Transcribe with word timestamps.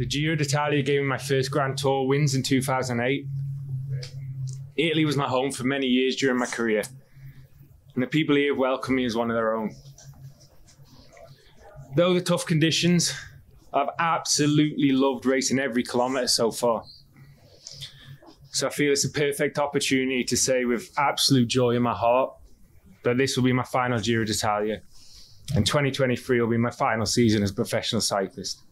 The 0.00 0.06
Giro 0.06 0.34
d'Italia 0.34 0.80
gave 0.80 1.02
me 1.02 1.06
my 1.06 1.18
first 1.18 1.50
Grand 1.50 1.76
Tour 1.76 2.06
wins 2.06 2.34
in 2.34 2.42
2008. 2.42 3.26
Italy 4.76 5.04
was 5.04 5.14
my 5.14 5.28
home 5.28 5.52
for 5.52 5.64
many 5.64 5.88
years 5.88 6.16
during 6.16 6.38
my 6.38 6.46
career, 6.46 6.82
and 7.94 8.02
the 8.02 8.06
people 8.06 8.34
here 8.34 8.54
welcomed 8.54 8.96
me 8.96 9.04
as 9.04 9.14
one 9.14 9.30
of 9.30 9.36
their 9.36 9.54
own. 9.54 9.76
Though 11.96 12.14
the 12.14 12.22
tough 12.22 12.46
conditions, 12.46 13.14
I've 13.74 13.90
absolutely 13.98 14.92
loved 14.92 15.26
racing 15.26 15.58
every 15.58 15.82
kilometre 15.82 16.28
so 16.28 16.50
far. 16.50 16.82
So 18.52 18.68
I 18.68 18.70
feel 18.70 18.92
it's 18.92 19.04
a 19.04 19.10
perfect 19.10 19.58
opportunity 19.58 20.24
to 20.24 20.36
say 20.38 20.64
with 20.64 20.90
absolute 20.96 21.48
joy 21.48 21.72
in 21.72 21.82
my 21.82 21.94
heart 21.94 22.32
that 23.02 23.18
this 23.18 23.36
will 23.36 23.44
be 23.44 23.52
my 23.52 23.64
final 23.64 23.98
Giro 23.98 24.24
d'Italia, 24.24 24.80
and 25.54 25.66
2023 25.66 26.40
will 26.40 26.48
be 26.48 26.56
my 26.56 26.70
final 26.70 27.04
season 27.04 27.42
as 27.42 27.50
a 27.50 27.54
professional 27.54 28.00
cyclist. 28.00 28.62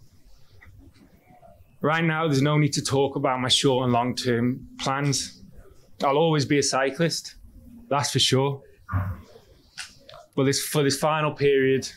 Right 1.81 2.03
now, 2.03 2.27
there's 2.27 2.43
no 2.43 2.59
need 2.59 2.73
to 2.73 2.83
talk 2.83 3.15
about 3.15 3.41
my 3.41 3.49
short 3.49 3.85
and 3.85 3.93
long 3.93 4.15
term 4.15 4.67
plans. 4.81 5.43
I'll 6.03 6.19
always 6.19 6.45
be 6.45 6.59
a 6.59 6.63
cyclist, 6.63 7.37
that's 7.89 8.13
for 8.13 8.19
sure. 8.19 8.63
But 10.35 10.45
this, 10.45 10.61
for 10.63 10.83
this 10.83 10.99
final 10.99 11.33
period, 11.33 11.89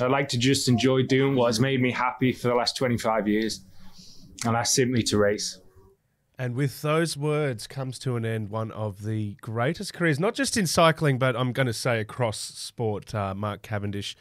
I'd 0.00 0.10
like 0.10 0.28
to 0.28 0.38
just 0.38 0.68
enjoy 0.68 1.02
doing 1.02 1.34
what 1.34 1.46
has 1.46 1.60
made 1.60 1.80
me 1.80 1.90
happy 1.90 2.32
for 2.32 2.48
the 2.48 2.54
last 2.54 2.76
25 2.76 3.28
years, 3.28 3.64
and 4.44 4.54
that's 4.54 4.74
simply 4.74 5.02
to 5.04 5.18
race. 5.18 5.58
And 6.38 6.54
with 6.54 6.80
those 6.80 7.18
words 7.18 7.66
comes 7.66 7.98
to 7.98 8.16
an 8.16 8.24
end 8.24 8.48
one 8.48 8.70
of 8.70 9.04
the 9.04 9.34
greatest 9.42 9.92
careers, 9.92 10.18
not 10.18 10.34
just 10.34 10.56
in 10.56 10.66
cycling, 10.66 11.18
but 11.18 11.36
I'm 11.36 11.52
going 11.52 11.66
to 11.66 11.74
say 11.74 12.00
across 12.00 12.38
sport, 12.38 13.14
uh, 13.14 13.34
Mark 13.34 13.60
Cavendish. 13.60 14.16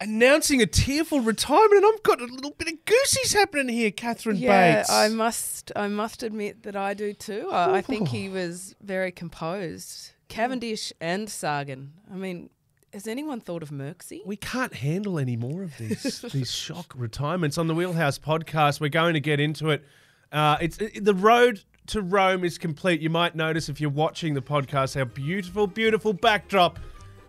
Announcing 0.00 0.60
a 0.60 0.66
tearful 0.66 1.20
retirement, 1.20 1.84
and 1.84 1.86
I've 1.94 2.02
got 2.02 2.20
a 2.20 2.24
little 2.26 2.50
bit 2.50 2.68
of 2.68 2.84
goosies 2.84 3.32
happening 3.32 3.68
here, 3.68 3.90
Catherine 3.90 4.36
Yeah, 4.36 4.78
Bates. 4.78 4.90
I 4.90 5.08
must. 5.08 5.72
I 5.76 5.88
must 5.88 6.22
admit 6.22 6.64
that 6.64 6.74
I 6.76 6.94
do 6.94 7.12
too. 7.14 7.48
I, 7.50 7.76
I 7.76 7.80
think 7.80 8.08
he 8.08 8.28
was 8.28 8.74
very 8.82 9.12
composed. 9.12 10.12
Cavendish 10.28 10.92
and 11.00 11.30
Sagan. 11.30 11.92
I 12.12 12.16
mean, 12.16 12.50
has 12.92 13.06
anyone 13.06 13.40
thought 13.40 13.62
of 13.62 13.70
Merksy? 13.70 14.20
We 14.26 14.36
can't 14.36 14.74
handle 14.74 15.18
any 15.18 15.36
more 15.36 15.62
of 15.62 15.76
these 15.78 16.20
these 16.32 16.50
shock 16.50 16.92
retirements 16.96 17.56
on 17.56 17.68
the 17.68 17.74
Wheelhouse 17.74 18.18
podcast. 18.18 18.80
We're 18.80 18.88
going 18.88 19.14
to 19.14 19.20
get 19.20 19.38
into 19.38 19.70
it. 19.70 19.84
Uh, 20.32 20.56
it's 20.60 20.78
it, 20.78 21.04
the 21.04 21.14
road 21.14 21.62
to 21.88 22.02
Rome 22.02 22.44
is 22.44 22.58
complete. 22.58 23.00
You 23.00 23.10
might 23.10 23.36
notice 23.36 23.68
if 23.68 23.80
you're 23.80 23.90
watching 23.90 24.34
the 24.34 24.42
podcast 24.42 24.96
how 24.96 25.04
beautiful, 25.04 25.66
beautiful 25.66 26.12
backdrop 26.12 26.78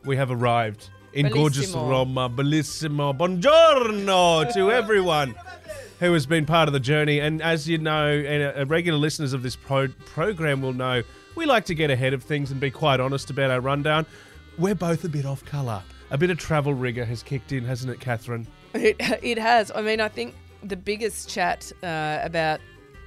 we 0.03 0.15
have 0.17 0.31
arrived 0.31 0.89
in 1.15 1.29
gorgeous 1.29 1.71
Roma. 1.73 2.29
Bellissimo. 2.29 3.17
Buongiorno 3.17 4.53
to 4.53 4.71
everyone 4.81 5.33
who 5.99 6.11
has 6.13 6.25
been 6.25 6.45
part 6.45 6.67
of 6.67 6.73
the 6.73 6.79
journey. 6.79 7.19
And 7.19 7.41
as 7.41 7.67
you 7.67 7.77
know, 7.77 8.07
and 8.07 8.57
uh, 8.57 8.65
regular 8.65 8.99
listeners 8.99 9.31
of 9.33 9.41
this 9.41 9.55
pro- 9.55 9.87
program 9.87 10.61
will 10.61 10.73
know, 10.73 11.03
we 11.35 11.45
like 11.45 11.65
to 11.65 11.75
get 11.75 11.89
ahead 11.89 12.13
of 12.13 12.21
things 12.21 12.51
and 12.51 12.59
be 12.59 12.69
quite 12.69 12.99
honest 12.99 13.29
about 13.29 13.49
our 13.49 13.61
rundown. 13.61 14.05
We're 14.57 14.75
both 14.75 15.03
a 15.05 15.09
bit 15.09 15.25
off 15.25 15.43
colour. 15.45 15.81
A 16.11 16.17
bit 16.17 16.29
of 16.29 16.37
travel 16.37 16.73
rigor 16.73 17.05
has 17.05 17.23
kicked 17.23 17.51
in, 17.51 17.65
hasn't 17.65 17.91
it, 17.91 17.99
Catherine? 17.99 18.45
It, 18.73 18.97
it 19.23 19.37
has. 19.37 19.71
I 19.73 19.81
mean, 19.81 20.01
I 20.01 20.09
think 20.09 20.35
the 20.63 20.75
biggest 20.75 21.29
chat 21.29 21.71
uh, 21.81 22.19
about 22.21 22.59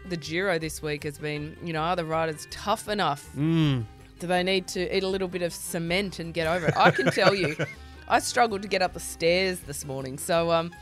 the 0.08 0.16
Giro 0.16 0.58
this 0.58 0.82
week 0.82 1.04
has 1.04 1.18
been, 1.18 1.56
you 1.62 1.74
know, 1.74 1.80
are 1.80 1.96
the 1.96 2.04
riders 2.04 2.48
tough 2.50 2.88
enough? 2.88 3.28
Mm. 3.36 3.84
Do 4.18 4.26
they 4.26 4.42
need 4.42 4.66
to 4.68 4.96
eat 4.96 5.02
a 5.02 5.08
little 5.08 5.28
bit 5.28 5.42
of 5.42 5.52
cement 5.52 6.18
and 6.18 6.32
get 6.32 6.46
over 6.46 6.66
it? 6.66 6.76
I 6.76 6.90
can 6.90 7.10
tell 7.12 7.34
you, 7.34 7.54
I 8.08 8.18
struggled 8.20 8.62
to 8.62 8.68
get 8.68 8.82
up 8.82 8.94
the 8.94 9.00
stairs 9.00 9.60
this 9.60 9.84
morning. 9.84 10.18
So 10.18 10.50
um, 10.50 10.72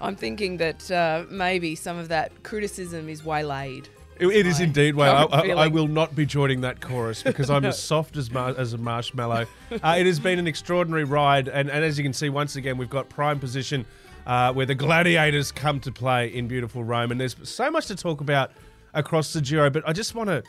I'm 0.00 0.16
thinking 0.16 0.56
that 0.58 0.90
uh, 0.90 1.24
maybe 1.30 1.74
some 1.74 1.96
of 1.96 2.08
that 2.08 2.42
criticism 2.42 3.08
is 3.08 3.24
waylaid. 3.24 3.88
It, 4.18 4.26
it 4.26 4.46
is 4.46 4.60
indeed. 4.60 4.94
Well, 4.94 5.28
I, 5.32 5.38
I, 5.38 5.48
I 5.50 5.66
will 5.68 5.88
not 5.88 6.14
be 6.14 6.26
joining 6.26 6.60
that 6.62 6.80
chorus 6.80 7.22
because 7.22 7.50
I'm 7.50 7.64
as 7.64 7.82
soft 7.82 8.16
as 8.16 8.30
mar- 8.30 8.54
as 8.56 8.72
a 8.72 8.78
marshmallow. 8.78 9.46
Uh, 9.70 9.96
it 9.98 10.06
has 10.06 10.20
been 10.20 10.38
an 10.38 10.46
extraordinary 10.46 11.04
ride, 11.04 11.48
and, 11.48 11.70
and 11.70 11.84
as 11.84 11.98
you 11.98 12.04
can 12.04 12.12
see, 12.12 12.28
once 12.28 12.56
again, 12.56 12.76
we've 12.76 12.90
got 12.90 13.08
prime 13.08 13.38
position 13.38 13.86
uh, 14.26 14.52
where 14.52 14.66
the 14.66 14.74
gladiators 14.74 15.50
come 15.50 15.80
to 15.80 15.90
play 15.90 16.28
in 16.28 16.46
beautiful 16.46 16.84
Rome, 16.84 17.10
and 17.10 17.20
there's 17.20 17.36
so 17.42 17.70
much 17.70 17.86
to 17.86 17.96
talk 17.96 18.20
about 18.20 18.52
across 18.94 19.32
the 19.32 19.40
Giro. 19.40 19.70
But 19.70 19.88
I 19.88 19.92
just 19.92 20.14
want 20.14 20.28
to 20.28 20.42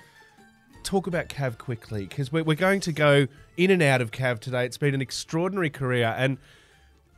talk 0.83 1.07
about 1.07 1.29
Cav 1.29 1.57
quickly 1.57 2.05
because 2.05 2.31
we're, 2.31 2.43
we're 2.43 2.55
going 2.55 2.81
to 2.81 2.91
go 2.91 3.27
in 3.57 3.71
and 3.71 3.81
out 3.81 4.01
of 4.01 4.11
Cav 4.11 4.39
today. 4.39 4.65
It's 4.65 4.77
been 4.77 4.93
an 4.93 5.01
extraordinary 5.01 5.69
career, 5.69 6.13
and 6.17 6.37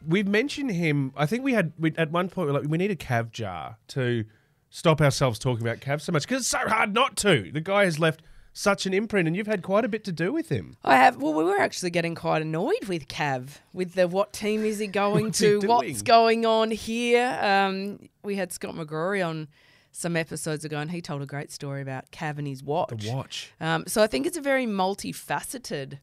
we've 0.07 0.28
mentioned 0.28 0.72
him. 0.72 1.13
I 1.16 1.25
think 1.25 1.44
we 1.44 1.53
had 1.53 1.73
we, 1.79 1.94
at 1.97 2.12
one 2.12 2.29
point 2.29 2.47
we 2.47 2.53
were 2.53 2.59
like 2.59 2.69
we 2.69 2.78
need 2.78 2.91
a 2.91 2.96
Cav 2.96 3.31
jar 3.31 3.78
to 3.90 4.25
stop 4.69 5.01
ourselves 5.01 5.40
talking 5.40 5.66
about 5.66 5.79
Cav 5.79 6.01
so 6.01 6.12
much 6.12 6.23
because 6.23 6.41
it's 6.41 6.50
so 6.50 6.59
hard 6.68 6.94
not 6.94 7.16
to. 7.18 7.50
The 7.51 7.62
guy 7.62 7.85
has 7.85 8.00
left 8.00 8.22
such 8.57 8.85
an 8.85 8.94
imprint, 8.94 9.28
and 9.28 9.35
you've 9.35 9.47
had 9.47 9.62
quite 9.62 9.84
a 9.84 9.90
bit 9.90 10.03
to 10.06 10.12
do 10.13 10.31
with 10.31 10.50
him. 10.50 10.78
I 10.84 10.96
have. 10.96 11.18
Well, 11.18 11.34
we 11.34 11.44
were 11.44 11.59
actually 11.59 11.90
getting 11.90 12.16
quite 12.16 12.41
annoyed 12.41 12.85
with 12.88 13.07
Cav 13.07 13.59
with 13.73 13.94
the 13.94 14.07
what 14.07 14.31
team 14.34 14.63
is 14.63 14.79
he 14.79 14.88
going 15.03 15.25
What's 15.25 15.40
he 15.40 15.47
to? 15.47 15.59
doing? 15.62 15.69
What's 15.69 16.02
going 16.02 16.46
on 16.46 16.72
here? 16.72 17.38
Um, 17.41 18.09
we 18.23 18.35
had 18.35 18.52
Scott 18.53 18.75
McGrory 18.75 19.25
on 19.25 19.47
some 19.91 20.16
episodes 20.17 20.66
ago, 20.66 20.78
and 20.78 20.91
he 20.91 21.02
told 21.02 21.22
a 21.22 21.25
great 21.25 21.52
story 21.52 21.81
about 21.81 22.12
Cav 22.12 22.38
and 22.38 22.47
his 22.47 22.62
watch. 22.63 22.90
The 22.90 23.12
watch. 23.13 23.53
Um, 23.62 23.85
so 23.88 24.02
I 24.03 24.07
think 24.07 24.25
it's 24.25 24.38
a 24.38 24.41
very 24.41 24.66
multifaceted 24.66 26.00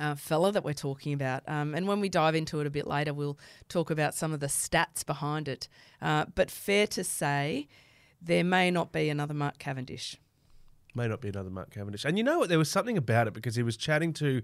uh, 0.00 0.14
fella 0.14 0.50
that 0.50 0.64
we're 0.64 0.72
talking 0.72 1.12
about. 1.12 1.42
Um, 1.46 1.74
and 1.74 1.86
when 1.86 2.00
we 2.00 2.08
dive 2.08 2.34
into 2.34 2.60
it 2.60 2.66
a 2.66 2.70
bit 2.70 2.86
later, 2.86 3.12
we'll 3.12 3.38
talk 3.68 3.90
about 3.90 4.14
some 4.14 4.32
of 4.32 4.40
the 4.40 4.46
stats 4.46 5.04
behind 5.04 5.46
it. 5.46 5.68
Uh, 6.00 6.24
but 6.34 6.50
fair 6.50 6.86
to 6.88 7.04
say, 7.04 7.68
there 8.20 8.42
may 8.42 8.70
not 8.70 8.92
be 8.92 9.08
another 9.08 9.34
Mark 9.34 9.58
Cavendish. 9.58 10.16
May 10.94 11.06
not 11.06 11.20
be 11.20 11.28
another 11.28 11.50
Mark 11.50 11.70
Cavendish. 11.70 12.04
And 12.04 12.18
you 12.18 12.24
know 12.24 12.40
what? 12.40 12.48
There 12.48 12.58
was 12.58 12.70
something 12.70 12.96
about 12.96 13.28
it 13.28 13.34
because 13.34 13.54
he 13.54 13.62
was 13.62 13.76
chatting 13.76 14.12
to 14.14 14.42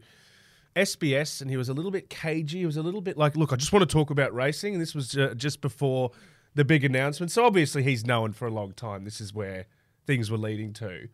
SBS 0.77 1.41
and 1.41 1.51
he 1.51 1.57
was 1.57 1.69
a 1.69 1.73
little 1.73 1.91
bit 1.91 2.11
cagey. 2.11 2.59
He 2.59 2.67
was 2.67 2.77
a 2.77 2.83
little 2.83 3.01
bit 3.01 3.17
like, 3.17 3.35
look, 3.35 3.53
I 3.53 3.57
just 3.57 3.73
want 3.73 3.89
to 3.89 3.93
talk 3.93 4.11
about 4.11 4.35
racing. 4.35 4.75
And 4.75 4.83
this 4.83 4.95
was 4.95 5.17
just 5.37 5.61
before 5.61 6.13
the 6.55 6.65
big 6.65 6.85
announcement. 6.85 7.33
So 7.33 7.45
obviously 7.45 7.83
he's 7.83 8.07
known 8.07 8.33
for 8.33 8.47
a 8.47 8.51
long 8.51 8.73
time. 8.73 9.05
This 9.05 9.21
is 9.21 9.33
where 9.33 9.67
things 10.07 10.31
were 10.31 10.39
leading 10.39 10.73
to. 10.75 11.09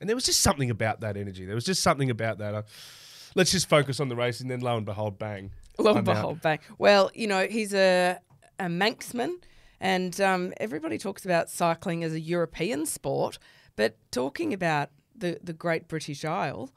And 0.00 0.08
there 0.08 0.16
was 0.16 0.24
just 0.24 0.40
something 0.40 0.70
about 0.70 1.00
that 1.00 1.16
energy. 1.16 1.46
There 1.46 1.54
was 1.54 1.64
just 1.64 1.82
something 1.82 2.10
about 2.10 2.38
that. 2.38 2.54
Uh, 2.54 2.62
let's 3.34 3.50
just 3.52 3.68
focus 3.68 4.00
on 4.00 4.08
the 4.08 4.16
race, 4.16 4.40
and 4.40 4.50
Then 4.50 4.60
lo 4.60 4.76
and 4.76 4.86
behold, 4.86 5.18
bang. 5.18 5.50
Lo 5.78 5.90
and 5.90 5.98
I'm 6.00 6.08
out. 6.08 6.14
behold, 6.14 6.40
bang. 6.42 6.58
Well, 6.78 7.10
you 7.14 7.26
know, 7.26 7.46
he's 7.46 7.74
a, 7.74 8.18
a 8.58 8.64
Manxman, 8.66 9.34
and 9.80 10.18
um, 10.20 10.52
everybody 10.58 10.98
talks 10.98 11.24
about 11.24 11.50
cycling 11.50 12.04
as 12.04 12.12
a 12.12 12.20
European 12.20 12.86
sport, 12.86 13.38
but 13.76 13.96
talking 14.10 14.52
about 14.52 14.90
the, 15.16 15.38
the 15.42 15.52
Great 15.52 15.88
British 15.88 16.24
Isle, 16.24 16.70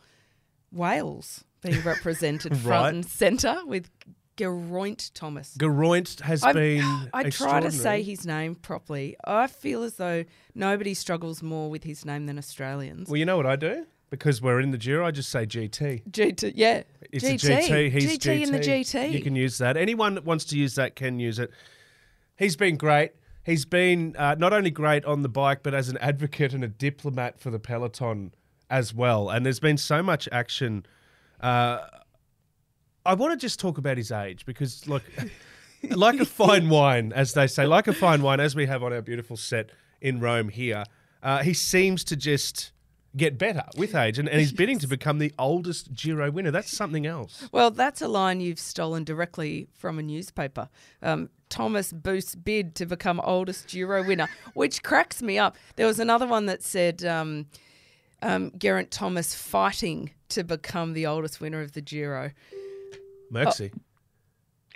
Wales 0.72 1.44
being 1.62 1.81
represented 1.85 2.51
Right. 2.53 2.62
front 2.63 2.96
and 2.96 3.06
centre 3.06 3.57
with 3.66 3.90
Geraint 4.35 5.09
Thomas. 5.16 5.56
Geraint 5.59 6.19
has 6.22 6.44
I'm- 6.44 6.56
been. 6.56 7.09
I 7.13 7.29
try 7.29 7.59
to 7.59 7.72
say 7.72 8.03
his 8.03 8.25
name 8.25 8.56
properly. 8.56 9.16
I 9.25 9.47
feel 9.47 9.84
as 9.84 9.96
though 9.96 10.25
nobody 10.53 10.94
struggles 10.94 11.41
more 11.41 11.69
with 11.69 11.84
his 11.84 12.06
name 12.06 12.25
than 12.28 12.38
Australians. 12.38 13.09
Well, 13.09 13.17
you 13.17 13.25
know 13.25 13.38
what 13.38 13.47
I 13.47 13.56
do? 13.56 13.85
Because 14.09 14.41
we're 14.41 14.62
in 14.62 14.72
the 14.72 14.78
Giro, 14.78 15.06
I 15.06 15.12
just 15.12 15.29
say 15.29 15.45
GT. 15.45 16.09
GT, 16.09 16.53
yeah. 16.56 16.84
It's 17.12 17.25
GT. 17.25 17.29
a 17.29 17.38
GT. 17.38 17.91
He's 17.91 18.18
GT 18.18 18.41
in 18.44 18.51
the 18.51 18.59
GT. 18.59 19.12
You 19.12 19.22
can 19.22 19.35
use 19.35 19.57
that. 19.57 19.75
Anyone 19.75 20.16
that 20.16 20.23
wants 20.23 20.45
to 20.45 20.57
use 20.57 20.75
that 20.75 20.95
can 20.95 21.19
use 21.19 21.40
it. 21.40 21.51
He's 22.38 22.56
been 22.56 22.78
great. 22.78 23.12
He's 23.44 23.66
been 23.66 24.16
uh, 24.17 24.35
not 24.38 24.53
only 24.53 24.72
great 24.72 25.03
on 25.06 25.23
the 25.23 25.29
bike, 25.29 25.63
but 25.63 25.73
as 25.73 25.90
an 25.90 25.97
advocate 25.97 26.53
and 26.53 26.63
a 26.63 26.67
diplomat 26.67 27.40
for 27.40 27.50
the 27.50 27.59
peloton 27.59 28.34
as 28.69 28.94
well. 28.94 29.29
And 29.29 29.46
there's 29.46 29.59
been 29.59 29.78
so 29.78 30.03
much 30.03 30.28
action. 30.31 30.85
Uh, 31.40 31.79
I 33.06 33.13
want 33.13 33.31
to 33.31 33.38
just 33.38 33.59
talk 33.59 33.78
about 33.78 33.97
his 33.97 34.12
age 34.12 34.46
because, 34.46 34.88
look, 34.88 35.03
like 35.90 36.19
a 36.19 36.25
fine 36.25 36.69
wine, 36.69 37.13
as 37.13 37.34
they 37.34 37.47
say, 37.47 37.66
like 37.66 37.88
a 37.88 37.94
fine 37.94 38.22
wine, 38.22 38.40
as 38.40 38.56
we 38.56 38.66
have 38.66 38.84
on 38.84 38.91
our 38.94 39.01
beautiful 39.01 39.38
set 39.38 39.70
in 40.02 40.20
Rome 40.20 40.49
here, 40.49 40.84
uh, 41.23 41.41
he 41.43 41.53
seems 41.53 42.03
to 42.05 42.16
just 42.16 42.72
get 43.16 43.38
better 43.38 43.64
with 43.78 43.96
age, 43.96 44.20
and, 44.20 44.28
and 44.30 44.40
he's 44.40 44.52
bidding 44.52 44.80
to 44.80 44.88
become 44.88 45.18
the 45.20 45.34
oldest 45.40 45.94
Giro 45.94 46.30
winner. 46.32 46.52
That's 46.52 46.76
something 46.76 47.06
else. 47.06 47.48
Well, 47.52 47.72
that's 47.72 48.02
a 48.02 48.08
line 48.08 48.40
you've 48.42 48.59
stolen 48.59 49.04
directly 49.04 49.68
from 49.74 49.98
a 50.00 50.04
newspaper. 50.04 50.70
Um, 51.02 51.30
Thomas 51.50 51.94
boosts 51.94 52.36
bid 52.36 52.76
to 52.76 52.86
become 52.86 53.22
oldest 53.24 53.68
Giro 53.70 54.04
winner, 54.06 54.28
which 54.54 54.84
cracks 54.84 55.22
me 55.22 55.40
up. 55.40 55.56
There 55.78 55.88
was 55.88 56.00
another 56.00 56.28
one 56.28 56.46
that 56.48 56.62
said 56.62 57.04
um, 57.06 57.46
um, 58.22 58.52
Geraint 58.58 58.92
Thomas 58.92 59.34
fighting 59.34 60.12
to 60.30 60.44
become 60.44 60.94
the 60.94 61.06
oldest 61.08 61.40
winner 61.40 61.62
of 61.62 61.72
the 61.72 61.82
Giro. 61.82 62.32
Mercy. 63.30 63.72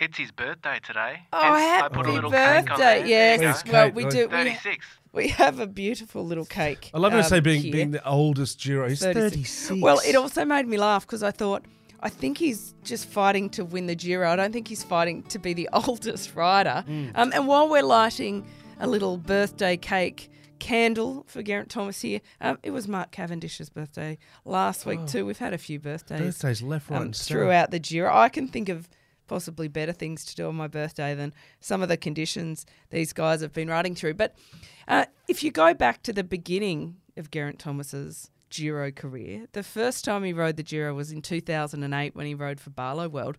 It's 0.00 0.18
his 0.18 0.32
birthday 0.32 0.80
today. 0.84 1.22
Oh, 1.32 1.40
Hence, 1.42 1.54
I 1.54 1.60
happy 1.60 1.94
put 1.94 2.06
a 2.06 2.12
little 2.12 2.30
cake 2.30 2.40
on 2.40 2.64
birthday! 2.64 2.76
there. 2.76 3.06
Yes, 3.06 3.62
Please, 3.62 3.70
go. 3.70 3.72
well, 3.72 3.84
Kate, 3.86 3.94
we 3.94 4.02
like- 4.04 4.12
do. 4.12 4.18
We, 4.26 4.32
36. 4.32 4.86
We 5.12 5.28
have 5.28 5.60
a 5.60 5.66
beautiful 5.66 6.24
little 6.24 6.44
cake. 6.44 6.90
I 6.94 6.98
love 6.98 7.12
how 7.12 7.18
to 7.18 7.24
um, 7.24 7.28
say 7.28 7.40
being 7.40 7.62
here. 7.62 7.72
being 7.72 7.90
the 7.90 8.06
oldest 8.06 8.60
Giro. 8.60 8.88
He's 8.88 9.02
36. 9.02 9.68
36. 9.68 9.82
Well, 9.82 10.00
it 10.06 10.16
also 10.16 10.44
made 10.44 10.66
me 10.66 10.78
laugh 10.78 11.06
because 11.06 11.22
I 11.22 11.30
thought, 11.30 11.64
I 12.00 12.08
think 12.08 12.38
he's 12.38 12.74
just 12.82 13.08
fighting 13.08 13.50
to 13.50 13.64
win 13.64 13.86
the 13.86 13.94
Giro. 13.94 14.30
I 14.30 14.36
don't 14.36 14.52
think 14.52 14.68
he's 14.68 14.82
fighting 14.82 15.22
to 15.24 15.38
be 15.38 15.54
the 15.54 15.68
oldest 15.86 16.34
rider. 16.34 16.84
Mm. 16.88 17.12
Um, 17.14 17.32
and 17.34 17.46
while 17.46 17.68
we're 17.68 17.82
lighting 17.82 18.46
a 18.80 18.86
little 18.86 19.16
birthday 19.16 19.76
cake 19.76 20.28
candle 20.62 21.24
for 21.26 21.42
Garrett 21.42 21.68
Thomas 21.68 22.00
here. 22.00 22.20
Um, 22.40 22.56
it 22.62 22.70
was 22.70 22.86
Mark 22.86 23.10
Cavendish's 23.10 23.68
birthday 23.68 24.16
last 24.44 24.86
week 24.86 25.06
too. 25.06 25.26
We've 25.26 25.38
had 25.38 25.52
a 25.52 25.58
few 25.58 25.80
birthdays 25.80 26.20
Birthdays 26.20 26.62
left, 26.62 26.88
right, 26.88 27.00
um, 27.02 27.12
throughout 27.12 27.72
the 27.72 27.80
Giro. 27.80 28.14
I 28.14 28.28
can 28.28 28.46
think 28.46 28.68
of 28.68 28.88
possibly 29.32 29.66
better 29.66 29.92
things 29.92 30.26
to 30.26 30.34
do 30.34 30.46
on 30.46 30.54
my 30.54 30.68
birthday 30.68 31.14
than 31.14 31.32
some 31.58 31.80
of 31.80 31.88
the 31.88 31.96
conditions 31.96 32.66
these 32.90 33.14
guys 33.14 33.40
have 33.40 33.54
been 33.54 33.66
riding 33.66 33.94
through. 33.94 34.12
But 34.12 34.36
uh, 34.86 35.06
if 35.26 35.42
you 35.42 35.50
go 35.50 35.72
back 35.72 36.02
to 36.02 36.12
the 36.12 36.22
beginning 36.22 36.96
of 37.16 37.30
Geraint 37.30 37.58
Thomas's 37.58 38.30
Giro 38.50 38.90
career, 38.90 39.46
the 39.52 39.62
first 39.62 40.04
time 40.04 40.22
he 40.22 40.34
rode 40.34 40.58
the 40.58 40.62
Giro 40.62 40.92
was 40.92 41.10
in 41.10 41.22
2008 41.22 42.14
when 42.14 42.26
he 42.26 42.34
rode 42.34 42.60
for 42.60 42.68
Barloworld. 42.68 43.36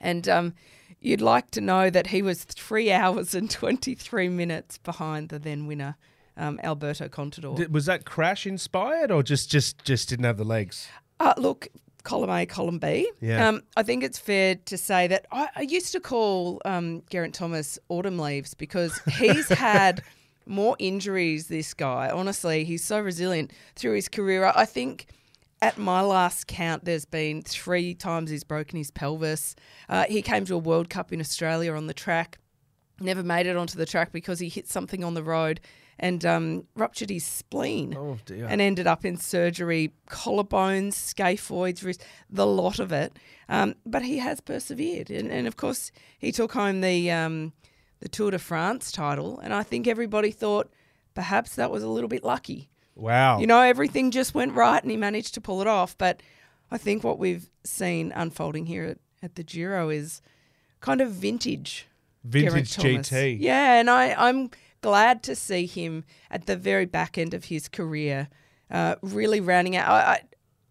And 0.00 0.28
um, 0.28 0.54
you'd 1.00 1.20
like 1.20 1.50
to 1.50 1.60
know 1.60 1.90
that 1.90 2.06
he 2.06 2.22
was 2.22 2.44
three 2.44 2.92
hours 3.02 3.34
and 3.34 3.50
23 3.50 4.28
minutes 4.28 4.78
behind 4.78 5.30
the 5.30 5.40
then 5.40 5.66
winner, 5.66 5.96
um, 6.36 6.60
Alberto 6.62 7.08
Contador. 7.08 7.68
Was 7.68 7.86
that 7.86 8.04
crash 8.04 8.46
inspired 8.46 9.10
or 9.10 9.24
just 9.24 9.50
just 9.50 9.84
just 9.84 10.08
didn't 10.08 10.26
have 10.26 10.36
the 10.36 10.44
legs? 10.44 10.86
Uh, 11.18 11.34
look, 11.36 11.66
column 12.04 12.30
A, 12.30 12.46
column 12.46 12.78
B. 12.78 13.10
Yeah. 13.20 13.48
Um, 13.48 13.62
I 13.76 13.82
think 13.82 14.04
it's 14.04 14.18
fair 14.18 14.54
to 14.54 14.78
say 14.78 15.08
that 15.08 15.26
I, 15.32 15.48
I 15.56 15.62
used 15.62 15.92
to 15.92 16.00
call 16.00 16.60
um, 16.64 17.02
Geraint 17.10 17.34
Thomas 17.34 17.78
autumn 17.88 18.18
leaves 18.18 18.54
because 18.54 18.98
he's 19.18 19.48
had 19.48 20.02
more 20.46 20.76
injuries. 20.78 21.48
This 21.48 21.74
guy, 21.74 22.10
honestly, 22.10 22.64
he's 22.64 22.84
so 22.84 23.00
resilient 23.00 23.52
through 23.74 23.94
his 23.94 24.08
career. 24.08 24.44
I 24.44 24.52
I 24.54 24.64
think. 24.66 25.06
At 25.62 25.78
my 25.78 26.02
last 26.02 26.46
count, 26.46 26.84
there's 26.84 27.06
been 27.06 27.40
three 27.40 27.94
times 27.94 28.28
he's 28.28 28.44
broken 28.44 28.76
his 28.76 28.90
pelvis. 28.90 29.56
Uh, 29.88 30.04
he 30.06 30.20
came 30.20 30.44
to 30.44 30.54
a 30.54 30.58
World 30.58 30.90
Cup 30.90 31.10
in 31.10 31.20
Australia 31.20 31.72
on 31.72 31.86
the 31.86 31.94
track, 31.94 32.36
never 33.00 33.22
made 33.22 33.46
it 33.46 33.56
onto 33.56 33.78
the 33.78 33.86
track 33.86 34.12
because 34.12 34.40
he 34.40 34.50
hit 34.50 34.68
something 34.68 35.02
on 35.02 35.14
the 35.14 35.22
road 35.22 35.60
and 35.98 36.24
um, 36.24 36.64
ruptured 36.74 37.10
his 37.10 37.24
spleen 37.24 37.94
Oh 37.96 38.18
dear. 38.26 38.46
and 38.48 38.60
ended 38.60 38.86
up 38.86 39.04
in 39.04 39.16
surgery, 39.16 39.92
collarbones, 40.10 40.94
scaphoids, 40.94 41.82
wrist, 41.84 42.04
the 42.28 42.46
lot 42.46 42.78
of 42.78 42.92
it. 42.92 43.12
Um, 43.48 43.74
but 43.86 44.02
he 44.02 44.18
has 44.18 44.40
persevered, 44.40 45.10
and, 45.10 45.30
and 45.30 45.46
of 45.46 45.56
course 45.56 45.92
he 46.18 46.32
took 46.32 46.52
home 46.52 46.80
the 46.80 47.10
um, 47.10 47.52
the 48.00 48.08
Tour 48.08 48.30
de 48.30 48.38
France 48.38 48.90
title, 48.90 49.38
and 49.40 49.52
I 49.54 49.62
think 49.62 49.86
everybody 49.86 50.30
thought 50.30 50.70
perhaps 51.14 51.54
that 51.56 51.70
was 51.70 51.82
a 51.82 51.88
little 51.88 52.08
bit 52.08 52.24
lucky. 52.24 52.68
wow. 52.96 53.38
You 53.38 53.46
know, 53.46 53.60
everything 53.60 54.10
just 54.10 54.34
went 54.34 54.52
right, 54.54 54.82
and 54.82 54.90
he 54.90 54.96
managed 54.96 55.34
to 55.34 55.40
pull 55.40 55.60
it 55.60 55.66
off. 55.66 55.96
But 55.96 56.22
I 56.70 56.78
think 56.78 57.04
what 57.04 57.18
we've 57.18 57.48
seen 57.64 58.12
unfolding 58.16 58.66
here 58.66 58.84
at, 58.84 58.98
at 59.22 59.34
the 59.36 59.44
Giro 59.44 59.90
is 59.90 60.20
kind 60.80 61.00
of 61.00 61.10
vintage 61.10 61.86
Vintage 62.24 62.76
GT. 62.76 63.36
Yeah, 63.38 63.74
and 63.78 63.90
I, 63.90 64.14
I'm 64.14 64.50
glad 64.84 65.22
to 65.22 65.34
see 65.34 65.64
him 65.64 66.04
at 66.30 66.44
the 66.44 66.56
very 66.56 66.84
back 66.84 67.16
end 67.16 67.32
of 67.32 67.44
his 67.46 67.68
career, 67.68 68.28
uh, 68.70 68.96
really 69.00 69.40
rounding 69.40 69.76
out. 69.76 69.88
I, 69.90 70.12
I 70.12 70.20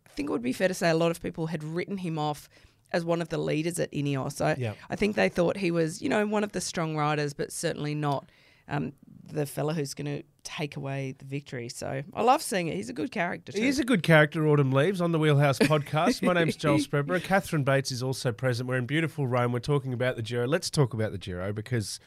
think 0.09 0.29
it 0.29 0.31
would 0.31 0.43
be 0.43 0.53
fair 0.53 0.67
to 0.67 0.73
say 0.75 0.91
a 0.91 0.95
lot 0.95 1.09
of 1.09 1.19
people 1.19 1.47
had 1.47 1.63
written 1.63 1.97
him 1.97 2.19
off 2.19 2.47
as 2.91 3.03
one 3.03 3.23
of 3.23 3.29
the 3.29 3.39
leaders 3.39 3.79
at 3.79 3.91
Ineos. 3.91 4.39
I, 4.39 4.53
Yep. 4.53 4.77
I 4.91 4.95
think 4.95 5.15
they 5.15 5.29
thought 5.29 5.57
he 5.57 5.71
was, 5.71 5.99
you 5.99 6.09
know, 6.09 6.27
one 6.27 6.43
of 6.43 6.51
the 6.51 6.61
strong 6.61 6.95
riders, 6.95 7.33
but 7.33 7.51
certainly 7.51 7.95
not 7.95 8.29
um, 8.67 8.93
the 9.25 9.47
fella 9.47 9.73
who's 9.73 9.95
going 9.95 10.17
to 10.17 10.23
take 10.43 10.75
away 10.77 11.15
the 11.17 11.25
victory. 11.25 11.67
So 11.69 12.03
I 12.13 12.21
love 12.21 12.43
seeing 12.43 12.67
it. 12.67 12.75
He's 12.75 12.89
a 12.89 12.93
good 12.93 13.11
character. 13.11 13.51
Too. 13.51 13.61
He 13.61 13.67
is 13.67 13.79
a 13.79 13.83
good 13.83 14.03
character, 14.03 14.47
Autumn 14.47 14.71
Leaves, 14.71 15.01
on 15.01 15.11
the 15.11 15.17
Wheelhouse 15.17 15.57
podcast. 15.57 16.21
My 16.21 16.33
name's 16.33 16.55
Joel 16.55 16.77
Spreadborough. 16.87 17.23
Catherine 17.23 17.63
Bates 17.63 17.91
is 17.91 18.03
also 18.03 18.31
present. 18.31 18.69
We're 18.69 18.77
in 18.77 18.85
beautiful 18.85 19.25
Rome. 19.25 19.53
We're 19.53 19.59
talking 19.59 19.91
about 19.91 20.17
the 20.17 20.21
Giro. 20.21 20.45
Let's 20.45 20.69
talk 20.69 20.93
about 20.93 21.11
the 21.13 21.17
Giro 21.17 21.51
because 21.51 21.99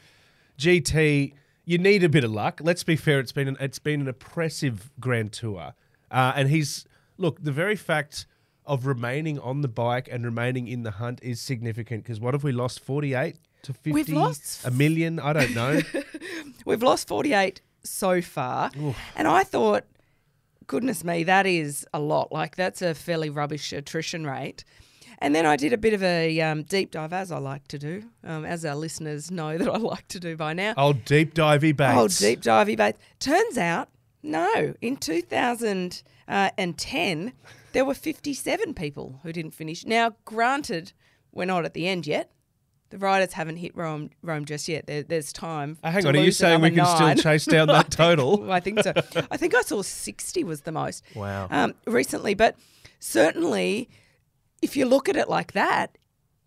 GT, 0.57 1.33
you 1.67 1.77
need 1.77 2.03
a 2.03 2.09
bit 2.09 2.23
of 2.23 2.31
luck. 2.31 2.61
Let's 2.63 2.83
be 2.83 2.95
fair. 2.95 3.19
It's 3.19 3.31
been 3.33 3.47
an, 3.49 3.57
it's 3.59 3.77
been 3.77 4.01
an 4.01 4.07
oppressive 4.07 4.89
Grand 4.99 5.33
Tour, 5.33 5.73
uh, 6.09 6.33
and 6.35 6.49
he's 6.49 6.85
look 7.17 7.43
the 7.43 7.51
very 7.51 7.75
fact 7.75 8.25
of 8.65 8.85
remaining 8.85 9.37
on 9.39 9.61
the 9.61 9.67
bike 9.67 10.09
and 10.11 10.25
remaining 10.25 10.67
in 10.67 10.83
the 10.83 10.91
hunt 10.91 11.19
is 11.21 11.39
significant 11.41 12.03
because 12.03 12.19
what 12.19 12.33
have 12.33 12.43
we 12.43 12.51
lost? 12.51 12.79
Forty 12.79 13.13
eight 13.13 13.35
to 13.63 13.73
fifty, 13.73 13.91
We've 13.91 14.09
lost- 14.09 14.65
a 14.65 14.71
million. 14.71 15.19
I 15.19 15.33
don't 15.33 15.53
know. 15.53 15.81
We've 16.65 16.83
lost 16.83 17.07
48 17.07 17.61
so 17.83 18.21
far. 18.21 18.71
And 19.15 19.25
I 19.27 19.43
thought, 19.43 19.85
goodness 20.67 21.03
me, 21.03 21.23
that 21.23 21.45
is 21.45 21.87
a 21.93 21.99
lot. 21.99 22.31
Like, 22.31 22.57
that's 22.57 22.81
a 22.81 22.93
fairly 22.93 23.29
rubbish 23.29 23.71
attrition 23.71 24.25
rate. 24.27 24.65
And 25.19 25.33
then 25.33 25.47
I 25.47 25.55
did 25.55 25.73
a 25.73 25.77
bit 25.77 25.93
of 25.93 26.03
a 26.03 26.39
um, 26.41 26.61
deep 26.63 26.91
dive, 26.91 27.11
as 27.11 27.31
I 27.31 27.39
like 27.39 27.67
to 27.69 27.79
do, 27.79 28.03
um, 28.23 28.45
as 28.45 28.63
our 28.63 28.75
listeners 28.75 29.31
know 29.31 29.57
that 29.57 29.67
I 29.67 29.77
like 29.77 30.07
to 30.09 30.19
do 30.19 30.37
by 30.37 30.53
now. 30.53 30.75
Old 30.77 31.05
deep 31.05 31.33
divey. 31.33 31.73
Oh, 31.79 32.07
deep 32.07 32.41
divey 32.41 32.77
Bates. 32.77 32.99
Turns 33.19 33.57
out, 33.57 33.89
no, 34.21 34.75
in 34.81 34.97
2010, 34.97 37.33
there 37.73 37.85
were 37.85 37.93
57 37.93 38.73
people 38.73 39.19
who 39.23 39.31
didn't 39.33 39.51
finish. 39.51 39.85
Now, 39.85 40.15
granted, 40.25 40.93
we're 41.31 41.45
not 41.45 41.65
at 41.65 41.73
the 41.73 41.87
end 41.87 42.07
yet. 42.07 42.31
The 42.89 42.97
riders 42.97 43.33
haven't 43.33 43.57
hit 43.57 43.75
Rome, 43.75 44.11
Rome 44.21 44.45
just 44.45 44.69
yet. 44.69 44.87
There, 44.87 45.03
there's 45.03 45.33
time. 45.33 45.77
Uh, 45.83 45.91
hang 45.91 46.05
on, 46.05 46.15
are 46.15 46.19
you 46.19 46.31
saying 46.31 46.61
we 46.61 46.69
can 46.69 46.77
nine. 46.77 47.17
still 47.17 47.31
chase 47.31 47.45
down 47.45 47.67
that 47.69 47.91
total? 47.91 48.49
I 48.51 48.61
think 48.61 48.81
so. 48.81 48.93
I 49.29 49.35
think 49.35 49.53
I 49.55 49.61
saw 49.61 49.81
60 49.81 50.43
was 50.45 50.61
the 50.61 50.71
most 50.71 51.03
Wow. 51.13 51.47
um, 51.51 51.75
recently. 51.85 52.33
But 52.33 52.55
certainly, 52.99 53.89
if 54.61 54.75
you 54.75 54.85
look 54.85 55.07
at 55.09 55.15
it 55.15 55.29
like 55.29 55.53
that, 55.53 55.97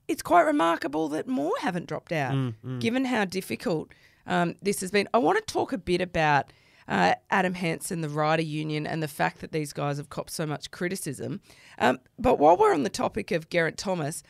it's 0.08 0.22
quite 0.22 0.42
remarkable 0.42 1.08
that 1.10 1.28
more 1.28 1.52
haven't 1.60 1.86
dropped 1.86 2.12
out, 2.12 2.34
Mm, 2.34 2.80
given 2.80 3.04
how 3.04 3.24
difficult 3.24 3.92
um, 4.26 4.56
this 4.60 4.80
has 4.80 4.90
been. 4.90 5.08
I 5.14 5.18
want 5.18 5.38
to 5.38 5.52
talk 5.52 5.72
a 5.72 5.78
bit 5.78 6.00
about 6.00 6.52
uh, 6.88 7.14
Adam 7.30 7.54
Hansen, 7.54 8.00
the 8.00 8.08
rider 8.08 8.42
union, 8.42 8.86
and 8.86 9.00
the 9.02 9.08
fact 9.08 9.40
that 9.40 9.52
these 9.52 9.72
guys 9.72 9.98
have 9.98 10.08
copped 10.08 10.30
so 10.30 10.44
much 10.46 10.70
criticism. 10.72 11.40
Um, 11.78 12.00
but 12.18 12.38
while 12.40 12.56
we're 12.56 12.74
on 12.74 12.82
the 12.82 12.88
topic 12.90 13.30
of 13.30 13.48
Garrett 13.48 13.76
Thomas, 13.76 14.24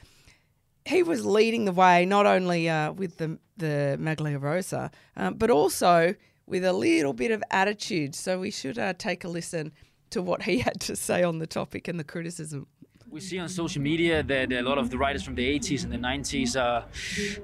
he 0.84 1.02
was 1.02 1.24
leading 1.24 1.64
the 1.64 1.72
way 1.72 2.04
not 2.04 2.26
only 2.26 2.68
uh, 2.68 2.92
with 2.92 3.16
the 3.16 3.38
the 3.56 3.96
Maglia 4.00 4.38
Rosa, 4.40 4.90
um, 5.16 5.34
but 5.34 5.50
also 5.50 6.14
with 6.46 6.64
a 6.64 6.72
little 6.72 7.12
bit 7.12 7.30
of 7.30 7.42
attitude. 7.50 8.14
So 8.14 8.40
we 8.40 8.50
should 8.50 8.78
uh, 8.78 8.94
take 8.98 9.22
a 9.24 9.28
listen 9.28 9.72
to 10.10 10.20
what 10.20 10.42
he 10.42 10.58
had 10.66 10.80
to 10.82 10.96
say 10.96 11.22
on 11.22 11.38
the 11.38 11.46
topic 11.46 11.88
and 11.88 11.98
the 11.98 12.04
criticism. 12.04 12.66
We 13.10 13.18
see 13.18 13.40
on 13.40 13.48
social 13.48 13.82
media 13.82 14.22
that 14.22 14.52
a 14.52 14.62
lot 14.62 14.78
of 14.78 14.88
the 14.88 14.96
riders 14.96 15.24
from 15.24 15.34
the 15.34 15.58
80s 15.58 15.82
and 15.82 15.92
the 15.92 15.98
90s 15.98 16.54
are, 16.54 16.84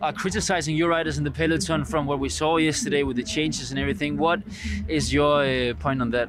are 0.00 0.12
criticizing 0.12 0.76
your 0.76 0.90
riders 0.90 1.18
in 1.18 1.24
the 1.24 1.30
peloton 1.32 1.84
from 1.84 2.06
what 2.06 2.20
we 2.20 2.28
saw 2.28 2.56
yesterday 2.56 3.02
with 3.02 3.16
the 3.16 3.24
changes 3.24 3.72
and 3.72 3.80
everything. 3.80 4.16
What 4.16 4.42
is 4.86 5.12
your 5.12 5.42
uh, 5.42 5.74
point 5.74 6.00
on 6.00 6.10
that? 6.10 6.28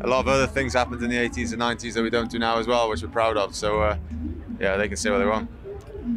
a 0.00 0.06
lot 0.06 0.20
of 0.20 0.28
other 0.28 0.46
things 0.46 0.72
happened 0.72 1.02
in 1.02 1.10
the 1.10 1.16
80s 1.16 1.52
and 1.52 1.60
90s 1.60 1.92
that 1.92 2.02
we 2.02 2.08
don't 2.08 2.30
do 2.30 2.38
now 2.38 2.58
as 2.58 2.66
well, 2.66 2.88
which 2.88 3.02
we're 3.02 3.10
proud 3.10 3.36
of. 3.36 3.54
So, 3.54 3.82
uh, 3.82 3.98
yeah, 4.58 4.78
they 4.78 4.88
can 4.88 4.96
say 4.96 5.10
what 5.10 5.18
they 5.18 5.26
want. 5.26 5.50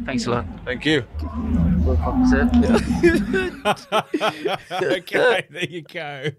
Thanks 0.06 0.24
a 0.24 0.30
lot. 0.30 0.46
Thank 0.64 0.86
you. 0.86 1.04
okay, 4.82 5.46
there 5.50 5.68
you 5.68 5.82
go. 5.82 6.30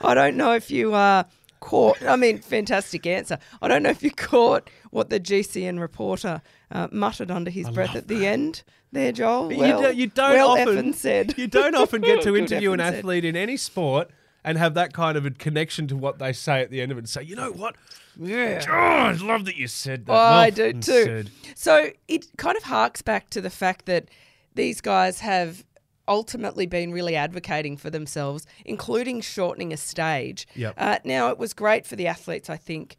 I 0.00 0.14
don't 0.14 0.36
know 0.36 0.54
if 0.54 0.70
you 0.70 0.94
uh, 0.94 1.24
caught. 1.60 2.02
I 2.02 2.16
mean, 2.16 2.38
fantastic 2.38 3.06
answer. 3.06 3.38
I 3.62 3.68
don't 3.68 3.82
know 3.82 3.90
if 3.90 4.02
you 4.02 4.10
caught 4.10 4.68
what 4.90 5.10
the 5.10 5.20
GCN 5.20 5.78
reporter 5.80 6.42
uh, 6.70 6.88
muttered 6.90 7.30
under 7.30 7.50
his 7.50 7.70
breath 7.70 7.94
at 7.94 8.08
the 8.08 8.26
end 8.26 8.62
there, 8.92 9.12
Joel. 9.12 9.52
you, 9.52 9.58
Well, 9.58 9.92
do, 9.92 9.96
you 9.96 10.06
don't 10.08 10.32
well 10.34 10.48
often 10.50 10.92
said. 10.92 11.34
you 11.38 11.46
don't 11.46 11.74
often 11.74 12.00
get 12.00 12.22
to 12.24 12.36
interview 12.36 12.72
an 12.72 12.80
effing 12.80 12.84
said. 12.84 12.94
athlete 12.96 13.24
in 13.24 13.36
any 13.36 13.56
sport 13.56 14.10
and 14.42 14.56
have 14.58 14.74
that 14.74 14.92
kind 14.92 15.16
of 15.18 15.26
a 15.26 15.30
connection 15.30 15.86
to 15.88 15.96
what 15.96 16.18
they 16.18 16.32
say 16.32 16.60
at 16.62 16.70
the 16.70 16.80
end 16.80 16.90
of 16.90 16.98
it 16.98 17.02
and 17.02 17.08
say, 17.08 17.22
you 17.22 17.36
know 17.36 17.52
what? 17.52 17.76
Yeah. 18.18 18.64
Oh, 18.68 18.72
I 18.72 19.12
love 19.12 19.44
that 19.44 19.56
you 19.56 19.66
said 19.68 20.06
that. 20.06 20.12
Oh, 20.12 20.16
I 20.16 20.50
do 20.50 20.72
too. 20.72 20.80
said. 21.04 21.30
So 21.54 21.90
it 22.08 22.26
kind 22.36 22.56
of 22.56 22.64
harks 22.64 23.02
back 23.02 23.30
to 23.30 23.40
the 23.40 23.50
fact 23.50 23.86
that 23.86 24.08
these 24.54 24.80
guys 24.80 25.20
have 25.20 25.64
ultimately 26.10 26.66
been 26.66 26.92
really 26.92 27.16
advocating 27.16 27.78
for 27.78 27.88
themselves, 27.88 28.46
including 28.66 29.22
shortening 29.22 29.72
a 29.72 29.76
stage. 29.78 30.46
Yep. 30.54 30.74
Uh, 30.76 30.98
now, 31.04 31.30
it 31.30 31.38
was 31.38 31.54
great 31.54 31.86
for 31.86 31.96
the 31.96 32.08
athletes, 32.08 32.50
I 32.50 32.56
think, 32.58 32.96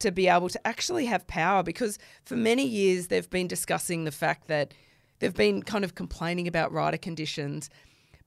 to 0.00 0.10
be 0.10 0.26
able 0.26 0.48
to 0.48 0.66
actually 0.66 1.06
have 1.06 1.26
power 1.28 1.62
because 1.62 1.98
for 2.24 2.34
many 2.34 2.66
years 2.66 3.06
they've 3.06 3.30
been 3.30 3.46
discussing 3.46 4.04
the 4.04 4.10
fact 4.10 4.48
that 4.48 4.74
they've 5.20 5.34
been 5.34 5.62
kind 5.62 5.84
of 5.84 5.94
complaining 5.94 6.48
about 6.48 6.72
rider 6.72 6.96
conditions. 6.96 7.70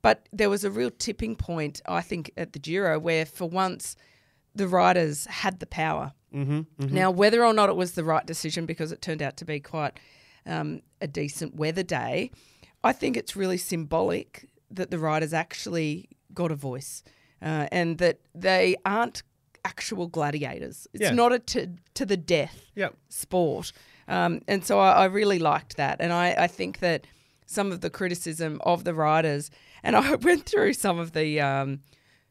But 0.02 0.30
there 0.32 0.50
was 0.50 0.64
a 0.64 0.72
real 0.72 0.92
tipping 0.92 1.36
point, 1.36 1.82
I 1.88 2.02
think, 2.02 2.32
at 2.38 2.54
the 2.54 2.60
Giro 2.60 2.98
where 3.00 3.26
for 3.26 3.50
once 3.50 3.96
the 4.56 4.68
riders 4.68 5.26
had 5.26 5.60
the 5.60 5.66
power. 5.66 6.14
Mm-hmm, 6.34 6.94
Now, 6.94 7.12
whether 7.12 7.44
or 7.44 7.54
not 7.54 7.70
it 7.70 7.76
was 7.76 7.94
the 7.94 8.04
right 8.04 8.26
decision 8.26 8.66
because 8.66 8.92
it 8.92 9.02
turned 9.02 9.22
out 9.22 9.38
to 9.38 9.46
be 9.46 9.60
quite 9.60 10.00
um, 10.46 10.82
a 11.02 11.08
decent 11.08 11.56
weather 11.56 11.84
day, 11.84 12.32
I 12.84 12.94
think 12.94 13.18
it's 13.18 13.36
really 13.36 13.58
symbolic 13.58 14.50
that 14.72 14.92
the 14.92 15.00
riders 15.00 15.34
actually 15.34 16.10
got 16.34 16.52
a 16.52 16.56
voice 16.56 17.04
uh, 17.42 17.68
and 17.72 17.98
that 18.00 18.20
they 18.36 18.76
aren't 18.86 19.24
actual 19.66 20.08
gladiators. 20.08 20.88
It's 20.94 21.04
Yeah. 21.04 21.12
not 21.12 21.34
a 21.34 21.40
to, 21.40 21.70
to 21.96 22.06
the 22.06 22.18
death 22.18 22.66
Yep. 22.76 22.96
sport. 23.10 23.72
Um, 24.08 24.42
and 24.48 24.64
so 24.66 24.80
I, 24.80 24.92
I 24.92 25.06
really 25.06 25.40
liked 25.40 25.78
that. 25.78 25.98
And 26.00 26.14
I, 26.14 26.34
I 26.38 26.48
think 26.48 26.80
that 26.80 27.06
some 27.46 27.72
of 27.72 27.82
the 27.82 27.90
criticism 27.90 28.60
of 28.64 28.84
the 28.84 28.94
riders, 28.94 29.50
and 29.84 29.96
I 29.98 30.16
went 30.16 30.46
through 30.46 30.74
some 30.74 31.00
of 31.00 31.12
the 31.14 31.42
um, 31.42 31.80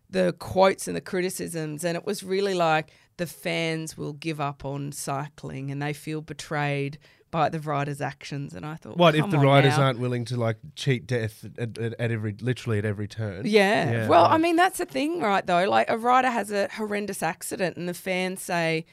the 0.08 0.32
quotes 0.38 0.86
and 0.86 0.96
the 0.96 1.00
criticisms, 1.00 1.84
and 1.84 1.96
it 1.96 2.06
was 2.06 2.22
really 2.22 2.54
like 2.54 2.90
the 3.16 3.26
fans 3.26 3.96
will 3.98 4.12
give 4.12 4.40
up 4.40 4.64
on 4.64 4.92
cycling 4.92 5.70
and 5.70 5.82
they 5.82 5.92
feel 5.92 6.20
betrayed 6.20 6.98
by 7.36 7.50
the 7.50 7.60
riders' 7.60 8.00
actions. 8.00 8.54
And 8.54 8.64
I 8.64 8.76
thought, 8.76 8.96
What 8.96 9.14
if 9.14 9.28
the 9.30 9.36
on 9.36 9.44
riders 9.44 9.76
now. 9.76 9.84
aren't 9.84 9.98
willing 9.98 10.24
to 10.26 10.38
like 10.38 10.56
cheat 10.74 11.06
death 11.06 11.44
at, 11.58 11.76
at, 11.76 11.94
at 12.00 12.10
every, 12.10 12.34
literally 12.40 12.78
at 12.78 12.86
every 12.86 13.06
turn? 13.06 13.42
Yeah. 13.44 13.90
Yeah, 13.90 14.08
well. 14.08 14.24
I 14.24 14.38
mean, 14.38 14.56
that's 14.56 14.78
the 14.78 14.86
thing, 14.86 15.20
right, 15.20 15.46
though. 15.46 15.68
Like, 15.68 15.90
a 15.90 15.98
rider 15.98 16.30
has 16.30 16.50
a 16.50 16.68
horrendous 16.72 17.22
accident, 17.22 17.76
and 17.76 17.86
the 17.86 17.92
fans 17.92 18.40
say, 18.40 18.86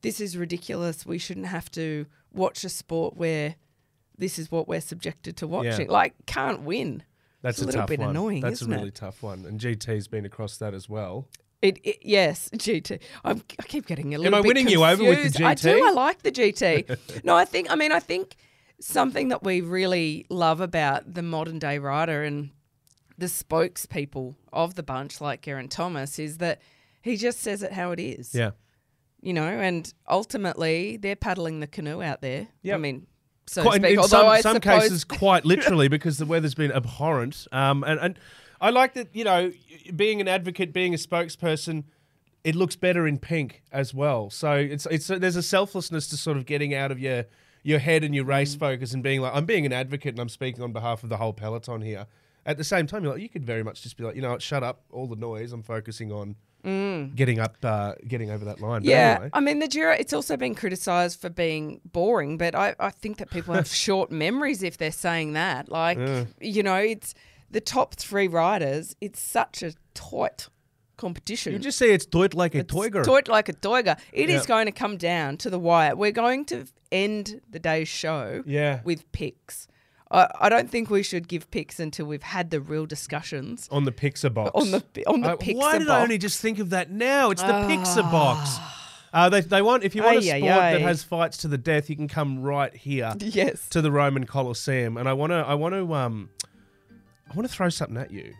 this 0.00 0.20
is 0.20 0.38
ridiculous. 0.38 1.04
We 1.04 1.18
shouldn't 1.18 1.46
have 1.48 1.70
to 1.72 2.06
watch 2.32 2.64
a 2.64 2.70
sport 2.70 3.14
where 3.18 3.56
this 4.16 4.38
is 4.38 4.50
what 4.50 4.66
we're 4.68 4.80
subjected 4.80 5.36
to 5.36 5.46
watching. 5.46 5.88
Like, 5.90 6.14
can't 6.24 6.62
win. 6.62 7.02
That's 7.42 7.58
It's 7.58 7.62
a 7.62 7.64
a, 7.64 7.66
little 7.66 7.80
tough 7.82 7.88
bit 7.90 8.00
one. 8.00 8.08
annoying, 8.10 8.40
That's 8.40 8.62
a 8.62 8.64
it? 8.64 8.74
really 8.74 8.90
tough 8.90 9.22
one. 9.22 9.44
And 9.44 9.60
GT's 9.60 10.08
been 10.08 10.24
across 10.24 10.56
that 10.56 10.72
as 10.72 10.88
well. 10.88 11.28
It, 11.62 11.78
it 11.84 11.98
yes, 12.02 12.50
GT. 12.54 13.00
I'm, 13.24 13.42
I 13.58 13.62
keep 13.62 13.86
getting 13.86 14.14
a 14.14 14.18
little. 14.18 14.34
Am 14.34 14.38
I 14.38 14.42
bit 14.42 14.48
winning 14.48 14.68
you 14.68 14.84
over 14.84 15.02
with 15.02 15.32
the 15.32 15.38
confused. 15.38 15.42
I 15.42 15.54
do. 15.54 15.86
I 15.86 15.92
like 15.92 16.22
the 16.22 16.32
GT. 16.32 17.24
no, 17.24 17.36
I 17.36 17.44
think. 17.44 17.70
I 17.70 17.76
mean, 17.76 17.92
I 17.92 18.00
think 18.00 18.36
something 18.80 19.28
that 19.28 19.44
we 19.44 19.60
really 19.60 20.26
love 20.28 20.60
about 20.60 21.14
the 21.14 21.22
modern 21.22 21.60
day 21.60 21.78
rider 21.78 22.24
and 22.24 22.50
the 23.16 23.26
spokespeople 23.26 24.34
of 24.52 24.74
the 24.74 24.82
bunch, 24.82 25.20
like 25.20 25.42
Geraint 25.42 25.70
Thomas, 25.70 26.18
is 26.18 26.38
that 26.38 26.60
he 27.00 27.16
just 27.16 27.40
says 27.40 27.62
it 27.62 27.72
how 27.72 27.92
it 27.92 28.00
is. 28.00 28.34
Yeah. 28.34 28.50
You 29.20 29.32
know, 29.32 29.46
and 29.46 29.92
ultimately 30.08 30.96
they're 30.96 31.14
paddling 31.14 31.60
the 31.60 31.68
canoe 31.68 32.02
out 32.02 32.22
there. 32.22 32.48
Yeah. 32.62 32.74
I 32.74 32.78
mean, 32.78 33.06
so 33.46 33.62
Quite, 33.62 33.84
in 33.84 33.98
Although 33.98 34.40
some, 34.40 34.54
some 34.54 34.60
cases, 34.60 35.04
quite 35.04 35.44
literally, 35.44 35.88
because 35.88 36.18
the 36.18 36.26
weather's 36.26 36.54
been 36.54 36.72
abhorrent. 36.72 37.46
Um, 37.52 37.84
and, 37.84 38.00
and 38.00 38.18
I 38.62 38.70
like 38.70 38.94
that, 38.94 39.08
you 39.14 39.24
know, 39.24 39.52
being 39.94 40.20
an 40.22 40.28
advocate, 40.28 40.72
being 40.72 40.94
a 40.94 40.96
spokesperson, 40.96 41.84
it 42.44 42.54
looks 42.54 42.76
better 42.76 43.06
in 43.06 43.18
pink 43.18 43.62
as 43.72 43.92
well. 43.92 44.30
So 44.30 44.52
it's 44.54 44.86
it's 44.86 45.08
there's 45.08 45.36
a 45.36 45.42
selflessness 45.42 46.06
to 46.08 46.16
sort 46.16 46.36
of 46.36 46.46
getting 46.46 46.72
out 46.74 46.90
of 46.92 46.98
your 46.98 47.24
your 47.64 47.78
head 47.80 48.02
and 48.04 48.14
your 48.14 48.24
Mm. 48.24 48.28
race 48.28 48.54
focus 48.54 48.94
and 48.94 49.02
being 49.02 49.20
like, 49.20 49.32
I'm 49.34 49.44
being 49.46 49.66
an 49.66 49.72
advocate 49.72 50.14
and 50.14 50.20
I'm 50.20 50.28
speaking 50.28 50.62
on 50.62 50.72
behalf 50.72 51.02
of 51.04 51.08
the 51.10 51.16
whole 51.18 51.32
peloton 51.32 51.80
here. 51.82 52.06
At 52.44 52.56
the 52.58 52.64
same 52.64 52.88
time, 52.88 53.04
you're 53.04 53.12
like, 53.12 53.22
you 53.22 53.28
could 53.28 53.44
very 53.44 53.62
much 53.62 53.82
just 53.82 53.96
be 53.96 54.02
like, 54.04 54.16
you 54.16 54.22
know 54.22 54.38
shut 54.38 54.62
up, 54.62 54.82
all 54.92 55.06
the 55.06 55.16
noise. 55.16 55.52
I'm 55.52 55.62
focusing 55.62 56.10
on 56.12 56.36
getting 57.16 57.40
up, 57.40 57.56
uh, 57.64 57.94
getting 58.06 58.30
over 58.30 58.44
that 58.44 58.60
line. 58.60 58.82
But 58.82 58.86
Mm. 58.88 58.90
Yeah, 58.90 59.10
anyway. 59.16 59.30
I 59.32 59.40
mean 59.40 59.58
the 59.58 59.68
Giro. 59.68 59.92
It's 59.92 60.12
also 60.12 60.36
been 60.36 60.54
criticised 60.54 61.20
for 61.20 61.28
being 61.30 61.80
boring, 61.92 62.38
but 62.38 62.54
I, 62.54 62.74
I 62.78 62.90
think 62.90 63.18
that 63.18 63.30
people 63.30 63.54
have 63.54 63.66
short 63.86 64.10
memories 64.12 64.62
if 64.62 64.78
they're 64.78 64.92
saying 64.92 65.32
that. 65.32 65.68
Like, 65.68 65.98
you 66.40 66.62
know, 66.62 66.76
it's 66.76 67.14
the 67.52 67.60
top 67.60 67.94
three 67.94 68.28
riders. 68.28 68.96
It's 69.00 69.20
such 69.20 69.62
a 69.62 69.72
tight 69.94 70.48
competition. 70.96 71.52
you 71.52 71.58
just 71.58 71.78
say 71.78 71.92
it's 71.92 72.06
tight 72.06 72.34
like 72.34 72.54
a 72.54 72.58
It's 72.58 72.72
tight 73.06 73.28
like 73.28 73.48
a 73.48 73.52
tiger. 73.54 73.96
It 74.12 74.30
is 74.30 74.42
Yeah. 74.42 74.46
going 74.46 74.66
to 74.66 74.72
come 74.72 74.96
down 74.96 75.36
to 75.38 75.50
the 75.50 75.58
wire. 75.58 75.96
We're 75.96 76.12
going 76.12 76.44
to 76.46 76.66
end 76.90 77.40
the 77.50 77.58
day's 77.58 77.88
show 77.88 78.42
Yeah. 78.46 78.80
with 78.84 79.10
picks. 79.12 79.66
I, 80.10 80.28
I 80.40 80.48
don't 80.50 80.70
think 80.70 80.90
we 80.90 81.02
should 81.02 81.26
give 81.26 81.50
picks 81.50 81.80
until 81.80 82.06
we've 82.06 82.22
had 82.22 82.50
the 82.50 82.60
real 82.60 82.84
discussions 82.86 83.66
on 83.72 83.84
the 83.84 83.92
Pixar 83.92 84.32
box. 84.32 84.50
on 84.54 84.70
the 84.70 84.84
on 85.06 85.22
the 85.22 85.30
Uh, 85.32 85.36
Pixar 85.36 85.56
why 85.56 85.78
did 85.78 85.88
box. 85.88 85.98
I 85.98 86.02
only 86.02 86.18
just 86.18 86.40
think 86.40 86.58
of 86.58 86.70
that 86.70 86.90
now? 86.90 87.30
It's 87.30 87.42
the 87.42 87.48
Pixar 87.48 88.10
box. 88.12 88.58
Uh, 89.14 89.28
they, 89.28 89.40
they 89.40 89.60
want 89.62 89.84
if 89.84 89.94
you 89.94 90.02
want 90.02 90.16
a 90.18 90.30
Ay, 90.30 90.34
ay, 90.36 90.38
sport 90.40 90.52
that 90.72 90.80
has 90.82 91.02
fights 91.02 91.36
to 91.38 91.48
the 91.48 91.58
death, 91.58 91.90
you 91.90 91.96
can 91.96 92.08
come 92.08 92.42
right 92.42 92.74
here 92.76 93.12
Yes. 93.20 93.68
to 93.70 93.80
the 93.82 93.90
Roman 93.90 94.24
Colosseum. 94.24 94.96
And 94.98 95.08
I 95.08 95.14
want 95.14 95.30
to 95.32 95.36
I 95.36 95.54
want 95.54 95.74
to 95.74 95.92
um 95.94 96.28
I 97.32 97.34
want 97.34 97.48
to 97.48 97.54
throw 97.54 97.70
something 97.70 97.96
at 97.96 98.10
you. 98.10 98.34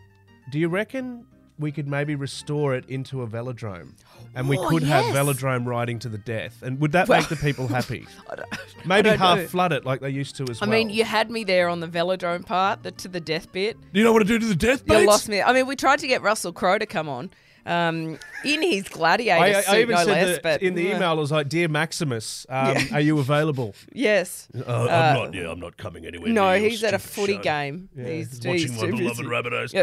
Do 0.51 0.59
you 0.59 0.67
reckon 0.69 1.25
we 1.57 1.71
could 1.71 1.87
maybe 1.87 2.13
restore 2.15 2.75
it 2.75 2.85
into 2.89 3.21
a 3.23 3.27
velodrome, 3.27 3.93
and 4.35 4.47
we 4.47 4.57
Oh, 4.57 4.67
could 4.69 4.83
have 4.83 5.05
velodrome 5.05 5.65
riding 5.65 5.97
to 5.99 6.09
the 6.09 6.17
death? 6.19 6.61
And 6.61 6.79
would 6.79 6.91
that 6.91 7.07
Well- 7.07 7.19
make 7.19 7.29
the 7.29 7.35
people 7.35 7.67
happy? 7.67 8.05
maybe 8.85 9.09
half 9.09 9.37
know. 9.39 9.47
flood 9.47 9.71
it 9.71 9.83
like 9.85 10.01
they 10.01 10.09
used 10.09 10.35
to 10.37 10.43
as 10.49 10.61
I 10.61 10.65
well. 10.65 10.73
I 10.73 10.77
mean, 10.77 10.89
you 10.89 11.05
had 11.05 11.31
me 11.31 11.43
there 11.43 11.69
on 11.69 11.79
the 11.79 11.87
velodrome 11.87 12.45
part, 12.45 12.83
the 12.83 12.91
to 12.91 13.07
the 13.07 13.19
death 13.21 13.51
bit. 13.51 13.77
you 13.93 14.03
know 14.03 14.11
what 14.13 14.19
to 14.19 14.25
do 14.25 14.37
to 14.39 14.45
the 14.45 14.55
death, 14.55 14.83
You 14.87 14.93
mates? 14.95 15.07
lost 15.07 15.29
me. 15.29 15.41
I 15.41 15.53
mean, 15.53 15.65
we 15.65 15.75
tried 15.75 15.99
to 15.99 16.07
get 16.07 16.21
Russell 16.21 16.53
Crowe 16.53 16.77
to 16.77 16.85
come 16.85 17.07
on 17.09 17.31
um, 17.65 18.19
in 18.43 18.61
his 18.61 18.87
gladiator 18.89 19.43
I, 19.43 19.59
I 19.59 19.61
suit, 19.61 19.75
even 19.79 19.95
no 19.95 20.03
said 20.03 20.07
less. 20.07 20.35
that 20.35 20.43
but 20.43 20.61
in 20.61 20.75
the 20.75 20.91
uh, 20.91 20.95
email, 20.95 21.09
I 21.11 21.13
was 21.13 21.31
like, 21.31 21.49
"Dear 21.49 21.67
Maximus, 21.67 22.45
um, 22.49 22.75
Yeah. 22.75 22.85
are 22.93 22.99
you 22.99 23.19
available?" 23.19 23.73
yes. 23.93 24.47
Uh, 24.55 24.61
I'm 24.89 25.15
not. 25.15 25.33
Yeah, 25.33 25.51
I'm 25.51 25.59
not 25.59 25.77
coming 25.77 26.05
anywhere. 26.05 26.31
No, 26.31 26.57
he's 26.57 26.83
at 26.83 26.93
a 26.93 26.99
footy 26.99 27.37
game. 27.37 27.89
He's, 27.95 28.43
he's 28.43 28.79
too 28.79 28.91
busy. 28.97 29.23
Rabbitohs. 29.23 29.73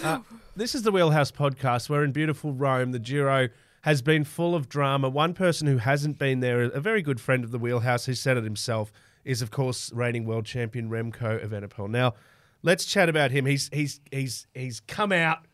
Uh, 0.04 0.20
this 0.56 0.74
is 0.74 0.82
the 0.82 0.92
Wheelhouse 0.92 1.30
podcast. 1.32 1.88
We're 1.88 2.04
in 2.04 2.12
beautiful 2.12 2.52
Rome. 2.52 2.92
The 2.92 2.98
Giro 2.98 3.48
has 3.82 4.02
been 4.02 4.24
full 4.24 4.54
of 4.54 4.68
drama. 4.68 5.08
One 5.08 5.34
person 5.34 5.66
who 5.66 5.78
hasn't 5.78 6.18
been 6.18 6.40
there, 6.40 6.62
a 6.62 6.80
very 6.80 7.02
good 7.02 7.20
friend 7.20 7.44
of 7.44 7.50
the 7.50 7.58
Wheelhouse, 7.58 8.06
who 8.06 8.14
said 8.14 8.36
it 8.36 8.44
himself, 8.44 8.92
is 9.24 9.42
of 9.42 9.50
course 9.50 9.92
reigning 9.92 10.24
world 10.24 10.46
champion 10.46 10.88
Remco 10.88 11.44
Evenepoel. 11.44 11.90
Now, 11.90 12.14
let's 12.62 12.84
chat 12.84 13.08
about 13.08 13.30
him. 13.30 13.46
He's 13.46 13.68
he's 13.72 14.00
he's 14.10 14.46
he's 14.54 14.80
come 14.80 15.12
out. 15.12 15.46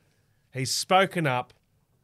He's 0.53 0.73
spoken 0.73 1.27
up. 1.27 1.53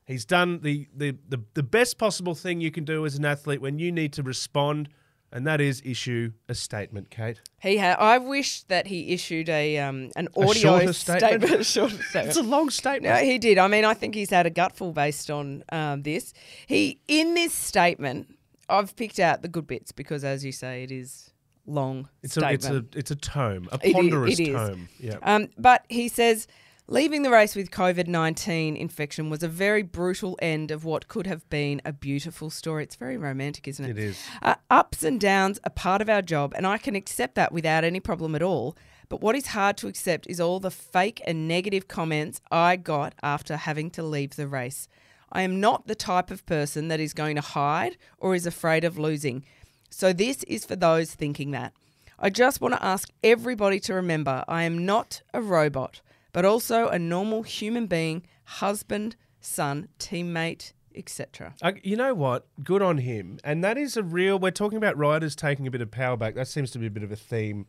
He's 0.07 0.25
done 0.25 0.61
the, 0.61 0.87
the, 0.97 1.17
the, 1.29 1.43
the 1.55 1.63
best 1.63 1.99
possible 1.99 2.35
thing 2.35 2.61
you 2.61 2.71
can 2.71 2.85
do 2.85 3.05
as 3.05 3.17
an 3.17 3.25
athlete 3.25 3.61
when 3.61 3.79
you 3.81 3.91
need 3.91 4.13
to 4.15 4.23
respond, 4.23 4.89
and 5.33 5.45
that 5.49 5.61
is 5.61 5.83
issue 5.85 6.31
a 6.49 6.55
statement, 6.55 7.11
Kate. 7.11 7.41
He 7.61 7.77
had. 7.79 7.97
I 7.99 8.19
wish 8.19 8.63
that 8.65 8.87
he 8.87 9.13
issued 9.13 9.49
a 9.49 9.79
um 9.79 10.13
an 10.15 10.29
A 10.37 10.41
audio 10.41 10.53
shorter 10.79 10.93
statement? 10.93 11.43
statement. 11.43 11.61
a 11.61 11.65
shorter 11.65 11.97
It's 12.29 12.37
a 12.37 12.43
long 12.45 12.71
statement. 12.71 13.13
No, 13.15 13.21
he 13.25 13.37
did. 13.39 13.59
I 13.59 13.67
mean, 13.67 13.85
I 13.85 13.95
think 13.95 14.15
he's 14.15 14.31
had 14.31 14.47
a 14.47 14.51
gutful 14.51 14.93
based 14.93 15.29
on 15.31 15.65
um, 15.73 16.03
this. 16.03 16.33
He 16.69 17.01
in 17.09 17.35
this 17.35 17.53
statement, 17.53 18.33
I've 18.69 18.95
picked 18.95 19.19
out 19.19 19.43
the 19.43 19.49
good 19.49 19.67
bits 19.67 19.91
because, 19.91 20.23
as 20.23 20.45
you 20.45 20.53
say, 20.53 20.85
it 20.85 20.93
is 20.93 21.33
long 21.67 22.09
It's 22.23 22.37
a, 22.37 22.41
statement. 22.41 22.87
it's 22.95 22.97
a 22.97 22.99
it's 23.01 23.11
a 23.11 23.17
tome, 23.17 23.69
a 23.73 23.79
It 23.83 23.91
i- 23.91 23.93
ponderous 23.93 24.39
it 24.39 24.49
is. 24.51 24.55
tome. 24.55 24.89
Yeah. 25.01 25.17
Um, 25.23 25.49
but 25.59 25.85
he 25.89 26.07
says 26.07 26.47
leaving 26.89 27.23
the 27.23 27.31
race 27.31 27.57
with 27.57 27.71
COVID 27.71 28.07
19 28.07 28.77
infection 28.77 29.31
was 29.31 29.43
a 29.43 29.49
very 29.49 29.83
brutal 29.83 30.39
end 30.41 30.71
of 30.71 30.85
what 30.85 31.09
could 31.09 31.27
have 31.27 31.49
been 31.51 31.83
a 31.85 31.93
beautiful 31.93 32.51
story. 32.51 32.85
It's 32.85 32.97
very 32.97 33.17
romantic, 33.17 33.67
isn't 33.69 33.85
it? 33.85 33.91
It 33.91 33.99
is. 33.99 34.23
Uh, 34.43 34.55
ups 34.71 35.03
and 35.03 35.21
downs 35.21 35.59
are 35.65 35.71
part 35.71 36.01
of 36.01 36.09
our 36.09 36.23
job, 36.23 36.53
and 36.57 36.67
I 36.67 36.79
can 36.79 36.95
accept 36.95 37.35
that 37.35 37.53
without 37.53 37.85
any 37.85 38.01
problem 38.01 38.35
at 38.35 38.43
all. 38.43 38.77
But 39.09 39.21
what 39.21 39.37
is 39.37 39.49
hard 39.49 39.77
to 39.79 39.89
accept 39.89 40.27
is 40.29 40.41
all 40.41 40.59
the 40.59 40.71
fake 40.71 41.21
and 41.27 41.47
negative 41.47 41.87
comments 41.87 42.41
I 42.51 42.77
got 42.77 43.15
after 43.23 43.57
having 43.57 43.91
to 43.91 44.03
leave 44.03 44.35
the 44.35 44.49
race. 44.49 44.89
I 45.31 45.43
am 45.43 45.61
not 45.61 45.87
the 45.87 45.95
type 45.95 46.31
of 46.31 46.47
person 46.47 46.89
that 46.89 47.01
is 47.01 47.13
going 47.13 47.37
to 47.37 47.43
hide 47.43 47.97
or 48.19 48.35
is 48.35 48.47
afraid 48.47 48.85
of 48.85 48.99
losing. 48.99 49.45
So, 49.91 50.13
this 50.13 50.43
is 50.45 50.65
for 50.65 50.77
those 50.77 51.15
thinking 51.15 51.53
that. 51.53 51.73
I 52.19 52.31
just 52.31 52.61
want 52.61 52.75
to 52.75 52.83
ask 52.83 53.11
everybody 53.23 53.79
to 53.81 53.95
remember 53.95 54.45
I 54.49 54.63
am 54.63 54.87
not 54.87 55.23
a 55.35 55.43
robot, 55.43 56.01
but 56.37 56.45
also 56.45 56.87
a 56.89 56.99
normal 56.99 57.45
human 57.45 57.87
being, 57.87 58.23
husband, 58.45 59.17
son, 59.41 59.89
teammate, 59.99 60.75
etc. 60.95 61.55
Uh, 61.63 61.73
you 61.83 61.97
know 61.97 62.13
what? 62.13 62.47
Good 62.63 62.83
on 62.83 62.99
him. 62.99 63.39
And 63.43 63.65
that 63.65 63.79
is 63.79 63.97
a 63.97 64.03
real. 64.03 64.39
We're 64.39 64.51
talking 64.51 64.77
about 64.77 64.99
riders 64.99 65.35
taking 65.35 65.67
a 65.67 65.71
bit 65.71 65.81
of 65.81 65.91
power 65.91 66.15
back. 66.15 66.35
That 66.35 66.47
seems 66.47 66.71
to 66.73 66.79
be 66.79 66.89
a 66.89 66.91
bit 66.91 67.03
of 67.03 67.11
a 67.11 67.17
theme 67.17 67.65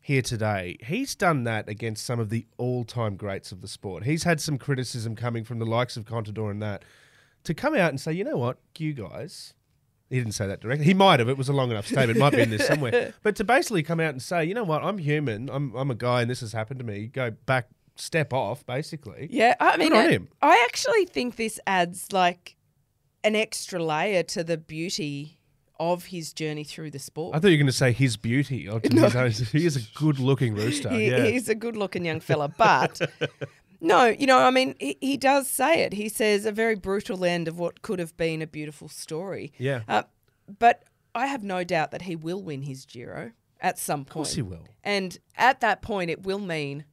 here 0.00 0.22
today. 0.22 0.76
He's 0.86 1.16
done 1.16 1.42
that 1.42 1.68
against 1.68 2.06
some 2.06 2.20
of 2.20 2.30
the 2.30 2.46
all-time 2.56 3.16
greats 3.16 3.50
of 3.50 3.62
the 3.62 3.66
sport. 3.66 4.04
He's 4.04 4.22
had 4.22 4.40
some 4.40 4.58
criticism 4.58 5.16
coming 5.16 5.42
from 5.42 5.58
the 5.58 5.66
likes 5.66 5.96
of 5.96 6.04
Contador 6.04 6.52
and 6.52 6.62
that 6.62 6.84
to 7.42 7.52
come 7.52 7.74
out 7.74 7.88
and 7.88 8.00
say, 8.00 8.12
you 8.12 8.22
know 8.22 8.36
what, 8.36 8.58
you 8.78 8.92
guys. 8.92 9.54
He 10.08 10.18
didn't 10.18 10.34
say 10.34 10.46
that 10.46 10.60
directly. 10.60 10.84
He 10.84 10.94
might 10.94 11.18
have. 11.18 11.28
It 11.28 11.36
was 11.36 11.48
a 11.48 11.52
long 11.52 11.72
enough 11.72 11.88
statement. 11.88 12.16
It 12.16 12.20
might 12.20 12.30
be 12.30 12.42
in 12.42 12.50
there 12.50 12.60
somewhere. 12.60 13.12
But 13.24 13.34
to 13.36 13.44
basically 13.44 13.82
come 13.82 13.98
out 13.98 14.10
and 14.10 14.22
say, 14.22 14.44
you 14.44 14.54
know 14.54 14.62
what, 14.62 14.84
I'm 14.84 14.98
human. 14.98 15.50
I'm 15.50 15.74
I'm 15.74 15.90
a 15.90 15.96
guy, 15.96 16.22
and 16.22 16.30
this 16.30 16.42
has 16.42 16.52
happened 16.52 16.78
to 16.78 16.86
me. 16.86 17.08
Go 17.08 17.32
back, 17.46 17.70
step 17.96 18.32
off, 18.32 18.64
basically. 18.66 19.28
Yeah, 19.30 19.54
I 19.60 19.76
mean, 19.76 19.92
on 19.92 20.06
I- 20.06 20.10
him. 20.10 20.28
I 20.42 20.64
actually 20.68 21.04
think 21.06 21.36
this 21.36 21.60
adds 21.66 22.12
like 22.12 22.56
an 23.22 23.34
extra 23.36 23.82
layer 23.82 24.22
to 24.22 24.44
the 24.44 24.58
beauty 24.58 25.38
of 25.80 26.06
his 26.06 26.32
journey 26.32 26.62
through 26.64 26.90
the 26.90 26.98
sport. 26.98 27.34
I 27.34 27.40
thought 27.40 27.48
you 27.48 27.54
were 27.54 27.58
going 27.58 27.66
to 27.66 27.72
say 27.72 27.92
his 27.92 28.16
beauty. 28.16 28.68
Oh, 28.68 28.78
his 28.82 29.16
own- 29.16 29.30
he 29.30 29.66
is 29.66 29.76
a 29.76 29.82
good-looking 29.98 30.54
rooster. 30.54 30.90
he, 30.90 31.10
yeah. 31.10 31.24
He's 31.26 31.48
a 31.48 31.54
good 31.54 31.76
looking 31.76 32.04
young 32.04 32.20
fella, 32.20 32.48
but 32.48 33.00
no, 33.80 34.06
you 34.06 34.26
know, 34.26 34.38
I 34.38 34.50
mean, 34.50 34.74
he, 34.78 34.96
he 35.00 35.16
does 35.16 35.48
say 35.48 35.82
it. 35.82 35.92
He 35.92 36.08
says 36.08 36.46
a 36.46 36.52
very 36.52 36.74
brutal 36.76 37.24
end 37.24 37.48
of 37.48 37.58
what 37.58 37.82
could 37.82 37.98
have 37.98 38.16
been 38.16 38.40
a 38.42 38.46
beautiful 38.46 38.88
story. 38.88 39.52
Yeah. 39.58 39.82
Uh, 39.88 40.04
but 40.58 40.84
I 41.14 41.26
have 41.26 41.42
no 41.42 41.64
doubt 41.64 41.90
that 41.92 42.02
he 42.02 42.14
will 42.14 42.42
win 42.42 42.62
his 42.62 42.84
Giro 42.84 43.32
at 43.60 43.78
some 43.78 44.00
point. 44.04 44.08
Of 44.10 44.14
course 44.14 44.34
he 44.34 44.42
will. 44.42 44.68
And 44.84 45.18
at 45.36 45.60
that 45.60 45.80
point, 45.82 46.10
it 46.10 46.22
will 46.22 46.38
mean 46.38 46.84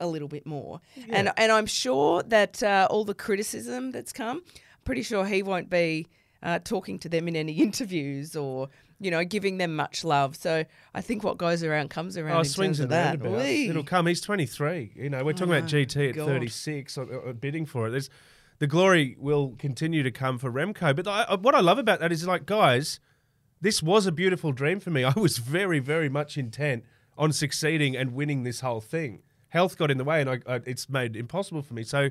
a 0.00 0.06
little 0.06 0.28
bit 0.28 0.46
more. 0.46 0.80
And 1.08 1.30
and 1.36 1.52
I'm 1.52 1.66
sure 1.66 2.22
that 2.24 2.62
uh, 2.62 2.88
all 2.90 3.04
the 3.04 3.14
criticism 3.14 3.90
that's 3.90 4.12
come, 4.12 4.42
pretty 4.84 5.02
sure 5.02 5.24
he 5.24 5.42
won't 5.42 5.70
be 5.70 6.06
uh, 6.42 6.60
talking 6.60 6.98
to 7.00 7.08
them 7.08 7.28
in 7.28 7.36
any 7.36 7.52
interviews 7.68 8.36
or 8.36 8.68
you 9.00 9.10
know, 9.10 9.24
giving 9.24 9.58
them 9.58 9.76
much 9.76 10.04
love. 10.04 10.36
So 10.36 10.64
I 10.94 11.00
think 11.00 11.22
what 11.22 11.38
goes 11.38 11.62
around 11.62 11.90
comes 11.90 12.16
around. 12.16 12.36
Oh, 12.36 12.40
in 12.40 12.44
swings 12.44 12.80
and 12.80 12.90
that. 12.90 13.24
It'll 13.24 13.84
come. 13.84 14.06
He's 14.06 14.20
23. 14.20 14.92
You 14.96 15.10
know, 15.10 15.24
we're 15.24 15.32
talking 15.32 15.54
about 15.54 15.68
GT 15.68 16.10
at 16.10 16.14
God. 16.16 16.26
36, 16.26 16.98
uh, 16.98 17.02
uh, 17.02 17.32
bidding 17.32 17.66
for 17.66 17.86
it. 17.86 17.90
There's, 17.90 18.10
the 18.58 18.66
glory 18.66 19.16
will 19.18 19.54
continue 19.58 20.02
to 20.02 20.10
come 20.10 20.38
for 20.38 20.50
Remco. 20.50 20.96
But 20.96 21.06
I, 21.06 21.34
what 21.36 21.54
I 21.54 21.60
love 21.60 21.78
about 21.78 22.00
that 22.00 22.10
is 22.10 22.26
like, 22.26 22.44
guys, 22.44 22.98
this 23.60 23.82
was 23.82 24.06
a 24.06 24.12
beautiful 24.12 24.52
dream 24.52 24.80
for 24.80 24.90
me. 24.90 25.04
I 25.04 25.12
was 25.16 25.38
very, 25.38 25.78
very 25.78 26.08
much 26.08 26.36
intent 26.36 26.84
on 27.16 27.32
succeeding 27.32 27.96
and 27.96 28.14
winning 28.14 28.42
this 28.42 28.60
whole 28.60 28.80
thing. 28.80 29.22
Health 29.48 29.78
got 29.78 29.90
in 29.90 29.98
the 29.98 30.04
way, 30.04 30.20
and 30.20 30.30
I, 30.30 30.40
I, 30.46 30.60
it's 30.66 30.88
made 30.88 31.16
impossible 31.16 31.62
for 31.62 31.74
me. 31.74 31.82
So 31.82 32.10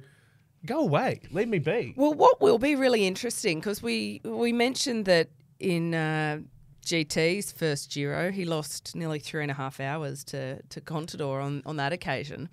go 0.66 0.80
away, 0.80 1.22
leave 1.32 1.48
me 1.48 1.60
be. 1.60 1.94
Well, 1.96 2.14
what 2.14 2.42
will 2.42 2.60
be 2.60 2.76
really 2.76 3.06
interesting 3.06 3.60
because 3.60 3.82
we 3.82 4.22
we 4.24 4.52
mentioned 4.52 5.06
that 5.06 5.30
in 5.60 5.94
uh, 5.94 6.40
GT's 6.86 7.52
first 7.52 7.92
Giro, 7.92 8.32
he 8.32 8.46
lost 8.46 8.96
nearly 8.96 9.20
three 9.20 9.42
and 9.42 9.52
a 9.52 9.56
half 9.56 9.80
hours 9.80 10.24
to 10.26 10.62
to 10.64 10.82
Contador 10.82 11.44
on 11.44 11.62
on 11.66 11.78
that 11.78 11.94
occasion, 11.94 12.50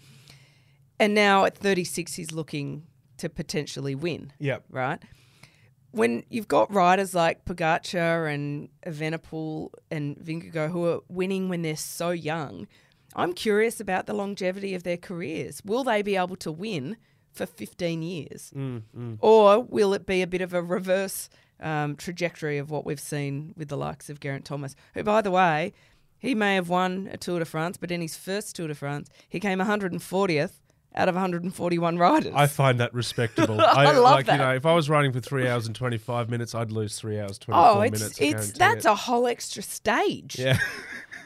and 0.99 1.15
now 1.15 1.45
at 1.45 1.57
36, 1.57 2.15
he's 2.15 2.33
looking 2.33 2.87
to 3.19 3.29
potentially 3.29 3.95
win. 3.95 4.33
Yep. 4.39 4.65
Right. 4.71 5.01
When 5.93 6.25
you've 6.29 6.49
got 6.49 6.73
riders 6.75 7.15
like 7.15 7.45
Pogacar 7.45 8.33
and 8.33 8.69
Evenepoel 8.85 9.71
and 9.93 10.17
Vingegaard 10.17 10.71
who 10.71 10.87
are 10.87 11.01
winning 11.09 11.49
when 11.49 11.63
they're 11.63 11.77
so 11.77 12.11
young, 12.11 12.67
I'm 13.17 13.33
curious 13.33 13.81
about 13.81 14.07
the 14.07 14.15
longevity 14.15 14.75
of 14.75 14.83
their 14.83 14.97
careers. 14.97 15.63
Will 15.65 15.85
they 15.85 16.03
be 16.03 16.17
able 16.17 16.37
to 16.37 16.51
win 16.51 16.97
for 17.33 17.47
15 17.47 18.03
years? 18.03 18.53
Or 19.21 19.61
will 19.63 19.95
it 19.95 20.07
be 20.07 20.23
a 20.23 20.27
bit 20.27 20.41
of 20.41 20.55
a 20.55 20.63
reverse 20.63 21.29
um, 21.61 21.97
trajectory 21.97 22.59
of 22.59 22.71
what 22.71 22.85
we've 22.85 23.01
seen 23.01 23.55
with 23.57 23.69
the 23.69 23.77
likes 23.77 24.11
of 24.11 24.21
Geraint 24.21 24.45
Thomas, 24.45 24.75
who, 24.95 25.03
by 25.03 25.21
the 25.21 25.31
way, 25.31 25.73
he 26.19 26.35
may 26.35 26.55
have 26.55 26.69
won 26.69 27.09
a 27.13 27.17
Tour 27.17 27.39
de 27.39 27.45
France, 27.45 27.77
but 27.77 27.91
in 27.91 28.01
his 28.01 28.17
first 28.17 28.57
Tour 28.57 28.69
de 28.69 28.75
France, 28.75 29.09
he 29.29 29.41
came 29.41 29.59
140th 29.59 30.53
out 30.97 31.09
of 31.09 31.15
141 31.15 31.99
riders. 31.99 32.33
I 32.35 32.47
find 32.47 32.79
that 32.81 32.95
respectable. 32.95 33.61
I 33.61 33.93
love 33.93 34.03
like, 34.03 34.27
that. 34.27 34.33
You 34.33 34.39
know, 34.39 34.55
if 34.55 34.65
I 34.65 34.75
was 34.75 34.89
riding 34.89 35.13
for 35.13 35.21
three 35.21 35.49
hours 35.49 35.67
and 35.67 35.75
25 35.75 36.31
minutes, 36.31 36.55
I'd 36.55 36.71
lose 36.71 36.99
three 36.99 37.19
hours, 37.19 37.39
24 37.39 37.69
oh, 37.69 37.81
it's 37.81 38.01
minutes. 38.01 38.21
It's 38.21 38.59
that's 38.59 38.85
it. 38.85 38.91
a 38.91 38.95
whole 38.95 39.27
extra 39.27 39.63
stage. 39.63 40.39
Yeah. 40.39 40.59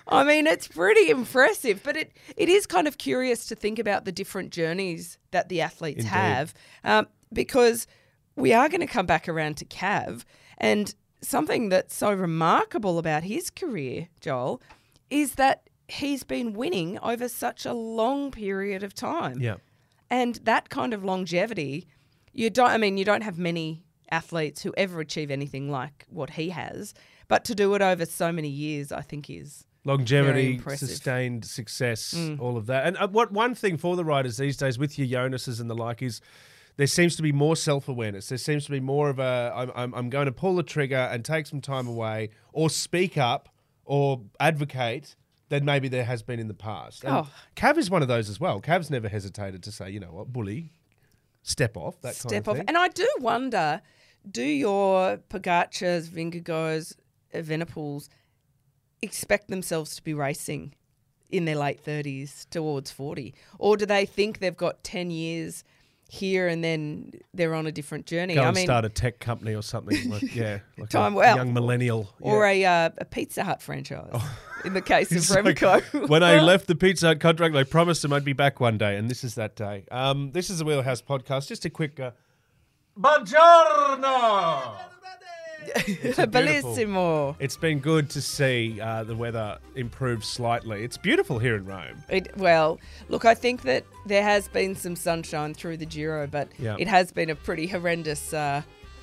I 0.06 0.24
mean, 0.24 0.46
it's 0.46 0.68
pretty 0.68 1.10
impressive, 1.10 1.82
but 1.82 1.96
it, 1.96 2.12
it 2.36 2.48
is 2.48 2.66
kind 2.66 2.88
of 2.88 2.98
curious 2.98 3.46
to 3.46 3.54
think 3.54 3.78
about 3.78 4.04
the 4.04 4.12
different 4.12 4.50
journeys 4.50 5.18
that 5.30 5.48
the 5.48 5.60
athletes 5.60 5.98
Indeed. 5.98 6.10
have 6.10 6.54
um, 6.84 7.06
because 7.32 7.86
we 8.36 8.52
are 8.52 8.68
going 8.68 8.80
to 8.80 8.86
come 8.86 9.06
back 9.06 9.28
around 9.28 9.56
to 9.58 9.64
Cav. 9.64 10.24
And 10.56 10.94
something 11.20 11.68
that's 11.68 11.94
so 11.94 12.12
remarkable 12.12 12.98
about 12.98 13.24
his 13.24 13.50
career, 13.50 14.08
Joel, 14.20 14.62
is 15.10 15.34
that 15.34 15.68
he's 15.88 16.22
been 16.22 16.52
winning 16.52 16.98
over 17.00 17.28
such 17.28 17.66
a 17.66 17.72
long 17.72 18.30
period 18.30 18.82
of 18.82 18.94
time. 18.94 19.40
Yeah. 19.40 19.56
And 20.10 20.36
that 20.44 20.68
kind 20.68 20.94
of 20.94 21.04
longevity, 21.04 21.86
you 22.32 22.50
don't, 22.50 22.70
I 22.70 22.78
mean, 22.78 22.96
you 22.96 23.04
don't 23.04 23.22
have 23.22 23.38
many 23.38 23.84
athletes 24.10 24.62
who 24.62 24.72
ever 24.76 25.00
achieve 25.00 25.30
anything 25.30 25.70
like 25.70 26.06
what 26.08 26.30
he 26.30 26.50
has, 26.50 26.94
but 27.26 27.44
to 27.44 27.54
do 27.54 27.74
it 27.74 27.82
over 27.82 28.06
so 28.06 28.32
many 28.32 28.48
years, 28.48 28.90
I 28.90 29.02
think 29.02 29.28
is. 29.28 29.64
Longevity, 29.88 30.60
sustained 30.76 31.44
success, 31.44 32.14
Mm. 32.14 32.40
all 32.40 32.56
of 32.56 32.66
that. 32.66 32.86
And 32.86 32.96
uh, 32.98 33.08
what 33.08 33.32
one 33.32 33.54
thing 33.54 33.76
for 33.76 33.96
the 33.96 34.04
riders 34.04 34.36
these 34.36 34.56
days 34.56 34.78
with 34.78 34.98
your 34.98 35.08
Jonas's 35.08 35.60
and 35.60 35.68
the 35.70 35.74
like 35.74 36.02
is 36.02 36.20
there 36.76 36.86
seems 36.86 37.16
to 37.16 37.22
be 37.22 37.32
more 37.32 37.56
self 37.56 37.88
awareness. 37.88 38.28
There 38.28 38.38
seems 38.38 38.64
to 38.66 38.70
be 38.70 38.80
more 38.80 39.08
of 39.10 39.18
a 39.18 39.52
I'm, 39.54 39.72
I'm, 39.74 39.94
I'm 39.94 40.10
going 40.10 40.26
to 40.26 40.32
pull 40.32 40.54
the 40.56 40.62
trigger 40.62 41.08
and 41.12 41.24
take 41.24 41.46
some 41.46 41.60
time 41.60 41.86
away, 41.88 42.30
or 42.52 42.70
speak 42.70 43.16
up, 43.18 43.48
or 43.84 44.22
advocate. 44.38 45.16
Than 45.50 45.64
maybe 45.64 45.88
there 45.88 46.04
has 46.04 46.22
been 46.22 46.38
in 46.38 46.46
the 46.48 46.52
past. 46.52 47.04
And 47.04 47.14
Oh. 47.14 47.28
Cav 47.56 47.78
is 47.78 47.88
one 47.88 48.02
of 48.02 48.08
those 48.08 48.28
as 48.28 48.38
well. 48.38 48.60
Cav's 48.60 48.90
never 48.90 49.08
hesitated 49.08 49.62
to 49.62 49.72
say, 49.72 49.88
you 49.88 49.98
know 49.98 50.12
what, 50.12 50.30
bully, 50.30 50.72
step 51.42 51.74
off. 51.74 51.98
That 52.02 52.16
step 52.16 52.30
kind 52.30 52.36
of 52.42 52.48
off. 52.50 52.56
thing. 52.58 52.64
And 52.68 52.76
I 52.76 52.88
do 52.88 53.08
wonder, 53.20 53.80
do 54.30 54.42
your 54.44 55.16
Pogacars, 55.30 56.06
Vingegaards, 56.10 56.96
Evenepoels 57.34 58.08
expect 59.02 59.48
themselves 59.48 59.94
to 59.96 60.02
be 60.02 60.14
racing 60.14 60.74
in 61.30 61.44
their 61.44 61.56
late 61.56 61.84
30s 61.84 62.48
towards 62.50 62.90
40? 62.90 63.34
Or 63.58 63.76
do 63.76 63.86
they 63.86 64.06
think 64.06 64.38
they've 64.38 64.56
got 64.56 64.82
10 64.84 65.10
years 65.10 65.62
here 66.10 66.48
and 66.48 66.64
then 66.64 67.12
they're 67.34 67.54
on 67.54 67.66
a 67.66 67.72
different 67.72 68.06
journey? 68.06 68.34
Go 68.34 68.42
I 68.42 68.46
and 68.46 68.56
mean, 68.56 68.64
start 68.66 68.84
a 68.84 68.88
tech 68.88 69.20
company 69.20 69.54
or 69.54 69.62
something. 69.62 70.08
Like, 70.10 70.22
yeah, 70.34 70.60
like 70.78 70.88
Time- 70.88 71.12
a 71.14 71.16
well, 71.16 71.36
young 71.36 71.52
millennial. 71.52 72.12
or 72.20 72.50
yeah. 72.50 72.84
a, 72.84 72.86
uh, 72.86 72.90
a 72.98 73.04
Pizza 73.04 73.44
Hut 73.44 73.60
franchise 73.60 74.10
in 74.64 74.72
the 74.74 74.80
case 74.80 75.10
of 75.10 75.16
It's 75.18 75.30
like, 75.30 75.44
Remco. 75.56 76.08
when 76.08 76.22
I 76.22 76.40
left 76.42 76.66
the 76.66 76.74
Pizza 76.74 77.08
Hut 77.08 77.20
contract, 77.20 77.54
I 77.54 77.64
promised 77.64 78.04
him 78.04 78.12
I'd 78.14 78.24
be 78.24 78.32
back 78.32 78.58
one 78.58 78.78
day, 78.78 78.96
and 78.96 79.10
this 79.10 79.22
is 79.22 79.34
that 79.34 79.54
day. 79.54 79.84
Um, 79.90 80.32
this 80.32 80.48
is 80.50 80.58
the 80.60 80.64
Wheelhouse 80.64 81.02
podcast. 81.02 81.48
Just 81.48 81.64
a 81.66 81.70
quick. 81.70 82.00
Uh, 82.00 82.12
Buongiorno! 82.98 84.76
beautiful. 85.86 86.26
Bellissimo. 86.26 87.36
It's 87.38 87.56
been 87.56 87.78
good 87.80 88.10
to 88.10 88.20
see 88.20 88.80
uh, 88.80 89.04
the 89.04 89.14
weather 89.16 89.58
improve 89.74 90.24
slightly. 90.24 90.84
It's 90.84 90.96
beautiful 90.96 91.38
here 91.38 91.56
in 91.56 91.64
Rome. 91.64 92.02
It, 92.08 92.36
well, 92.36 92.78
look, 93.08 93.24
I 93.24 93.34
think 93.34 93.62
that 93.62 93.84
there 94.06 94.22
has 94.22 94.48
been 94.48 94.74
some 94.74 94.96
sunshine 94.96 95.54
through 95.54 95.76
the 95.78 95.86
Giro, 95.86 96.26
but 96.26 96.48
Yeah. 96.58 96.76
it 96.78 96.88
has 96.88 97.12
been 97.12 97.30
a 97.30 97.34
pretty 97.34 97.66
horrendous, 97.66 98.32
uh, 98.32 98.62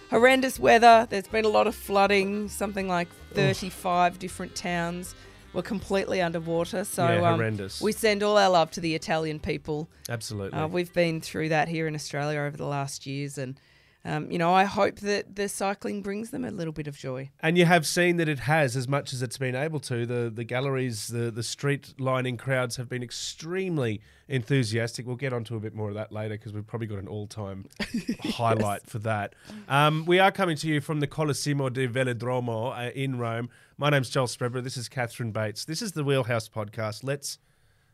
horrendous 0.09 0.59
weather. 0.59 1.07
There's 1.09 1.27
been 1.27 1.45
a 1.45 1.49
lot 1.49 1.67
of 1.67 1.75
flooding. 1.75 2.49
Something 2.49 2.87
like 2.87 3.07
35 3.33 4.19
different 4.19 4.55
towns 4.55 5.15
were 5.53 5.61
completely 5.61 6.21
underwater. 6.21 6.83
So 6.83 7.07
Yeah, 7.07 7.29
um, 7.29 7.35
horrendous. 7.35 7.81
we 7.81 7.91
send 7.91 8.23
all 8.23 8.37
our 8.37 8.49
love 8.49 8.71
to 8.71 8.81
the 8.81 8.93
Italian 8.95 9.39
people. 9.39 9.87
Absolutely. 10.09 10.57
Uh, 10.59 10.67
we've 10.67 10.93
been 10.93 11.21
through 11.21 11.49
that 11.49 11.67
here 11.69 11.87
in 11.87 11.95
Australia 11.95 12.39
over 12.41 12.57
the 12.57 12.65
last 12.65 13.05
years, 13.05 13.37
and 13.37 13.59
um, 14.05 14.29
you 14.29 14.37
know, 14.37 14.53
I 14.53 14.65
hope 14.65 14.99
that 14.99 15.35
the 15.35 15.49
cycling 15.49 16.03
brings 16.03 16.29
them 16.29 16.45
a 16.45 16.51
little 16.51 16.71
bit 16.71 16.85
of 16.87 16.95
joy. 16.95 17.31
And 17.39 17.57
you 17.57 17.65
have 17.65 17.87
seen 17.87 18.17
that 18.17 18.29
it 18.29 18.37
has, 18.39 18.75
as 18.75 18.87
much 18.87 19.11
as 19.13 19.23
it's 19.23 19.39
been 19.39 19.55
able 19.55 19.79
to. 19.81 20.05
The 20.05 20.31
the 20.33 20.43
galleries, 20.43 21.07
the 21.07 21.31
the 21.31 21.41
street 21.41 21.95
lining 21.99 22.37
crowds 22.37 22.75
have 22.75 22.87
been 22.87 23.01
extremely 23.01 24.01
enthusiastic. 24.27 25.07
We'll 25.07 25.15
get 25.15 25.33
onto 25.33 25.55
a 25.55 25.59
bit 25.59 25.73
more 25.73 25.89
of 25.89 25.95
that 25.95 26.11
later 26.11 26.35
because 26.35 26.53
we've 26.53 26.67
probably 26.67 26.85
got 26.85 26.99
an 26.99 27.07
all 27.07 27.25
time 27.25 27.65
highlight 28.23 28.85
for 28.87 28.99
that. 28.99 29.33
Um, 29.67 30.05
we 30.05 30.19
are 30.19 30.31
coming 30.31 30.55
to 30.57 30.67
you 30.67 30.81
from 30.81 30.99
the 30.99 31.07
Colosimo 31.07 31.73
di 31.73 31.87
Velodromo 31.87 32.77
uh, 32.77 32.91
in 32.91 33.17
Rome. 33.17 33.49
My 33.75 33.89
name's 33.89 34.11
Joel 34.11 34.27
Spreadborough. 34.27 34.63
This 34.63 34.77
is 34.77 34.87
Catherine 34.87 35.31
Bates. 35.31 35.65
This 35.65 35.81
is 35.81 35.93
the 35.93 36.03
Wheelhouse 36.03 36.47
podcast. 36.47 37.03
Let's 37.03 37.39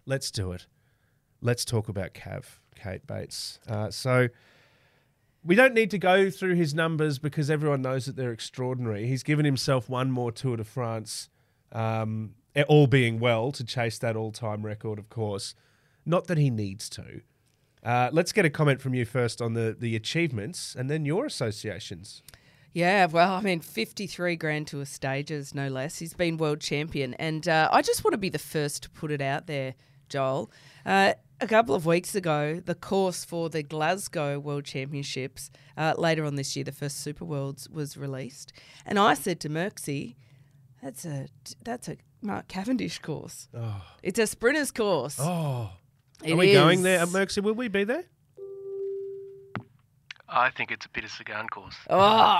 let's 0.05 0.29
do 0.29 0.51
it. 0.51 0.67
Let's 1.39 1.63
talk 1.63 1.87
about 1.87 2.13
Cav, 2.13 2.43
Kate 2.75 3.07
Bates. 3.07 3.59
Uh, 3.65 3.89
so. 3.89 4.27
We 5.43 5.55
don't 5.55 5.73
need 5.73 5.89
to 5.91 5.97
go 5.97 6.29
through 6.29 6.55
his 6.55 6.73
numbers 6.73 7.17
because 7.17 7.49
everyone 7.49 7.81
knows 7.81 8.05
that 8.05 8.15
they're 8.15 8.31
extraordinary. 8.31 9.07
He's 9.07 9.23
given 9.23 9.43
himself 9.43 9.89
one 9.89 10.11
more 10.11 10.31
Tour 10.31 10.57
de 10.57 10.63
France, 10.63 11.29
um, 11.71 12.35
all 12.67 12.85
being 12.85 13.19
well, 13.19 13.51
to 13.53 13.63
chase 13.63 13.97
that 13.99 14.15
all 14.15 14.31
time 14.31 14.63
record, 14.63 14.99
of 14.99 15.09
course. 15.09 15.55
Not 16.05 16.27
that 16.27 16.37
he 16.37 16.49
needs 16.49 16.89
to. 16.89 17.21
Uh, 17.83 18.09
let's 18.11 18.31
get 18.31 18.45
a 18.45 18.49
comment 18.49 18.81
from 18.81 18.93
you 18.93 19.05
first 19.05 19.41
on 19.41 19.53
the, 19.53 19.75
the 19.77 19.95
achievements 19.95 20.75
and 20.77 20.89
then 20.89 21.05
your 21.05 21.25
associations. 21.25 22.21
Yeah, 22.73 23.07
well, 23.07 23.33
I 23.33 23.41
mean, 23.41 23.59
53 23.59 24.35
Grand 24.37 24.67
Tour 24.67 24.85
stages, 24.85 25.53
no 25.53 25.67
less. 25.67 25.99
He's 25.99 26.13
been 26.13 26.37
world 26.37 26.61
champion. 26.61 27.15
And 27.15 27.47
uh, 27.47 27.69
I 27.71 27.81
just 27.81 28.03
want 28.03 28.13
to 28.13 28.17
be 28.17 28.29
the 28.29 28.39
first 28.39 28.83
to 28.83 28.89
put 28.89 29.11
it 29.11 29.21
out 29.21 29.47
there, 29.47 29.73
Joel. 30.07 30.51
Uh, 30.85 31.13
a 31.41 31.47
couple 31.47 31.73
of 31.75 31.85
weeks 31.85 32.15
ago, 32.15 32.61
the 32.63 32.75
course 32.75 33.25
for 33.25 33.49
the 33.49 33.63
Glasgow 33.63 34.39
World 34.39 34.63
Championships, 34.63 35.49
uh, 35.75 35.93
later 35.97 36.23
on 36.23 36.35
this 36.35 36.55
year, 36.55 36.63
the 36.63 36.71
first 36.71 36.99
Super 37.01 37.25
Worlds, 37.25 37.67
was 37.69 37.97
released. 37.97 38.53
And 38.85 38.99
I 38.99 39.15
said 39.15 39.39
to 39.41 39.49
Merksy, 39.49 40.15
that's 40.81 41.05
a, 41.05 41.27
that's 41.63 41.87
a 41.89 41.97
Mark 42.21 42.47
Cavendish 42.47 42.99
course. 42.99 43.49
It's 44.03 44.19
a 44.19 44.27
sprinter's 44.27 44.71
course. 44.71 45.17
Oh, 45.19 45.71
It 46.23 46.33
are 46.33 46.37
we 46.37 46.53
going 46.53 46.83
there, 46.83 46.99
at 46.99 47.07
Merksy? 47.09 47.41
Will 47.43 47.53
we 47.53 47.67
be 47.67 47.83
there? 47.83 48.03
I 50.29 50.49
think 50.51 50.71
it's 50.71 50.85
a 50.85 50.89
bit 50.89 51.03
Peter 51.03 51.13
Sagan 51.13 51.49
course. 51.49 51.75
Oh, 51.89 52.39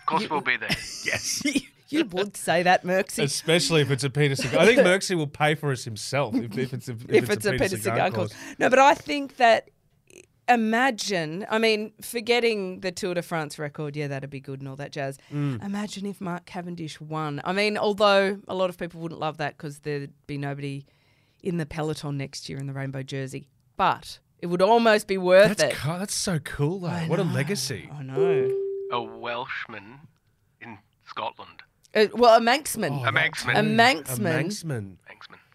Of 0.00 0.06
course, 0.06 0.28
we'll 0.28 0.40
be 0.40 0.56
there. 0.56 0.68
Yes. 1.04 1.42
you 1.90 2.04
would 2.12 2.36
say 2.36 2.62
that, 2.62 2.84
Merksy. 2.84 3.24
Especially 3.24 3.82
if 3.82 3.90
it's 3.90 4.04
a 4.04 4.10
Peter 4.10 4.36
Sagan. 4.36 4.58
I 4.58 4.66
think 4.66 4.78
Merksy 4.86 5.16
will 5.16 5.26
pay 5.26 5.54
for 5.54 5.72
us 5.72 5.84
himself 5.84 6.34
if, 6.34 6.56
if 6.56 6.72
it's 6.72 6.88
a, 6.88 6.92
if 6.92 7.10
if 7.10 7.30
it's, 7.30 7.46
a 7.46 7.52
Peter 7.52 7.76
Sagan 7.76 8.12
course. 8.12 8.34
No, 8.58 8.70
but 8.70 8.78
I 8.78 8.94
think 8.94 9.36
that 9.36 9.70
imagine, 10.48 11.46
I 11.48 11.58
mean, 11.58 11.92
forgetting 12.02 12.80
the 12.80 12.92
Tour 12.92 13.14
de 13.14 13.22
France 13.22 13.58
record, 13.58 13.96
yeah, 13.96 14.08
that'd 14.08 14.30
be 14.30 14.40
good 14.40 14.60
and 14.60 14.68
all 14.68 14.76
that 14.76 14.92
jazz. 14.92 15.18
Mm. 15.32 15.64
Imagine 15.64 16.06
if 16.06 16.20
Mark 16.20 16.44
Cavendish 16.44 17.00
won. 17.00 17.40
I 17.44 17.52
mean, 17.52 17.78
although 17.78 18.40
a 18.48 18.54
lot 18.54 18.70
of 18.70 18.78
people 18.78 19.00
wouldn't 19.00 19.20
love 19.20 19.38
that 19.38 19.56
because 19.56 19.80
there'd 19.80 20.12
be 20.26 20.38
nobody 20.38 20.84
in 21.42 21.56
the 21.56 21.66
peloton 21.66 22.16
next 22.18 22.48
year 22.48 22.58
in 22.58 22.66
the 22.66 22.72
rainbow 22.72 23.02
jersey, 23.02 23.46
but 23.76 24.18
it 24.40 24.46
would 24.46 24.62
almost 24.62 25.06
be 25.06 25.18
worth 25.18 25.56
That's, 25.56 25.74
it. 25.74 25.78
co- 25.78 25.98
that's 25.98 26.14
so 26.14 26.38
cool, 26.40 26.80
though. 26.80 26.88
I 26.88 27.06
What 27.06 27.18
a 27.18 27.24
legacy. 27.24 27.88
I 27.92 28.02
know. 28.02 28.50
A 28.92 29.00
Welshman 29.02 30.00
in 30.60 30.78
Scotland. 31.08 31.62
Uh, 31.94 32.06
well, 32.14 32.36
a 32.36 32.40
Manxman. 32.40 33.06
A 33.06 33.12
Manxman. 33.12 33.54
A 33.54 33.58
A 33.58 33.62
Manxman 33.62 34.18
Manxman. 34.18 34.62
Manxman. 34.64 34.96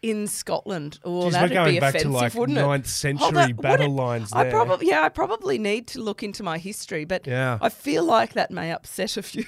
in 0.01 0.27
Scotland. 0.27 0.99
Oh, 1.03 1.09
Jeez, 1.09 1.23
we're 1.25 1.31
that'd 1.31 1.51
going 1.53 1.73
be 1.75 1.79
back 1.79 1.93
to, 1.93 1.97
offensive, 1.99 2.11
like, 2.13 2.33
wouldn't 2.35 2.57
it? 2.57 2.61
ninth 2.61 2.85
Oh, 2.85 2.89
century 2.89 3.31
that- 3.31 3.57
battle 3.61 3.87
would 3.91 3.99
it- 3.99 4.03
lines 4.03 4.29
I 4.33 4.43
there. 4.43 4.51
probably, 4.51 4.87
yeah, 4.87 5.01
I 5.01 5.09
probably 5.09 5.57
need 5.57 5.87
to 5.87 6.01
look 6.01 6.21
into 6.21 6.43
my 6.43 6.57
history, 6.59 7.05
but 7.05 7.25
Yeah. 7.25 7.57
I 7.61 7.69
feel 7.69 8.03
like 8.03 8.33
that 8.33 8.51
may 8.51 8.71
upset 8.71 9.17
a 9.17 9.23
few. 9.23 9.45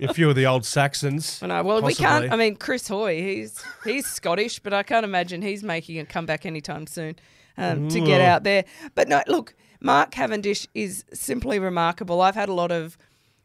A 0.00 0.14
few 0.14 0.30
of 0.30 0.36
the 0.36 0.46
old 0.46 0.64
Saxons. 0.64 1.42
I 1.42 1.46
know. 1.48 1.62
Well, 1.64 1.82
we 1.82 1.94
can't. 1.94 2.30
I 2.32 2.36
mean, 2.36 2.54
Chris 2.56 2.86
Hoy, 2.86 3.20
he's 3.20 3.60
he's 3.84 4.06
Scottish, 4.06 4.60
but 4.60 4.72
I 4.72 4.84
can't 4.84 5.04
imagine 5.04 5.42
he's 5.42 5.64
making 5.64 5.98
a 5.98 6.04
comeback 6.04 6.46
anytime 6.46 6.86
soon 6.86 7.16
um, 7.56 7.88
to 7.88 8.00
get 8.00 8.20
out 8.20 8.44
there. 8.44 8.64
But 8.94 9.08
no, 9.08 9.22
look, 9.26 9.56
Mark 9.80 10.12
Cavendish 10.12 10.68
is 10.74 11.04
simply 11.12 11.58
remarkable. 11.58 12.20
I've 12.20 12.36
had 12.36 12.48
a 12.48 12.52
lot 12.54 12.70
of 12.70 12.96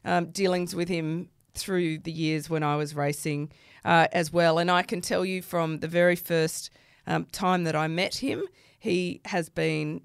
um, 0.06 0.26
dealings 0.28 0.76
with 0.76 0.90
him 0.90 1.30
through 1.58 2.00
the 2.00 2.12
years 2.12 2.50
when 2.50 2.64
I 2.64 2.76
was 2.76 2.96
racing 2.96 3.52
uh, 3.86 4.08
as 4.12 4.32
well, 4.34 4.58
and 4.58 4.72
I 4.72 4.82
can 4.82 5.02
tell 5.02 5.24
you 5.26 5.42
from 5.42 5.80
the 5.80 5.88
very 5.88 6.16
first 6.16 6.70
um, 7.06 7.26
time 7.32 7.64
that 7.66 7.76
I 7.76 7.88
met 7.88 8.16
him, 8.16 8.44
he 8.80 9.22
has 9.26 9.50
been 9.50 10.02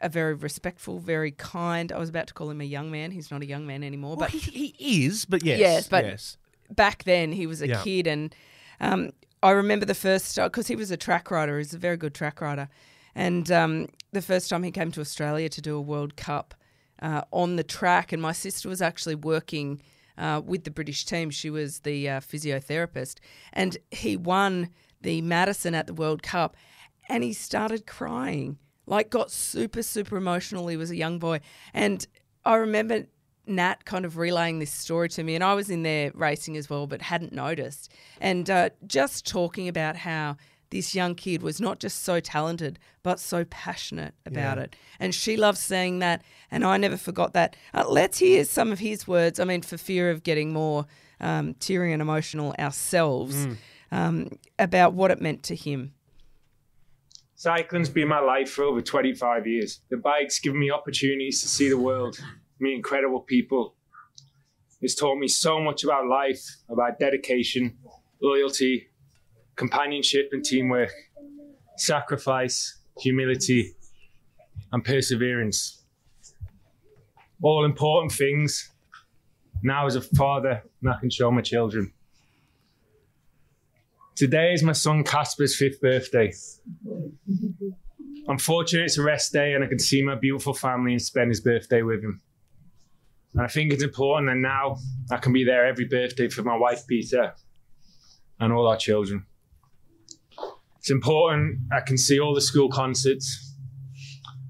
a 0.00 0.08
very 0.08 0.34
respectful, 0.34 0.98
very 0.98 1.30
kind. 1.30 1.92
I 1.92 1.98
was 1.98 2.08
about 2.08 2.26
to 2.28 2.34
call 2.34 2.50
him 2.50 2.60
a 2.60 2.64
young 2.64 2.90
man. 2.90 3.10
He's 3.12 3.30
not 3.30 3.42
a 3.42 3.46
young 3.46 3.66
man 3.66 3.82
anymore, 3.84 4.16
Well, 4.16 4.28
but 4.28 4.30
he, 4.30 4.68
he 4.74 5.06
is, 5.06 5.24
but 5.24 5.42
yes. 5.44 5.58
Yes, 5.60 5.88
but- 5.88 6.04
yes. 6.04 6.36
back 6.74 7.04
then 7.04 7.32
he 7.32 7.46
was 7.46 7.62
a 7.62 7.68
Yeah. 7.68 7.82
kid 7.82 8.06
and 8.06 8.34
um, 8.80 9.10
I 9.42 9.50
remember 9.50 9.84
the 9.86 9.94
first 9.94 10.36
because 10.36 10.66
he 10.66 10.76
was 10.76 10.90
a 10.90 10.96
track 10.96 11.30
rider 11.30 11.58
he's 11.58 11.74
a 11.74 11.78
very 11.78 11.96
good 11.98 12.14
track 12.14 12.40
rider 12.40 12.68
and 13.14 13.50
um, 13.52 13.88
the 14.12 14.22
first 14.22 14.48
time 14.50 14.62
he 14.62 14.70
came 14.70 14.90
to 14.92 15.00
Australia 15.02 15.48
to 15.50 15.60
do 15.60 15.76
a 15.76 15.80
World 15.80 16.16
Cup 16.16 16.54
uh, 17.02 17.20
on 17.30 17.56
the 17.56 17.62
track 17.62 18.12
and 18.12 18.20
my 18.22 18.32
sister 18.32 18.68
was 18.68 18.80
actually 18.82 19.14
working 19.14 19.80
uh, 20.18 20.40
with 20.44 20.64
the 20.64 20.70
British 20.70 21.04
team. 21.04 21.30
She 21.30 21.50
was 21.50 21.80
the 21.80 22.08
uh, 22.08 22.20
physiotherapist. 22.20 23.18
And 23.52 23.76
he 23.90 24.16
won 24.16 24.70
the 25.00 25.22
Madison 25.22 25.74
at 25.74 25.86
the 25.86 25.94
World 25.94 26.22
Cup 26.22 26.56
and 27.08 27.22
he 27.22 27.32
started 27.34 27.86
crying 27.86 28.58
like 28.86 29.10
got 29.10 29.30
super 29.30 29.82
super 29.82 30.16
emotional. 30.16 30.68
He 30.68 30.76
was 30.76 30.90
a 30.90 30.96
young 30.96 31.18
boy. 31.18 31.40
And 31.72 32.06
I 32.44 32.56
remember 32.56 33.06
Nat 33.46 33.84
kind 33.84 34.04
of 34.04 34.16
relaying 34.16 34.58
this 34.58 34.72
story 34.72 35.08
to 35.10 35.22
me, 35.22 35.34
and 35.34 35.44
I 35.44 35.54
was 35.54 35.70
in 35.70 35.82
there 35.82 36.10
racing 36.14 36.56
as 36.56 36.70
well, 36.70 36.86
but 36.86 37.02
hadn't 37.02 37.32
noticed. 37.32 37.92
And 38.20 38.48
uh, 38.48 38.70
just 38.86 39.26
talking 39.26 39.68
about 39.68 39.96
how 39.96 40.36
this 40.70 40.94
young 40.94 41.14
kid 41.14 41.42
was 41.42 41.60
not 41.60 41.78
just 41.78 42.02
so 42.02 42.20
talented, 42.20 42.78
but 43.02 43.20
so 43.20 43.44
passionate 43.44 44.14
about 44.26 44.58
it. 44.58 44.76
And 44.98 45.14
she 45.14 45.36
loves 45.36 45.60
saying 45.60 45.98
that, 46.00 46.22
and 46.50 46.64
I 46.64 46.76
never 46.76 46.96
forgot 46.96 47.32
that. 47.34 47.56
Uh, 47.72 47.84
let's 47.88 48.18
hear 48.18 48.44
some 48.44 48.72
of 48.72 48.78
his 48.78 49.06
words. 49.06 49.38
I 49.38 49.44
mean, 49.44 49.62
for 49.62 49.76
fear 49.76 50.10
of 50.10 50.22
getting 50.22 50.52
more 50.52 50.86
um, 51.20 51.54
teary 51.54 51.92
and 51.92 52.02
emotional 52.02 52.54
ourselves, 52.58 53.46
um, 53.92 54.38
about 54.58 54.94
what 54.94 55.10
it 55.10 55.20
meant 55.20 55.42
to 55.44 55.54
him. 55.54 55.94
Cycling's 57.36 57.90
been 57.90 58.08
my 58.08 58.20
life 58.20 58.50
for 58.50 58.64
over 58.64 58.80
25 58.80 59.46
years. 59.46 59.80
The 59.90 59.96
bike's 59.96 60.38
given 60.38 60.58
me 60.58 60.70
opportunities 60.70 61.42
to 61.42 61.48
see 61.48 61.68
the 61.68 61.78
world, 61.78 62.18
meet 62.58 62.74
incredible 62.74 63.20
people. 63.20 63.74
It's 64.80 64.94
taught 64.94 65.18
me 65.18 65.28
so 65.28 65.60
much 65.60 65.84
about 65.84 66.06
life, 66.06 66.42
about 66.68 66.98
dedication, 66.98 67.76
loyalty, 68.20 68.88
companionship 69.56 70.30
and 70.32 70.44
teamwork, 70.44 70.92
sacrifice, 71.76 72.78
humility, 72.98 73.74
and 74.72 74.84
perseverance. 74.84 75.82
All 77.42 77.64
important 77.64 78.12
things. 78.12 78.70
Now, 79.62 79.86
as 79.86 79.96
a 79.96 80.00
father, 80.00 80.62
I 80.86 81.00
can 81.00 81.10
show 81.10 81.30
my 81.30 81.40
children. 81.40 81.92
Today 84.16 84.52
is 84.52 84.62
my 84.62 84.72
son 84.72 85.02
Casper's 85.02 85.56
fifth 85.56 85.80
birthday. 85.80 86.32
I'm 88.28 88.38
fortunate 88.38 88.84
it's 88.84 88.98
a 88.98 89.02
rest 89.02 89.32
day 89.32 89.54
and 89.54 89.64
I 89.64 89.66
can 89.66 89.78
see 89.78 90.02
my 90.02 90.14
beautiful 90.14 90.54
family 90.54 90.92
and 90.92 91.02
spend 91.02 91.30
his 91.30 91.40
birthday 91.40 91.82
with 91.82 92.02
him. 92.02 92.22
And 93.34 93.42
I 93.42 93.48
think 93.48 93.72
it's 93.72 93.82
important 93.82 94.30
that 94.30 94.36
now 94.36 94.76
I 95.10 95.16
can 95.16 95.32
be 95.32 95.44
there 95.44 95.66
every 95.66 95.86
birthday 95.86 96.28
for 96.28 96.42
my 96.42 96.56
wife 96.56 96.86
Peta 96.86 97.34
and 98.38 98.52
all 98.52 98.68
our 98.68 98.76
children. 98.76 99.26
It's 100.84 100.90
important 100.90 101.60
I 101.72 101.80
can 101.80 101.96
see 101.96 102.20
all 102.20 102.34
the 102.34 102.42
school 102.42 102.68
concerts. 102.68 103.54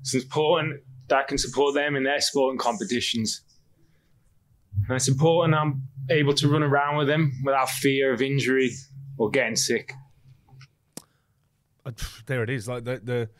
It's 0.00 0.14
important 0.14 0.80
that 1.06 1.16
I 1.16 1.22
can 1.22 1.38
support 1.38 1.74
them 1.74 1.94
in 1.94 2.02
their 2.02 2.20
sporting 2.20 2.58
competitions. 2.58 3.42
And 4.88 4.96
it's 4.96 5.06
important 5.06 5.54
I'm 5.54 5.86
able 6.10 6.34
to 6.34 6.48
run 6.48 6.64
around 6.64 6.96
with 6.96 7.06
them 7.06 7.40
without 7.44 7.70
fear 7.70 8.12
of 8.12 8.20
injury 8.20 8.72
or 9.16 9.30
getting 9.30 9.54
sick. 9.54 9.92
Uh, 11.86 11.92
there 12.26 12.42
it 12.42 12.50
is. 12.50 12.66
Like 12.66 12.82
the 12.82 13.00
the 13.04 13.30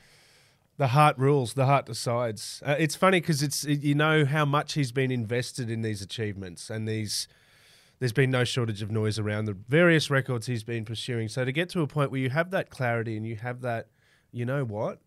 the 0.77 0.87
heart 0.87 1.19
rules. 1.19 1.55
The 1.55 1.67
heart 1.67 1.87
decides. 1.87 2.63
Uh, 2.65 2.77
it's 2.79 2.95
funny 2.95 3.21
because 3.21 3.43
it's 3.43 3.65
you 3.65 3.97
know 3.97 4.25
how 4.25 4.45
much 4.45 4.75
he's 4.75 4.93
been 4.93 5.11
invested 5.11 5.69
in 5.69 5.83
these 5.83 6.01
achievements 6.01 6.71
and 6.71 6.87
these. 6.87 7.27
There's 8.05 8.13
been 8.13 8.31
no 8.31 8.45
shortage 8.45 8.83
of 8.83 8.91
noise 8.91 9.19
around 9.19 9.47
the 9.47 9.55
various 9.55 10.11
records 10.11 10.45
he's 10.45 10.63
been 10.63 10.85
pursuing. 10.85 11.27
So 11.29 11.43
to 11.47 11.51
get 11.51 11.71
to 11.71 11.81
a 11.81 11.87
point 11.87 12.11
where 12.11 12.21
you 12.21 12.29
have 12.29 12.51
that 12.51 12.69
clarity 12.69 13.17
and 13.17 13.27
you 13.27 13.37
have 13.37 13.63
that, 13.63 13.89
you 14.31 14.45
know 14.45 14.63
what, 14.63 14.99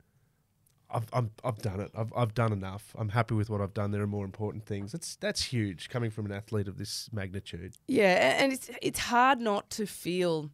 I've 0.89 1.05
I'm, 1.13 1.29
I've 1.43 1.59
done 1.59 1.79
it. 1.79 1.91
I've 1.95 2.11
I've 2.17 2.33
done 2.33 2.51
enough. 2.51 2.95
I'm 2.97 3.09
happy 3.09 3.35
with 3.35 3.51
what 3.51 3.61
I've 3.61 3.75
done. 3.75 3.91
There 3.91 4.01
are 4.01 4.07
more 4.07 4.25
important 4.25 4.65
things. 4.65 4.93
That's 4.93 5.15
that's 5.17 5.43
huge 5.43 5.89
coming 5.89 6.09
from 6.09 6.25
an 6.25 6.31
athlete 6.31 6.67
of 6.67 6.79
this 6.79 7.07
magnitude. 7.13 7.75
Yeah, 7.87 8.41
and 8.41 8.51
it's 8.51 8.71
it's 8.81 8.97
hard 8.97 9.39
not 9.41 9.69
to 9.69 9.85
feel 9.85 10.49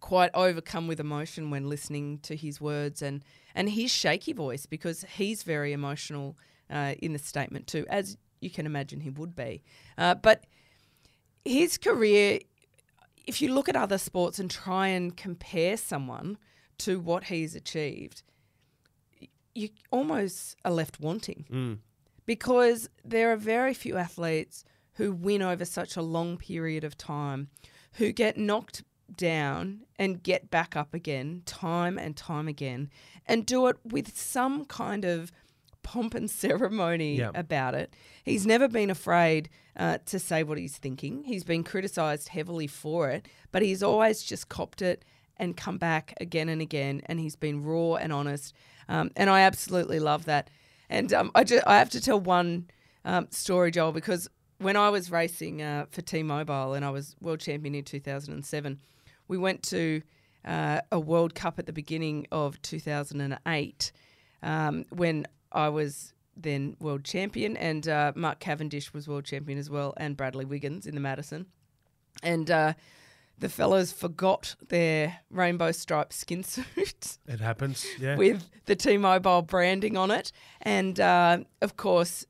quite 0.00 0.32
overcome 0.34 0.86
with 0.86 1.00
emotion 1.00 1.48
when 1.48 1.70
listening 1.70 2.18
to 2.18 2.36
his 2.36 2.60
words 2.60 3.00
and 3.00 3.24
and 3.54 3.70
his 3.70 3.90
shaky 3.90 4.34
voice 4.34 4.66
because 4.66 5.06
he's 5.16 5.42
very 5.42 5.72
emotional 5.72 6.36
uh, 6.68 6.96
in 6.98 7.14
the 7.14 7.18
statement 7.18 7.66
too, 7.66 7.86
as 7.88 8.18
you 8.42 8.50
can 8.50 8.66
imagine 8.66 9.00
he 9.00 9.08
would 9.08 9.34
be. 9.34 9.62
Uh, 9.96 10.14
but 10.14 10.44
his 11.46 11.78
career, 11.78 12.40
if 13.26 13.40
you 13.40 13.52
look 13.52 13.68
at 13.68 13.76
other 13.76 13.98
sports 13.98 14.38
and 14.38 14.50
try 14.50 14.88
and 14.88 15.16
compare 15.16 15.76
someone 15.76 16.38
to 16.78 17.00
what 17.00 17.24
he's 17.24 17.54
achieved, 17.54 18.22
you 19.54 19.70
almost 19.90 20.56
are 20.64 20.72
left 20.72 21.00
wanting. 21.00 21.46
Mm. 21.50 21.78
Because 22.26 22.88
there 23.04 23.32
are 23.32 23.36
very 23.36 23.72
few 23.72 23.96
athletes 23.96 24.64
who 24.94 25.12
win 25.12 25.42
over 25.42 25.64
such 25.64 25.96
a 25.96 26.02
long 26.02 26.36
period 26.36 26.84
of 26.84 26.98
time, 26.98 27.48
who 27.94 28.12
get 28.12 28.36
knocked 28.36 28.82
down 29.14 29.82
and 29.98 30.22
get 30.22 30.50
back 30.50 30.74
up 30.74 30.92
again 30.92 31.42
time 31.46 31.98
and 31.98 32.16
time 32.16 32.48
again, 32.48 32.90
and 33.26 33.46
do 33.46 33.66
it 33.68 33.76
with 33.84 34.16
some 34.18 34.64
kind 34.64 35.04
of 35.04 35.30
pomp 35.86 36.14
and 36.14 36.28
ceremony 36.28 37.16
Yeah. 37.16 37.30
about 37.34 37.74
it. 37.74 37.94
He's 38.24 38.44
never 38.44 38.66
been 38.68 38.90
afraid 38.90 39.48
uh, 39.76 39.98
to 40.06 40.18
say 40.18 40.42
what 40.42 40.58
he's 40.58 40.76
thinking. 40.76 41.22
He's 41.22 41.44
been 41.44 41.62
criticised 41.62 42.28
heavily 42.28 42.66
for 42.66 43.08
it, 43.10 43.28
but 43.52 43.62
he's 43.62 43.82
always 43.82 44.22
just 44.22 44.48
copped 44.48 44.82
it 44.82 45.04
and 45.36 45.56
come 45.56 45.78
back 45.78 46.14
again 46.20 46.48
and 46.48 46.60
again. 46.60 47.02
And 47.06 47.20
he's 47.20 47.36
been 47.36 47.62
raw 47.62 47.94
and 47.94 48.12
honest. 48.12 48.52
Um, 48.88 49.10
and 49.16 49.30
I 49.30 49.40
absolutely 49.42 50.00
love 50.00 50.24
that. 50.24 50.50
And 50.90 51.12
um, 51.12 51.30
I, 51.34 51.44
ju- 51.44 51.60
I 51.66 51.78
have 51.78 51.90
to 51.90 52.00
tell 52.00 52.18
one 52.20 52.66
um, 53.04 53.28
story, 53.30 53.70
Joel, 53.70 53.92
because 53.92 54.28
when 54.58 54.76
I 54.76 54.88
was 54.90 55.10
racing 55.10 55.62
uh, 55.62 55.86
for 55.90 56.02
T-Mobile 56.02 56.74
and 56.74 56.84
I 56.84 56.90
was 56.90 57.14
world 57.20 57.40
champion 57.40 57.74
in 57.74 57.84
2007, 57.84 58.80
we 59.28 59.36
went 59.38 59.62
to 59.64 60.02
uh, 60.44 60.80
a 60.90 60.98
World 60.98 61.34
Cup 61.34 61.58
at 61.58 61.66
the 61.66 61.72
beginning 61.72 62.26
of 62.32 62.60
2008 62.62 63.92
um, 64.42 64.84
when 64.90 65.26
I 65.56 65.68
was 65.70 66.12
then 66.36 66.76
world 66.80 67.02
champion 67.02 67.56
and 67.56 67.88
uh, 67.88 68.12
Mark 68.14 68.40
Cavendish 68.40 68.92
was 68.92 69.08
world 69.08 69.24
champion 69.24 69.58
as 69.58 69.70
well 69.70 69.94
and 69.96 70.16
Bradley 70.16 70.44
Wiggins 70.44 70.86
in 70.86 70.94
the 70.94 71.00
Madison. 71.00 71.46
And 72.22 72.50
uh, 72.50 72.74
the 73.38 73.48
fellows 73.48 73.90
forgot 73.90 74.54
their 74.68 75.20
rainbow 75.30 75.72
striped 75.72 76.12
skin 76.12 76.42
suits 76.54 77.18
It 77.26 77.40
happens. 77.40 77.86
Yeah. 77.98 78.16
with 78.16 78.48
the 78.66 78.76
T-Mobile 78.76 79.42
branding 79.42 79.96
on 79.96 80.10
it. 80.10 80.30
And 80.60 81.00
uh, 81.00 81.38
of 81.62 81.76
course, 81.76 82.26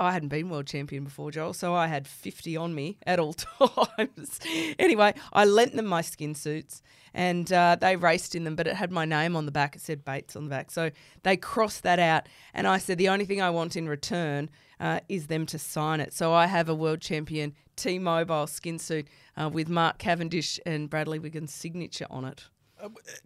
I 0.00 0.12
hadn't 0.12 0.30
been 0.30 0.48
world 0.48 0.66
champion 0.66 1.04
before, 1.04 1.30
Joel, 1.30 1.52
so 1.52 1.74
I 1.74 1.86
had 1.86 2.08
50 2.08 2.56
on 2.56 2.74
me 2.74 2.96
at 3.06 3.20
all 3.20 3.34
times. 3.98 4.40
anyway, 4.78 5.14
I 5.32 5.44
lent 5.44 5.76
them 5.76 5.86
my 5.86 6.00
skin 6.00 6.34
suits 6.34 6.82
and 7.12 7.52
uh, 7.52 7.76
they 7.78 7.96
raced 7.96 8.34
in 8.34 8.44
them, 8.44 8.56
but 8.56 8.66
it 8.66 8.76
had 8.76 8.90
my 8.90 9.04
name 9.04 9.36
on 9.36 9.44
the 9.44 9.52
back. 9.52 9.76
It 9.76 9.82
said 9.82 10.04
Bates 10.04 10.36
on 10.36 10.44
the 10.44 10.50
back. 10.50 10.70
So 10.70 10.90
they 11.22 11.36
crossed 11.36 11.82
that 11.82 11.98
out. 11.98 12.28
And 12.54 12.66
I 12.66 12.78
said, 12.78 12.96
the 12.96 13.10
only 13.10 13.26
thing 13.26 13.42
I 13.42 13.50
want 13.50 13.76
in 13.76 13.88
return 13.88 14.48
uh, 14.78 15.00
is 15.08 15.26
them 15.26 15.44
to 15.46 15.58
sign 15.58 16.00
it. 16.00 16.14
So 16.14 16.32
I 16.32 16.46
have 16.46 16.68
a 16.68 16.74
world 16.74 17.00
champion 17.00 17.54
T 17.76 17.98
Mobile 17.98 18.46
skin 18.46 18.78
suit 18.78 19.06
uh, 19.36 19.50
with 19.52 19.68
Mark 19.68 19.98
Cavendish 19.98 20.58
and 20.64 20.88
Bradley 20.88 21.18
Wiggins' 21.18 21.52
signature 21.52 22.06
on 22.10 22.24
it. 22.24 22.44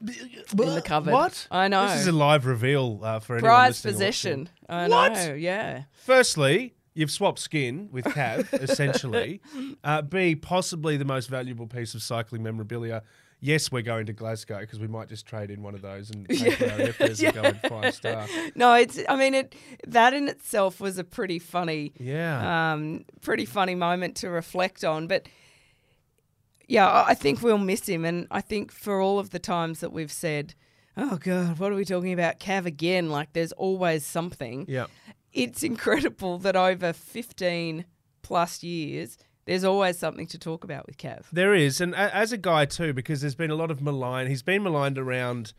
In 0.00 0.74
the 0.74 0.82
cupboard. 0.84 1.12
What? 1.12 1.46
I 1.50 1.68
know. 1.68 1.86
This 1.88 2.00
is 2.02 2.06
a 2.08 2.12
live 2.12 2.46
reveal 2.46 3.00
uh, 3.02 3.20
for 3.20 3.34
anyone 3.36 3.48
Prized 3.50 3.84
listening 3.84 3.90
or 3.90 3.94
possession. 3.94 4.48
I 4.68 4.88
What? 4.88 5.12
know, 5.12 5.34
yeah. 5.34 5.84
Firstly, 5.92 6.74
you've 6.94 7.10
swapped 7.10 7.38
skin 7.38 7.88
with 7.92 8.04
Cav, 8.06 8.52
essentially. 8.62 9.40
Uh, 9.82 10.02
B, 10.02 10.34
possibly 10.36 10.96
the 10.96 11.04
most 11.04 11.28
valuable 11.28 11.66
piece 11.66 11.94
of 11.94 12.02
cycling 12.02 12.42
memorabilia. 12.42 13.02
Yes, 13.40 13.70
we're 13.70 13.82
going 13.82 14.06
to 14.06 14.14
Glasgow 14.14 14.60
because 14.60 14.80
we 14.80 14.86
might 14.86 15.08
just 15.10 15.26
trade 15.26 15.50
in 15.50 15.62
one 15.62 15.74
of 15.74 15.82
those 15.82 16.08
and 16.10 16.26
make 16.30 16.62
our 16.62 16.80
efforts 16.80 17.20
and 17.22 17.34
go 17.34 17.42
in 17.42 17.54
five 17.68 17.94
star. 17.94 18.26
No, 18.54 18.72
it's. 18.74 18.98
I 19.06 19.16
mean, 19.16 19.34
it 19.34 19.54
that 19.86 20.14
in 20.14 20.28
itself 20.28 20.80
was 20.80 20.96
a 20.96 21.04
pretty 21.04 21.38
funny, 21.38 21.92
Yeah. 21.98 22.72
um, 22.72 23.04
pretty 23.20 23.44
funny 23.44 23.74
moment 23.74 24.16
to 24.18 24.30
reflect 24.30 24.82
on. 24.82 25.08
But 25.08 25.28
yeah, 26.66 27.04
I 27.06 27.14
think 27.14 27.42
we'll 27.42 27.58
miss 27.58 27.88
him, 27.88 28.04
and 28.04 28.26
I 28.30 28.40
think 28.40 28.72
for 28.72 29.00
all 29.00 29.18
of 29.18 29.30
the 29.30 29.38
times 29.38 29.80
that 29.80 29.92
we've 29.92 30.12
said, 30.12 30.54
"Oh 30.96 31.16
God, 31.16 31.58
what 31.58 31.72
are 31.72 31.74
we 31.74 31.84
talking 31.84 32.12
about, 32.12 32.40
Cav 32.40 32.66
again?" 32.66 33.10
Like, 33.10 33.32
there's 33.32 33.52
always 33.52 34.04
something. 34.04 34.66
yeah. 34.68 34.86
It's 35.32 35.62
incredible 35.72 36.38
that 36.38 36.54
over 36.54 36.92
15 36.92 37.84
plus 38.22 38.62
years, 38.62 39.18
there's 39.46 39.64
always 39.64 39.98
something 39.98 40.26
to 40.28 40.38
talk 40.38 40.64
about 40.64 40.86
with 40.86 40.96
Cav. 40.96 41.24
There 41.32 41.54
is, 41.54 41.80
and 41.80 41.94
as 41.94 42.32
a 42.32 42.38
guy 42.38 42.64
too, 42.64 42.92
because 42.92 43.20
there's 43.20 43.34
been 43.34 43.50
a 43.50 43.56
lot 43.56 43.70
of 43.70 43.82
malign. 43.82 44.28
He's 44.28 44.42
been 44.42 44.62
maligned 44.62 44.96
around, 44.96 45.52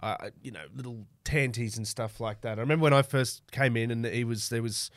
uh, 0.00 0.30
you 0.42 0.50
know, 0.50 0.66
little 0.74 1.06
tanties 1.24 1.76
and 1.76 1.88
stuff 1.88 2.20
like 2.20 2.42
that. 2.42 2.58
I 2.58 2.60
remember 2.60 2.84
when 2.84 2.92
I 2.92 3.02
first 3.02 3.42
came 3.50 3.76
in, 3.76 3.90
and 3.90 4.04
he 4.04 4.24
was 4.24 4.50
there 4.50 4.62
was 4.62 4.90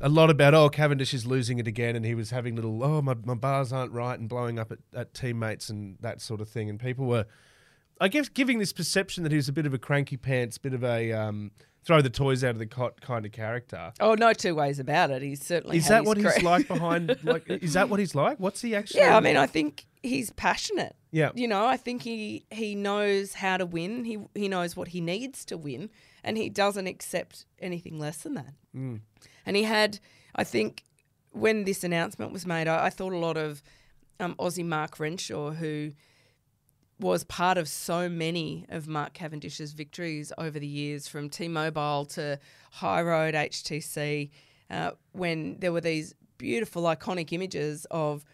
a 0.00 0.08
lot 0.08 0.30
about 0.30 0.54
oh 0.54 0.68
Cavendish 0.68 1.14
is 1.14 1.26
losing 1.26 1.58
it 1.58 1.66
again, 1.66 1.96
and 1.96 2.04
he 2.04 2.14
was 2.14 2.30
having 2.30 2.56
little 2.56 2.82
oh 2.82 3.02
my, 3.02 3.14
my 3.24 3.34
bars 3.34 3.72
aren't 3.72 3.92
right 3.92 4.18
and 4.18 4.28
blowing 4.28 4.58
up 4.58 4.72
at, 4.72 4.78
at 4.94 5.14
teammates 5.14 5.68
and 5.68 5.96
that 6.00 6.20
sort 6.20 6.40
of 6.40 6.48
thing, 6.48 6.68
and 6.68 6.78
people 6.80 7.06
were, 7.06 7.26
I 8.00 8.08
guess, 8.08 8.28
giving 8.28 8.58
this 8.58 8.72
perception 8.72 9.22
that 9.24 9.32
he 9.32 9.36
was 9.36 9.48
a 9.48 9.52
bit 9.52 9.66
of 9.66 9.74
a 9.74 9.78
cranky 9.78 10.16
pants, 10.16 10.58
bit 10.58 10.74
of 10.74 10.84
a 10.84 11.12
um, 11.12 11.50
throw 11.84 12.00
the 12.00 12.10
toys 12.10 12.42
out 12.42 12.50
of 12.50 12.58
the 12.58 12.66
cot 12.66 13.00
kind 13.00 13.26
of 13.26 13.32
character. 13.32 13.92
Oh, 14.00 14.14
no 14.14 14.32
two 14.32 14.54
ways 14.54 14.78
about 14.78 15.10
it. 15.10 15.22
He's 15.22 15.44
certainly 15.44 15.76
Is 15.76 15.88
that 15.88 16.04
what 16.04 16.16
he's 16.16 16.42
like 16.42 16.66
behind? 16.68 17.18
Like, 17.24 17.48
is 17.48 17.72
that 17.74 17.88
what 17.88 18.00
he's 18.00 18.14
like? 18.14 18.38
What's 18.38 18.60
he 18.60 18.74
actually? 18.74 19.00
Yeah, 19.00 19.16
I 19.16 19.20
mean, 19.20 19.36
I 19.36 19.46
think 19.46 19.86
he's 20.02 20.30
passionate. 20.30 20.94
Yeah. 21.10 21.30
You 21.34 21.48
know, 21.48 21.66
I 21.66 21.76
think 21.76 22.02
he 22.02 22.44
he 22.50 22.74
knows 22.74 23.34
how 23.34 23.56
to 23.56 23.66
win. 23.66 24.04
He 24.04 24.18
he 24.34 24.48
knows 24.48 24.76
what 24.76 24.88
he 24.88 25.00
needs 25.00 25.44
to 25.46 25.56
win, 25.56 25.90
and 26.22 26.36
he 26.36 26.48
doesn't 26.48 26.86
accept 26.86 27.46
anything 27.58 27.98
less 27.98 28.18
than 28.18 28.34
that. 28.34 28.54
Mm. 28.76 29.00
And 29.46 29.56
he 29.56 29.64
had, 29.64 29.98
I 30.34 30.44
think, 30.44 30.84
when 31.32 31.64
this 31.64 31.84
announcement 31.84 32.32
was 32.32 32.46
made, 32.46 32.68
I, 32.68 32.86
I 32.86 32.90
thought 32.90 33.12
a 33.12 33.18
lot 33.18 33.36
of 33.36 33.62
um, 34.20 34.34
Aussie 34.36 34.64
Mark 34.64 34.98
Renshaw, 34.98 35.52
who 35.52 35.92
was 37.00 37.24
part 37.24 37.58
of 37.58 37.68
so 37.68 38.08
many 38.08 38.66
of 38.68 38.86
Mark 38.86 39.14
Cavendish's 39.14 39.72
victories 39.72 40.32
over 40.38 40.58
the 40.58 40.66
years, 40.66 41.08
from 41.08 41.28
T-Mobile 41.28 42.04
to 42.06 42.38
High 42.72 43.02
Road 43.02 43.34
HTC, 43.34 44.30
uh, 44.70 44.92
when 45.12 45.58
there 45.58 45.72
were 45.72 45.80
these 45.80 46.14
beautiful, 46.38 46.84
iconic 46.84 47.32
images 47.32 47.86
of 47.90 48.24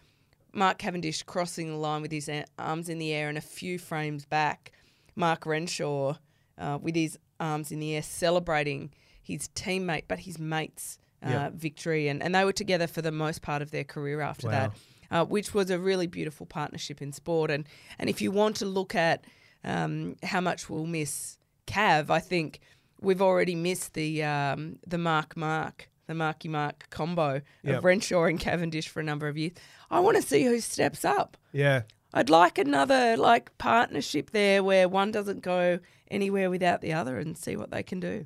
Mark 0.53 0.77
Cavendish 0.77 1.23
crossing 1.23 1.69
the 1.69 1.75
line 1.75 2.01
with 2.01 2.11
his 2.11 2.29
arms 2.59 2.89
in 2.89 2.99
the 2.99 3.13
air, 3.13 3.29
and 3.29 3.37
a 3.37 3.41
few 3.41 3.79
frames 3.79 4.25
back, 4.25 4.71
Mark 5.15 5.45
Renshaw 5.45 6.15
uh, 6.57 6.77
with 6.81 6.95
his 6.95 7.17
arms 7.39 7.71
in 7.71 7.79
the 7.79 7.95
air 7.95 8.01
celebrating 8.01 8.91
his 9.21 9.49
teammate, 9.49 10.03
but 10.07 10.19
his 10.19 10.37
mate's 10.39 10.97
uh, 11.25 11.29
Yeah. 11.29 11.49
victory. 11.53 12.07
And, 12.07 12.21
and 12.23 12.33
they 12.35 12.43
were 12.45 12.53
together 12.53 12.87
for 12.87 13.01
the 13.01 13.11
most 13.11 13.41
part 13.41 13.61
of 13.61 13.71
their 13.71 13.83
career 13.83 14.21
after 14.21 14.47
Wow. 14.47 14.51
that, 14.51 14.71
uh, 15.11 15.25
which 15.25 15.53
was 15.53 15.69
a 15.69 15.79
really 15.79 16.07
beautiful 16.07 16.45
partnership 16.45 17.01
in 17.01 17.11
sport. 17.13 17.51
And, 17.51 17.65
and 17.99 18.09
if 18.09 18.21
you 18.21 18.31
want 18.31 18.55
to 18.57 18.65
look 18.65 18.95
at 18.95 19.25
um, 19.63 20.15
how 20.23 20.41
much 20.41 20.69
we'll 20.69 20.85
miss 20.87 21.37
Cav, 21.67 22.09
I 22.09 22.19
think 22.19 22.59
we've 22.99 23.21
already 23.21 23.55
missed 23.55 23.93
the 23.93 24.23
um, 24.23 24.79
the 24.87 24.97
Mark 24.97 25.35
Mark. 25.37 25.87
The 26.07 26.15
Marky 26.15 26.49
Mark 26.49 26.87
combo 26.89 27.39
Yep. 27.63 27.77
of 27.77 27.83
Renshaw 27.85 28.25
and 28.25 28.37
Cavendish 28.37 28.89
for 28.89 28.99
a 28.99 29.03
number 29.03 29.29
of 29.29 29.37
years. 29.37 29.53
I 29.89 30.01
want 30.01 30.17
to 30.17 30.21
see 30.23 30.43
who 30.43 30.59
steps 30.59 31.05
up. 31.05 31.37
yeah. 31.53 31.83
I'd 32.13 32.29
like 32.29 32.57
another 32.57 33.15
like 33.15 33.57
partnership 33.57 34.31
there 34.31 34.61
where 34.61 34.89
one 34.89 35.11
doesn't 35.13 35.39
go 35.41 35.79
anywhere 36.09 36.49
without 36.49 36.81
the 36.81 36.91
other 36.91 37.17
and 37.17 37.37
see 37.37 37.55
what 37.55 37.71
they 37.71 37.81
can 37.83 38.01
do. 38.01 38.25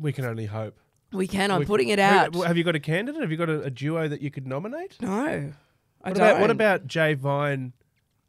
We 0.00 0.12
can 0.14 0.24
only 0.24 0.46
hope. 0.46 0.78
We 1.12 1.26
can. 1.26 1.50
I'm 1.50 1.60
We- 1.60 1.66
putting 1.66 1.88
it 1.88 1.98
out. 1.98 2.34
Have 2.34 2.56
you 2.56 2.64
got 2.64 2.74
a 2.76 2.80
candidate? 2.80 3.20
Have 3.20 3.30
you 3.30 3.36
got 3.36 3.48
a, 3.48 3.62
a 3.62 3.70
duo 3.70 4.08
that 4.08 4.20
you 4.20 4.30
could 4.30 4.46
nominate? 4.46 4.96
no, 5.00 5.10
I 5.10 5.52
What 6.10 6.14
don't. 6.14 6.16
about 6.16 6.40
what 6.40 6.50
about 6.50 6.86
Jay 6.86 7.14
Vine 7.14 7.72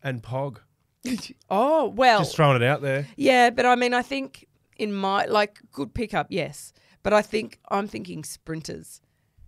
and 0.03 0.21
Pog? 0.23 0.57
Oh 1.49 1.87
well, 1.89 2.19
Just 2.19 2.35
throwing 2.35 2.61
it 2.61 2.65
out 2.65 2.81
there. 2.81 3.07
yeah, 3.15 3.49
but 3.49 3.65
I 3.65 3.75
mean, 3.75 3.93
I 3.93 4.01
think 4.01 4.47
in 4.77 4.93
my 4.93 5.25
like 5.25 5.59
good 5.71 5.93
pickup, 5.93 6.27
yes, 6.29 6.73
but 7.03 7.13
I 7.13 7.21
think 7.21 7.59
I'm 7.69 7.87
thinking 7.87 8.23
sprinters. 8.23 9.01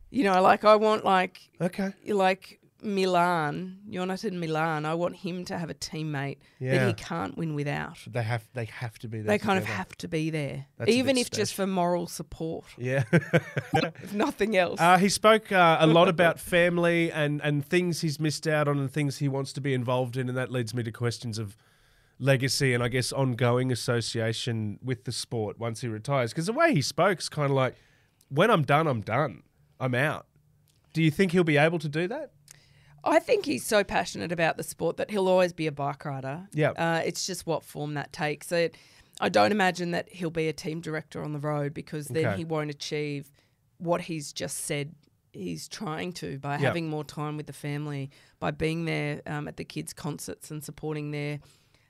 You 0.09 0.23
know, 0.25 0.41
like 0.41 0.63
I 0.65 0.75
want 0.75 1.05
like 1.05 1.39
Okay. 1.61 1.93
like 2.07 2.59
Milan, 2.83 3.79
Jonathan 3.89 4.39
Milan. 4.39 4.85
I 4.85 4.93
want 4.93 5.15
him 5.17 5.45
to 5.45 5.57
have 5.57 5.69
a 5.69 5.73
teammate 5.73 6.37
that 6.59 6.87
he 6.87 6.93
can't 6.93 7.37
win 7.37 7.55
without. 7.55 7.97
They 8.07 8.23
have 8.23 8.47
they 8.53 8.65
have 8.65 8.97
to 8.99 9.07
be 9.07 9.19
there. 9.19 9.27
They 9.27 9.37
kind 9.39 9.57
of 9.57 9.65
have 9.65 9.95
to 9.97 10.07
be 10.07 10.29
there, 10.29 10.65
That's 10.77 10.91
even 10.91 11.17
if 11.17 11.29
just 11.31 11.53
for 11.53 11.67
moral 11.67 12.07
support, 12.07 12.65
Yeah. 12.77 13.03
if 13.13 14.13
nothing 14.13 14.57
else. 14.57 14.79
uh, 14.79 14.97
he 14.97 15.09
spoke 15.09 15.51
uh, 15.51 15.77
a 15.79 15.87
lot 15.87 16.07
about 16.07 16.39
family 16.39 17.11
and, 17.11 17.41
and 17.43 17.65
things 17.65 18.01
he's 18.01 18.19
missed 18.19 18.47
out 18.47 18.67
on 18.67 18.79
and 18.79 18.91
things 18.91 19.17
he 19.17 19.27
wants 19.27 19.53
to 19.53 19.61
be 19.61 19.73
involved 19.73 20.17
in, 20.17 20.27
and 20.29 20.37
that 20.37 20.51
leads 20.51 20.73
me 20.73 20.83
to 20.83 20.91
questions 20.91 21.37
of 21.37 21.55
legacy 22.19 22.73
and 22.73 22.83
I 22.83 22.87
guess 22.87 23.11
ongoing 23.11 23.71
association 23.71 24.79
with 24.83 25.05
the 25.05 25.11
sport 25.11 25.59
once 25.59 25.81
he 25.81 25.87
retires. 25.87 26.31
Because 26.31 26.45
the 26.45 26.53
way 26.53 26.73
he 26.73 26.81
spoke 26.81 27.19
is 27.19 27.29
kind 27.29 27.49
of 27.49 27.55
like, 27.55 27.75
when 28.29 28.49
I'm 28.51 28.63
done, 28.63 28.87
I'm 28.87 29.01
done. 29.01 29.43
I'm 29.79 29.95
out. 29.95 30.27
Do 30.93 31.01
you 31.01 31.09
think 31.09 31.31
he'll 31.31 31.43
be 31.43 31.57
able 31.57 31.79
to 31.79 31.89
do 31.89 32.07
that? 32.09 32.31
I 33.03 33.19
think 33.19 33.45
he's 33.45 33.65
so 33.65 33.83
passionate 33.83 34.31
about 34.31 34.57
the 34.57 34.63
sport 34.63 34.97
that 34.97 35.09
he'll 35.11 35.27
always 35.27 35.53
be 35.53 35.67
a 35.67 35.71
bike 35.71 36.05
rider. 36.05 36.47
Yeah. 36.53 36.71
Uh, 36.71 37.01
it's 37.05 37.25
just 37.25 37.45
what 37.47 37.63
form 37.63 37.95
that 37.95 38.13
takes. 38.13 38.51
It, 38.51 38.75
I 39.19 39.29
don't 39.29 39.51
imagine 39.51 39.91
that 39.91 40.09
he'll 40.09 40.29
be 40.29 40.47
a 40.47 40.53
team 40.53 40.81
director 40.81 41.23
on 41.23 41.33
the 41.33 41.39
road 41.39 41.73
because 41.73 42.07
then 42.07 42.25
Okay. 42.27 42.37
he 42.37 42.45
won't 42.45 42.69
achieve 42.69 43.31
what 43.77 44.01
he's 44.01 44.31
just 44.31 44.57
said 44.57 44.93
he's 45.33 45.67
trying 45.67 46.11
to 46.11 46.37
by 46.39 46.53
Yeah. 46.53 46.67
having 46.67 46.89
more 46.89 47.03
time 47.03 47.37
with 47.37 47.47
the 47.47 47.53
family, 47.53 48.09
by 48.39 48.51
being 48.51 48.85
there 48.85 49.21
um, 49.25 49.47
at 49.47 49.57
the 49.57 49.63
kids' 49.63 49.93
concerts 49.93 50.51
and 50.51 50.63
supporting 50.63 51.11
their 51.11 51.39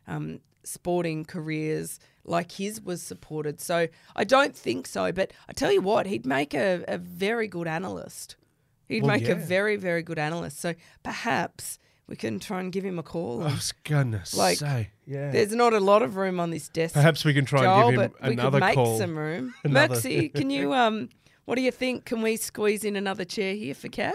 um, 0.08 0.40
sporting 0.64 1.26
careers 1.26 2.00
like 2.24 2.52
his 2.54 2.80
was 2.82 3.02
supported. 3.02 3.60
So 3.60 3.88
I 4.16 4.24
don't 4.24 4.56
think 4.56 4.86
so. 4.88 5.12
But 5.12 5.32
I 5.50 5.54
tell 5.54 5.72
you 5.72 5.82
what, 5.82 6.06
he'd 6.06 6.26
make 6.26 6.54
a, 6.54 6.84
a 6.88 6.98
very 7.00 7.48
good 7.48 7.68
analyst. 7.68 8.36
He'd 8.92 9.04
Well, 9.04 9.18
make 9.18 9.28
a 9.30 9.36
very, 9.36 9.76
very 9.78 10.04
good 10.04 10.20
analyst. 10.20 10.60
So 10.60 10.74
perhaps 11.04 11.80
we 12.08 12.16
can 12.16 12.40
try 12.40 12.60
and 12.60 12.72
give 12.72 12.84
him 12.84 13.00
a 13.00 13.04
call. 13.04 13.44
Oh, 13.44 13.60
goodness 13.84 14.36
Like, 14.36 14.58
say. 14.58 14.90
Yeah. 15.06 15.32
There's 15.32 15.54
not 15.56 15.74
a 15.74 15.80
lot 15.80 16.02
of 16.02 16.16
room 16.18 16.40
on 16.40 16.50
this 16.52 16.68
desk. 16.70 16.94
Perhaps 16.94 17.24
we 17.26 17.34
can 17.34 17.46
try 17.46 17.62
Joel, 17.64 17.88
and 17.88 17.92
give 17.96 18.02
him 18.02 18.12
but 18.20 18.28
we 18.28 18.34
another 18.34 18.60
could 18.60 18.66
make 18.66 18.76
call. 18.76 18.98
some 18.98 19.18
room. 19.18 19.54
Another- 19.64 20.00
can 20.30 20.50
you 20.50 20.74
um 20.84 21.10
what 21.46 21.56
do 21.56 21.62
you 21.62 21.72
think? 21.72 22.06
Can 22.06 22.22
we 22.22 22.38
squeeze 22.38 22.84
in 22.84 22.96
another 22.96 23.26
chair 23.26 23.56
here 23.56 23.74
for 23.74 23.88
Cav? 23.90 24.14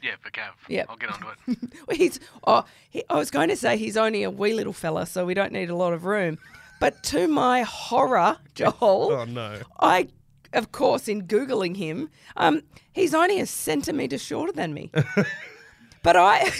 Yeah, 0.00 0.12
for 0.20 0.30
Gav. 0.30 0.54
Yep. 0.68 0.86
I'll 0.88 0.96
get 0.96 1.10
onto 1.10 1.26
it. 1.48 1.58
Well, 1.88 1.96
he's 1.96 2.20
oh 2.46 2.64
he, 2.88 3.02
I 3.10 3.16
was 3.16 3.30
going 3.30 3.48
to 3.48 3.56
say 3.56 3.76
he's 3.76 3.96
only 3.96 4.22
a 4.22 4.30
wee 4.30 4.52
little 4.54 4.72
fella, 4.72 5.06
so 5.06 5.24
we 5.26 5.34
don't 5.34 5.52
need 5.52 5.70
a 5.70 5.74
lot 5.74 5.92
of 5.92 6.04
room. 6.04 6.38
But 6.80 7.02
to 7.04 7.26
my 7.26 7.62
horror, 7.62 8.36
Joel, 8.54 9.10
Oh 9.12 9.24
no. 9.24 9.58
I 9.80 10.08
of 10.52 10.72
course 10.72 11.08
in 11.08 11.26
googling 11.26 11.76
him, 11.76 12.08
um, 12.36 12.62
he's 12.92 13.14
only 13.14 13.40
a 13.40 13.46
centimetre 13.46 14.18
shorter 14.18 14.52
than 14.52 14.72
me. 14.74 14.90
but 16.02 16.16
I 16.16 16.50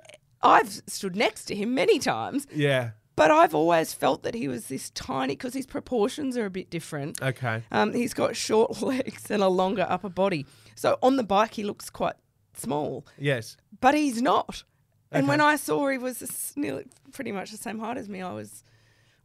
I've 0.42 0.70
stood 0.86 1.16
next 1.16 1.46
to 1.46 1.54
him 1.54 1.74
many 1.74 1.98
times, 1.98 2.46
Yeah. 2.54 2.90
but 3.16 3.30
I've 3.30 3.54
always 3.54 3.92
felt 3.92 4.22
that 4.22 4.34
he 4.34 4.46
was 4.48 4.66
this 4.68 4.90
tiny 4.90 5.34
because 5.34 5.54
his 5.54 5.66
proportions 5.66 6.36
are 6.36 6.46
a 6.46 6.50
bit 6.50 6.70
different. 6.70 7.20
Okay. 7.20 7.64
Um, 7.72 7.92
he's 7.92 8.14
got 8.14 8.36
short 8.36 8.80
legs 8.92 9.30
and 9.30 9.42
a 9.42 9.48
longer 9.48 9.86
upper 9.88 10.08
body. 10.08 10.46
So 10.76 10.96
on 11.02 11.16
the 11.16 11.24
bike, 11.24 11.54
he 11.54 11.64
looks 11.64 11.90
quite 11.90 12.14
small, 12.54 13.04
Yes. 13.18 13.56
but 13.80 13.94
he's 13.94 14.22
not. 14.22 14.62
And 15.10 15.24
Okay. 15.24 15.30
when 15.30 15.40
I 15.40 15.56
saw 15.56 15.88
he 15.88 15.98
was 15.98 16.52
nearly 16.56 16.84
pretty 17.12 17.32
much 17.32 17.50
the 17.50 17.56
same 17.56 17.78
height 17.78 17.96
as 17.96 18.08
me, 18.08 18.20
I 18.22 18.32
was, 18.32 18.62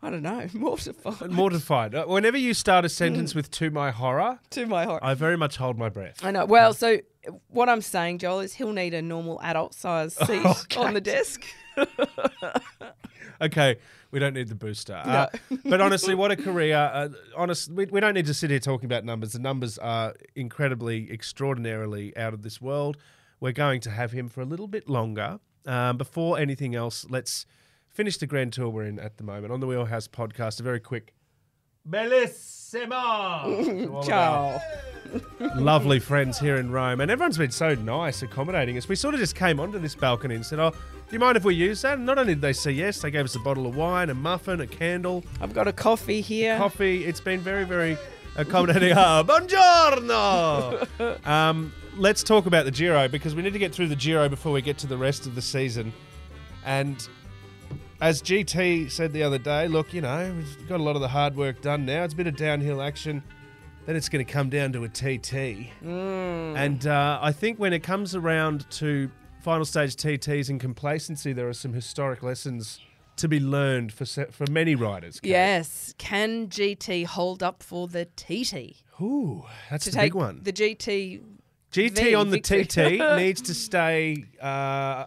I 0.04 0.10
don't 0.10 0.22
know, 0.22 0.46
mortified. 0.54 1.32
Mortified. 1.32 1.96
Uh, 1.96 2.06
Whenever 2.06 2.38
you 2.38 2.54
start 2.54 2.84
a 2.84 2.90
Mm. 2.90 2.92
sentence 2.92 3.34
with 3.34 3.50
"to 3.52 3.72
my 3.72 3.90
horror," 3.92 4.40
to 4.50 4.66
my 4.66 4.84
horror. 4.84 5.00
I 5.04 5.14
very 5.14 5.38
much 5.38 5.56
hold 5.56 5.78
my 5.78 5.88
breath. 5.90 6.24
I 6.26 6.32
know. 6.32 6.46
Well, 6.46 6.74
so 6.74 7.00
what 7.48 7.70
I'm 7.70 7.82
saying, 7.82 8.18
Joel, 8.18 8.42
is 8.42 8.54
he'll 8.54 8.74
need 8.74 8.94
a 8.94 9.02
normal 9.02 9.40
adult 9.42 9.74
size 9.74 10.14
seat 10.28 10.78
on 10.78 10.94
the 10.94 11.02
desk. 11.02 11.42
Okay, 13.42 13.78
we 14.12 14.20
don't 14.20 14.34
need 14.34 14.48
the 14.48 14.56
booster. 14.56 14.94
Uh, 15.04 15.28
but 15.66 15.82
honestly, 15.82 16.16
what 16.16 16.32
a 16.32 16.36
career! 16.38 16.78
Uh, 16.78 17.10
honest, 17.36 17.70
we, 17.72 17.86
we 17.86 18.00
don't 18.00 18.14
need 18.14 18.28
to 18.28 18.34
sit 18.34 18.50
here 18.50 18.60
talking 18.60 18.86
about 18.86 19.04
numbers. 19.04 19.34
The 19.34 19.40
numbers 19.40 19.78
are 19.80 20.14
incredibly, 20.36 21.12
extraordinarily 21.12 22.16
out 22.16 22.34
of 22.34 22.42
this 22.44 22.62
world. 22.62 22.96
We're 23.42 23.52
going 23.52 23.82
to 23.82 23.90
have 23.90 24.12
him 24.14 24.30
for 24.30 24.40
a 24.42 24.46
little 24.46 24.68
bit 24.68 24.88
longer. 24.88 25.40
Um, 25.66 25.98
before 25.98 26.38
anything 26.40 26.74
else, 26.76 27.06
let's 27.10 27.46
finish 27.94 28.18
the 28.18 28.28
Grand 28.28 28.54
Tour 28.54 28.70
we're 28.70 28.86
in 28.86 29.00
at 29.00 29.18
the 29.18 29.24
moment 29.24 29.52
on 29.54 29.60
the 29.60 29.68
Wheelhouse 29.68 30.08
podcast. 30.08 30.60
A 30.60 30.64
very 30.64 30.80
quick 30.80 31.14
Bellissima! 31.88 34.04
Ciao. 34.08 34.60
Lovely 35.56 36.00
friends 36.00 36.40
here 36.40 36.56
in 36.56 36.72
Rome, 36.72 37.02
and 37.02 37.12
everyone's 37.12 37.38
been 37.38 37.52
so 37.52 37.76
nice, 37.76 38.24
accommodating 38.24 38.78
us. 38.78 38.88
We 38.88 38.96
sort 38.96 39.14
of 39.14 39.20
just 39.20 39.36
came 39.36 39.60
onto 39.60 39.78
this 39.78 39.94
balcony 39.94 40.36
and 40.36 40.46
said, 40.46 40.60
"Oh, 40.60 40.72
do 40.72 40.78
you 41.12 41.20
mind 41.20 41.38
if 41.38 41.44
we 41.44 41.54
use 41.54 41.82
that?" 41.84 41.98
And 41.98 42.06
not 42.06 42.18
only 42.18 42.34
did 42.34 42.42
they 42.42 42.54
say 42.54 42.72
yes, 42.72 43.02
they 43.02 43.12
gave 43.12 43.26
us 43.26 43.36
a 43.36 43.40
bottle 43.40 43.68
of 43.68 43.76
wine, 43.76 44.10
a 44.10 44.16
muffin, 44.16 44.62
a 44.62 44.68
candle, 44.68 45.24
I've 45.42 45.54
got 45.54 45.68
a 45.68 45.74
coffee 45.74 46.22
here. 46.22 46.58
coffee. 46.58 47.06
It's 47.06 47.20
been 47.20 47.42
very, 47.42 47.66
very 47.66 47.98
accommodating. 48.38 48.94
Ah, 48.98 49.24
buongiorno. 49.24 51.28
um, 51.28 51.74
let's 51.98 52.24
talk 52.24 52.48
about 52.48 52.66
the 52.66 52.72
Giro 52.72 53.08
because 53.08 53.36
we 53.36 53.44
need 53.44 53.54
to 53.54 53.60
get 53.60 53.74
through 53.74 53.90
the 53.90 53.96
Giro 53.96 54.30
before 54.30 54.52
we 54.52 54.62
get 54.62 54.78
to 54.80 54.88
the 54.88 54.98
rest 54.98 55.28
of 55.28 55.36
the 55.36 55.42
season. 55.42 55.94
And 56.66 57.08
as 58.02 58.22
GT 58.22 58.90
said 58.92 59.14
the 59.14 59.24
other 59.24 59.38
day, 59.38 59.68
look, 59.68 59.94
you 59.94 60.02
know, 60.02 60.34
we've 60.36 60.68
got 60.70 60.80
a 60.80 60.84
lot 60.84 60.96
of 60.96 61.02
the 61.02 61.08
hard 61.08 61.36
work 61.36 61.62
done 61.62 61.86
now. 61.86 62.04
It's 62.04 62.14
a 62.14 62.18
bit 62.18 62.28
of 62.28 62.36
downhill 62.36 62.82
action. 62.82 63.24
Then 63.86 63.96
it's 63.96 64.08
going 64.10 64.26
to 64.26 64.32
come 64.32 64.50
down 64.50 64.72
to 64.74 64.84
a 64.86 64.90
TT. 64.90 65.68
And 65.84 66.88
uh, 66.88 67.20
I 67.22 67.32
think 67.34 67.60
when 67.60 67.74
it 67.74 67.84
comes 67.84 68.16
around 68.16 68.70
to 68.72 69.10
final 69.42 69.66
stage 69.66 69.96
TTs 69.98 70.50
and 70.50 70.60
complacency, 70.60 71.34
there 71.34 71.50
are 71.50 71.54
some 71.54 71.74
historic 71.74 72.24
lessons 72.24 72.80
to 73.18 73.28
be 73.28 73.40
learned 73.40 73.92
for 73.94 74.06
for 74.06 74.46
many 74.50 74.74
riders. 74.76 75.20
Kate. 75.20 75.30
Yes. 75.32 75.94
Can 75.98 76.48
GT 76.48 77.06
hold 77.06 77.44
up 77.44 77.62
for 77.62 77.88
the 77.88 78.06
TT? 78.16 78.82
Ooh, 79.02 79.44
that's 79.70 79.84
To 79.86 79.92
the 79.92 79.96
take 79.98 80.06
big 80.08 80.14
one. 80.16 80.40
the 80.44 80.54
GT. 80.54 81.22
GT 81.72 81.96
V, 81.96 82.16
on 82.16 82.30
the 82.30 82.40
victory. 82.40 82.98
TT 83.00 83.02
needs 83.18 83.42
to 83.42 83.54
stay. 83.54 84.26
Uh, 84.42 85.06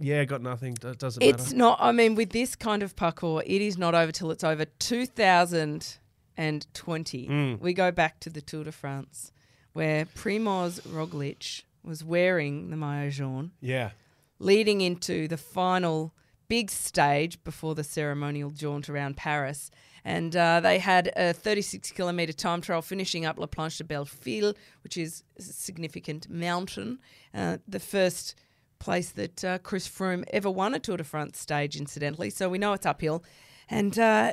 yeah, 0.00 0.24
got 0.24 0.42
nothing. 0.42 0.74
Do- 0.74 0.94
Doesn't 0.94 1.22
It's 1.22 1.44
matter. 1.46 1.56
not, 1.56 1.78
I 1.80 1.92
mean, 1.92 2.14
with 2.14 2.30
this 2.30 2.54
kind 2.56 2.82
of 2.82 2.94
parcours, 2.96 3.44
it 3.46 3.60
is 3.62 3.76
not 3.78 3.94
over 3.94 4.12
till 4.12 4.30
it's 4.30 4.44
over. 4.44 4.64
2020, 6.36 7.28
Mm. 7.28 7.60
we 7.60 7.72
go 7.72 7.90
back 7.90 8.20
to 8.20 8.30
the 8.30 8.40
Tour 8.40 8.64
de 8.64 8.72
France, 8.72 9.32
where 9.72 10.04
Primoz 10.06 10.80
Roglic 10.82 11.62
was 11.82 12.04
wearing 12.04 12.70
the 12.70 12.76
maillot 12.76 13.12
jaune, 13.14 13.52
Yeah. 13.60 13.90
leading 14.38 14.80
into 14.80 15.28
the 15.28 15.36
final 15.36 16.12
big 16.48 16.70
stage 16.70 17.42
before 17.44 17.74
the 17.74 17.84
ceremonial 17.84 18.50
jaunt 18.50 18.88
around 18.88 19.16
Paris. 19.16 19.70
And 20.04 20.34
uh, 20.34 20.60
they 20.60 20.78
had 20.78 21.12
a 21.16 21.32
36 21.34 21.90
kilometre 21.90 22.32
time 22.32 22.60
trial 22.62 22.80
finishing 22.80 23.26
up 23.26 23.38
La 23.38 23.46
Planche 23.46 23.76
des 23.78 23.84
Belles 23.84 24.08
Filles, 24.08 24.54
which 24.82 24.96
is 24.96 25.22
a 25.38 25.42
significant 25.42 26.30
mountain. 26.30 26.98
Uh, 27.34 27.58
the 27.66 27.80
first 27.80 28.34
place 28.78 29.10
that 29.12 29.44
uh, 29.44 29.58
Chris 29.58 29.88
Froome 29.88 30.24
ever 30.32 30.50
won 30.50 30.74
a 30.74 30.78
Tour 30.78 30.96
de 30.96 31.04
France 31.04 31.38
stage, 31.38 31.76
incidentally. 31.76 32.30
So 32.30 32.48
we 32.48 32.58
know 32.58 32.72
it's 32.72 32.86
uphill. 32.86 33.24
And 33.68 33.98
uh, 33.98 34.32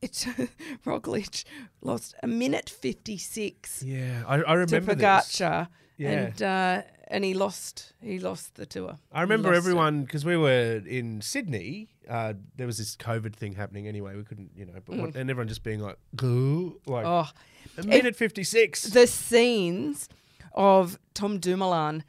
it's 0.00 0.24
Roglic 0.86 1.44
lost 1.80 2.14
a 2.22 2.26
minute 2.26 2.68
56 2.70 3.82
Yeah, 3.82 4.22
I, 4.26 4.34
I 4.36 4.38
to 4.38 4.44
remember 4.56 4.94
this. 4.94 5.04
Pogacar. 5.04 5.68
Yeah. 5.98 6.10
And 6.10 6.42
uh, 6.42 6.82
and 7.08 7.24
he 7.24 7.34
lost 7.34 7.92
he 8.00 8.18
lost 8.18 8.54
the 8.56 8.66
tour. 8.66 8.98
I 9.12 9.20
remember 9.22 9.48
lost 9.50 9.56
it. 9.56 9.58
everyone 9.58 10.02
because 10.04 10.24
we 10.24 10.36
were 10.36 10.80
in 10.86 11.20
Sydney. 11.20 11.88
Uh, 12.08 12.32
there 12.56 12.66
was 12.66 12.78
this 12.78 12.96
COVID 12.96 13.36
thing 13.36 13.52
happening 13.54 13.86
anyway. 13.86 14.16
We 14.16 14.24
couldn't, 14.24 14.50
you 14.56 14.64
know, 14.64 14.72
but 14.84 14.96
what, 14.96 15.14
and 15.14 15.30
everyone 15.30 15.46
just 15.48 15.62
being 15.62 15.80
like, 15.80 15.98
"Go," 16.16 16.78
like 16.86 17.04
Mm. 17.04 17.26
Oh, 17.28 17.30
a 17.78 17.86
minute 17.86 18.16
fifty 18.16 18.42
six. 18.42 18.82
the 18.84 19.06
scenes 19.06 20.08
of 20.54 20.98
Tom 21.14 21.38
Dumoulin, 21.38 22.02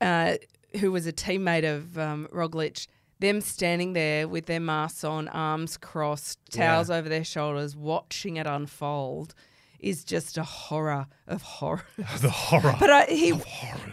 uh, 0.00 0.34
who 0.80 0.92
was 0.92 1.06
a 1.06 1.12
teammate 1.12 1.64
of 1.64 1.98
um, 1.98 2.28
Roglic, 2.32 2.86
them 3.20 3.40
standing 3.40 3.94
there 3.94 4.28
with 4.28 4.46
their 4.46 4.60
masks 4.60 5.04
on, 5.04 5.28
arms 5.28 5.76
crossed, 5.76 6.38
towels 6.50 6.90
over 6.90 7.08
their 7.08 7.24
shoulders, 7.24 7.74
watching 7.74 8.36
it 8.36 8.46
unfold, 8.46 9.34
is 9.80 10.04
just 10.04 10.36
a 10.36 10.42
horror 10.42 11.06
of 11.26 11.42
horror. 11.42 11.84
the 12.20 12.30
horror. 12.30 12.74
But 12.78 13.08
he, 13.08 13.32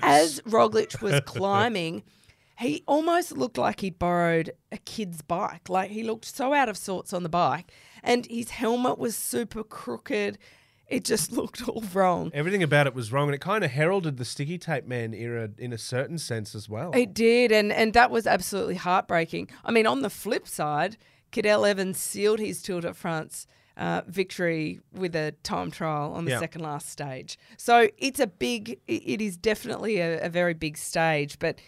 as 0.02 0.42
Roglic 0.42 1.02
was 1.02 1.22
climbing, 1.26 2.04
he 2.60 2.84
almost 2.88 3.38
looked 3.38 3.58
like 3.58 3.82
he'd 3.82 4.00
borrowed 4.00 4.52
a 4.72 4.78
kid's 4.78 5.22
bike. 5.22 5.70
Like 5.70 5.92
he 5.92 6.04
looked 6.04 6.26
so 6.26 6.54
out 6.54 6.70
of 6.70 6.78
sorts 6.78 7.14
on 7.14 7.24
the 7.24 7.30
bike, 7.30 7.72
and 8.04 8.26
his 8.28 8.52
helmet 8.52 8.98
was 8.98 9.16
super 9.16 9.64
crooked. 9.64 10.38
It 10.88 11.04
just 11.04 11.32
looked 11.32 11.68
all 11.68 11.84
wrong. 11.94 12.32
Everything 12.34 12.62
about 12.64 12.86
it 12.88 12.94
was 12.94 13.12
wrong, 13.12 13.28
and 13.28 13.36
it 13.36 13.42
kind 13.42 13.64
of 13.64 13.72
heralded 13.72 14.18
the 14.18 14.26
sticky 14.26 14.58
tape 14.58 14.86
man 14.86 15.14
era 15.14 15.50
in 15.58 15.74
a 15.74 15.78
certain 15.78 16.18
sense 16.18 16.54
as 16.54 16.70
well. 16.70 16.92
It 16.94 17.14
did, 17.14 17.52
and 17.52 17.72
and 17.72 17.94
that 17.94 18.12
was 18.12 18.28
absolutely 18.28 18.76
heartbreaking. 18.76 19.50
I 19.64 19.72
mean, 19.72 19.88
on 19.88 20.02
the 20.02 20.10
flip 20.12 20.48
side, 20.48 20.98
Cadel 21.32 21.68
Evans 21.68 21.98
sealed 21.98 22.40
his 22.40 22.62
Tour 22.62 22.82
de 22.82 22.94
France 22.94 23.48
uh, 23.78 24.04
victory 24.08 24.80
with 24.94 25.16
a 25.16 25.34
time 25.44 25.72
trial 25.72 26.14
on 26.14 26.26
the 26.26 26.32
Yeah. 26.32 26.40
second 26.40 26.62
last 26.62 26.88
stage. 26.90 27.38
So 27.58 27.90
it's 27.98 28.20
a 28.20 28.28
big, 28.28 28.80
it 28.88 29.22
is 29.22 29.36
definitely 29.38 29.98
a, 30.00 30.22
a 30.26 30.30
very 30.30 30.54
big 30.54 30.78
stage. 30.78 31.40
But 31.40 31.60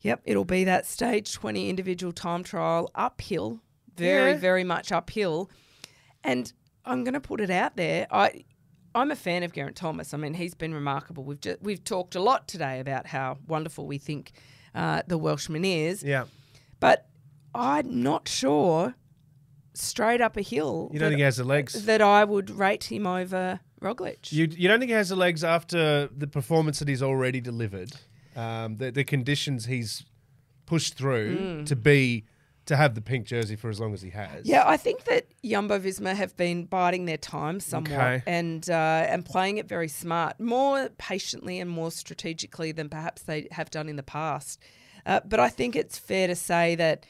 yep, 0.00 0.20
it'll 0.24 0.44
be 0.44 0.64
that 0.64 0.86
stage 0.86 1.32
twenty 1.32 1.70
individual 1.70 2.12
time 2.12 2.42
trial 2.42 2.90
uphill, 2.96 3.60
very 3.96 4.32
Yeah. 4.32 4.38
very 4.38 4.64
much 4.64 4.90
uphill, 4.92 5.50
and 6.24 6.52
I'm 6.84 7.04
going 7.04 7.14
to 7.14 7.20
put 7.20 7.40
it 7.40 7.50
out 7.50 7.76
there. 7.76 8.06
I. 8.10 8.44
I'm 8.96 9.10
a 9.10 9.16
fan 9.16 9.42
of 9.42 9.52
Geraint 9.52 9.74
Thomas. 9.74 10.14
I 10.14 10.18
mean, 10.18 10.34
he's 10.34 10.54
been 10.54 10.72
remarkable. 10.72 11.24
We've 11.24 11.40
just, 11.40 11.60
we've 11.60 11.82
talked 11.82 12.14
a 12.14 12.20
lot 12.20 12.46
today 12.46 12.78
about 12.78 13.08
how 13.08 13.38
wonderful 13.48 13.88
we 13.88 13.98
think 13.98 14.30
uh, 14.72 15.02
the 15.08 15.18
Welshman 15.18 15.64
is, 15.64 16.04
yeah, 16.04 16.26
but 16.78 17.08
I'm 17.56 18.04
not 18.04 18.28
sure 18.28 18.94
straight 19.72 20.20
up 20.20 20.36
a 20.36 20.42
hill 20.42 20.90
you 20.92 21.00
don't 21.00 21.06
that, 21.06 21.10
think 21.10 21.18
he 21.18 21.24
has 21.24 21.38
the 21.38 21.42
legs. 21.42 21.86
that 21.86 22.00
I 22.00 22.22
would 22.22 22.50
rate 22.50 22.84
him 22.84 23.04
over 23.04 23.58
Roglic. 23.82 24.30
You 24.30 24.46
you 24.48 24.68
don't 24.68 24.78
think 24.78 24.90
he 24.90 24.94
has 24.94 25.08
the 25.08 25.16
legs 25.16 25.42
after 25.42 26.08
the 26.16 26.28
performance 26.28 26.78
that 26.78 26.86
he's 26.86 27.02
already 27.02 27.40
delivered, 27.40 27.90
um, 28.36 28.76
the 28.76 28.92
the 28.92 29.02
conditions 29.02 29.64
he's 29.66 30.04
pushed 30.66 30.94
through 30.94 31.64
to 31.64 31.74
be 31.74 32.26
to 32.66 32.76
have 32.76 32.94
the 32.94 33.00
pink 33.00 33.26
jersey 33.26 33.56
for 33.56 33.68
as 33.68 33.78
long 33.78 33.92
as 33.92 34.00
he 34.02 34.10
has. 34.10 34.46
Yeah, 34.46 34.64
I 34.66 34.76
think 34.76 35.04
that 35.04 35.26
Jumbo 35.44 35.78
Visma 35.78 36.14
have 36.14 36.36
been 36.36 36.64
biding 36.64 37.04
their 37.04 37.18
time 37.18 37.60
somewhat 37.60 37.92
Okay. 37.92 38.22
and 38.26 38.68
uh, 38.70 39.06
and 39.08 39.24
playing 39.24 39.58
it 39.58 39.68
very 39.68 39.88
smart, 39.88 40.40
more 40.40 40.88
patiently 40.98 41.60
and 41.60 41.70
more 41.70 41.90
strategically 41.90 42.72
than 42.72 42.88
perhaps 42.88 43.22
they 43.22 43.48
have 43.50 43.70
done 43.70 43.88
in 43.88 43.96
the 43.96 44.02
past. 44.02 44.60
Uh, 45.04 45.20
but 45.24 45.38
I 45.40 45.50
think 45.50 45.76
it's 45.76 45.98
fair 45.98 46.26
to 46.28 46.34
say 46.34 46.74
that 46.76 47.04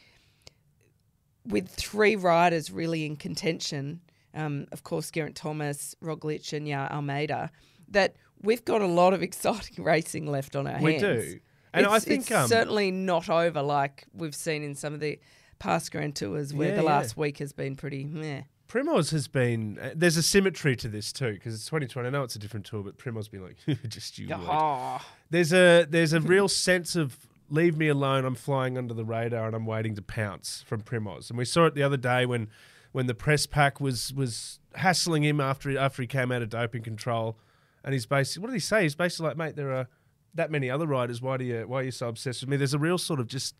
with 1.47 1.69
three 1.69 2.17
riders 2.17 2.71
really 2.71 3.05
in 3.05 3.17
contention, 3.17 4.01
um, 4.35 4.67
of 4.73 4.83
course, 4.83 5.11
Geraint 5.11 5.37
Thomas, 5.37 5.95
Roglic, 6.03 6.53
and 6.53 6.67
yeah, 6.67 6.89
Almeida, 6.91 7.51
that 7.89 8.17
we've 8.43 8.65
got 8.65 8.81
a 8.83 8.87
lot 8.87 9.13
of 9.13 9.23
exciting 9.29 9.85
racing 9.85 10.27
left 10.27 10.57
on 10.57 10.67
our 10.67 10.81
We 10.81 10.93
hands. 10.95 11.03
We 11.03 11.09
do. 11.33 11.41
And 11.73 11.87
I 11.87 11.99
think, 11.99 12.23
it's 12.23 12.31
um, 12.31 12.49
certainly 12.49 12.93
not 12.93 13.29
over 13.29 13.61
like 13.61 14.05
we've 14.15 14.35
seen 14.35 14.63
in 14.63 14.77
some 14.77 14.95
of 14.95 15.01
the 15.01 15.19
past 15.59 15.91
Grand 15.93 16.17
Tours 16.17 16.53
where 16.55 16.69
Yeah, 16.71 16.77
the 16.77 16.83
yeah. 16.83 16.89
last 16.89 17.17
week 17.17 17.39
has 17.39 17.53
been 17.53 17.77
pretty 17.77 18.05
meh. 18.05 18.43
Primoz 18.69 19.11
has 19.13 19.29
been. 19.29 19.79
Uh, 19.81 19.91
there's 19.95 20.17
a 20.17 20.23
symmetry 20.23 20.75
to 20.77 20.89
this 20.89 21.13
too 21.13 21.35
because 21.35 21.55
it's 21.55 21.67
2020. 21.67 22.09
I 22.09 22.11
know 22.11 22.23
it's 22.23 22.35
a 22.35 22.39
different 22.39 22.67
tour, 22.67 22.83
but 22.83 22.97
Primoz 22.99 23.31
been 23.31 23.43
like, 23.43 23.57
just 23.89 24.19
you. 24.19 24.29
Oh, 24.33 25.01
There's 25.31 25.53
a 25.53 25.87
there's 25.89 26.13
a 26.13 26.21
real 26.21 26.49
sense 26.69 26.97
of 26.97 27.17
leave 27.51 27.77
me 27.77 27.89
alone. 27.89 28.25
I'm 28.25 28.35
flying 28.35 28.79
under 28.79 28.95
the 28.95 29.05
radar 29.05 29.47
and 29.47 29.55
I'm 29.55 29.67
waiting 29.67 29.95
to 29.97 30.03
pounce 30.03 30.65
from 30.67 30.81
Primoz. 30.81 31.29
And 31.29 31.39
we 31.39 31.45
saw 31.45 31.67
it 31.67 31.75
the 31.75 31.83
other 31.83 31.99
day 31.99 32.25
when 32.27 32.49
when 32.93 33.07
the 33.07 33.15
press 33.15 33.47
pack 33.47 33.81
was 33.81 34.13
was 34.15 34.59
hassling 34.75 35.23
him 35.23 35.41
after 35.41 35.77
after 35.79 36.03
he 36.03 36.09
came 36.09 36.33
out 36.33 36.43
of 36.43 36.49
doping 36.49 36.83
control, 36.83 37.37
and 37.85 37.93
he's 37.93 38.07
basically 38.07 38.41
what 38.41 38.47
did 38.49 38.55
he 38.55 38.61
say? 38.61 38.83
He's 38.83 38.95
basically 38.95 39.29
like, 39.29 39.37
mate, 39.37 39.57
there 39.57 39.73
are 39.73 39.89
that 40.35 40.51
many 40.51 40.69
other 40.71 40.87
riders. 40.87 41.21
Why 41.23 41.37
do 41.37 41.45
you 41.45 41.65
why 41.69 41.81
are 41.81 41.85
you 41.85 41.91
so 41.93 42.09
obsessed 42.09 42.41
with 42.41 42.49
me? 42.49 42.57
There's 42.57 42.75
a 42.75 42.79
real 42.79 42.99
sort 42.99 43.21
of 43.21 43.29
just 43.29 43.55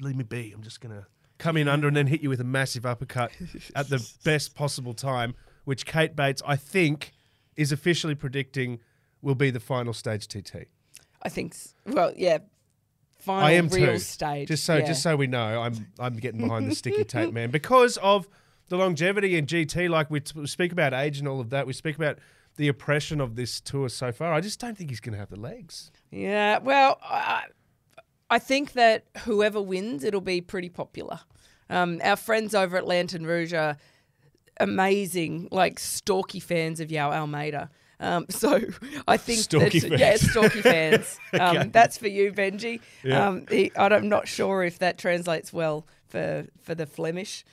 leave 0.00 0.16
me 0.16 0.24
be. 0.24 0.52
I'm 0.54 0.62
just 0.62 0.80
gonna 0.80 1.06
come 1.38 1.56
in 1.56 1.68
under 1.68 1.88
and 1.88 1.96
then 1.96 2.06
hit 2.06 2.20
you 2.20 2.28
with 2.28 2.40
a 2.40 2.44
massive 2.44 2.84
uppercut 2.84 3.32
at 3.74 3.88
the 3.88 4.06
best 4.24 4.54
possible 4.54 4.94
time, 4.94 5.34
which 5.64 5.86
Kate 5.86 6.16
Bates 6.16 6.42
I 6.46 6.56
think 6.56 7.12
is 7.56 7.72
officially 7.72 8.14
predicting 8.14 8.80
will 9.22 9.34
be 9.34 9.50
the 9.50 9.60
final 9.60 9.92
stage 9.92 10.28
TT. 10.28 10.66
I 11.22 11.28
think 11.28 11.54
well, 11.86 12.12
yeah. 12.16 12.38
Final 13.18 13.44
I 13.44 13.52
am 13.52 13.68
real 13.68 13.94
too. 13.94 13.98
stage. 13.98 14.48
Just 14.48 14.64
so 14.64 14.76
yeah. 14.76 14.86
just 14.86 15.02
so 15.02 15.16
we 15.16 15.26
know, 15.26 15.60
I'm 15.60 15.88
I'm 15.98 16.16
getting 16.16 16.40
behind 16.40 16.70
the 16.70 16.74
sticky 16.74 17.04
tape 17.04 17.32
man 17.32 17.50
because 17.50 17.96
of 17.98 18.28
the 18.68 18.76
longevity 18.76 19.36
in 19.36 19.46
GT. 19.46 19.88
Like 19.88 20.10
we, 20.10 20.20
t- 20.20 20.38
we 20.38 20.46
speak 20.46 20.72
about 20.72 20.94
age 20.94 21.18
and 21.18 21.26
all 21.26 21.40
of 21.40 21.50
that. 21.50 21.66
We 21.66 21.72
speak 21.72 21.96
about 21.96 22.18
the 22.56 22.68
oppression 22.68 23.20
of 23.20 23.36
this 23.36 23.60
tour 23.60 23.88
so 23.88 24.12
far. 24.12 24.32
I 24.32 24.40
just 24.40 24.60
don't 24.60 24.76
think 24.76 24.90
he's 24.90 25.00
going 25.00 25.12
to 25.14 25.18
have 25.18 25.30
the 25.30 25.40
legs. 25.40 25.90
Yeah, 26.10 26.58
well, 26.58 26.98
I, 27.02 27.44
I 28.30 28.38
think 28.38 28.72
that 28.72 29.04
whoever 29.24 29.60
wins, 29.60 30.04
it'll 30.04 30.20
be 30.20 30.40
pretty 30.40 30.68
popular. 30.68 31.20
Um, 31.70 32.00
our 32.02 32.16
friends 32.16 32.54
over 32.54 32.76
at 32.76 32.86
Lanterne 32.86 33.26
Rouge 33.26 33.52
are 33.54 33.76
amazing, 34.60 35.48
like 35.50 35.78
stalky 35.78 36.40
fans 36.40 36.80
of 36.80 36.88
João 36.88 37.12
Almeida. 37.12 37.70
Um, 38.00 38.26
so 38.30 38.60
I 39.08 39.16
think 39.16 39.40
Stalky 39.40 39.80
that, 39.80 39.98
yeah, 39.98 40.16
stalky 40.16 40.62
fans. 40.62 41.18
Um, 41.32 41.56
Okay. 41.58 41.68
That's 41.72 41.98
for 41.98 42.08
you, 42.08 42.32
Benji. 42.32 42.80
Yeah. 43.02 43.28
Um, 43.28 43.46
he, 43.50 43.70
I'm 43.76 44.08
not 44.08 44.28
sure 44.28 44.62
if 44.62 44.78
that 44.78 44.98
translates 44.98 45.52
well 45.52 45.86
for 46.06 46.46
for 46.62 46.74
the 46.74 46.86
Flemish. 46.86 47.44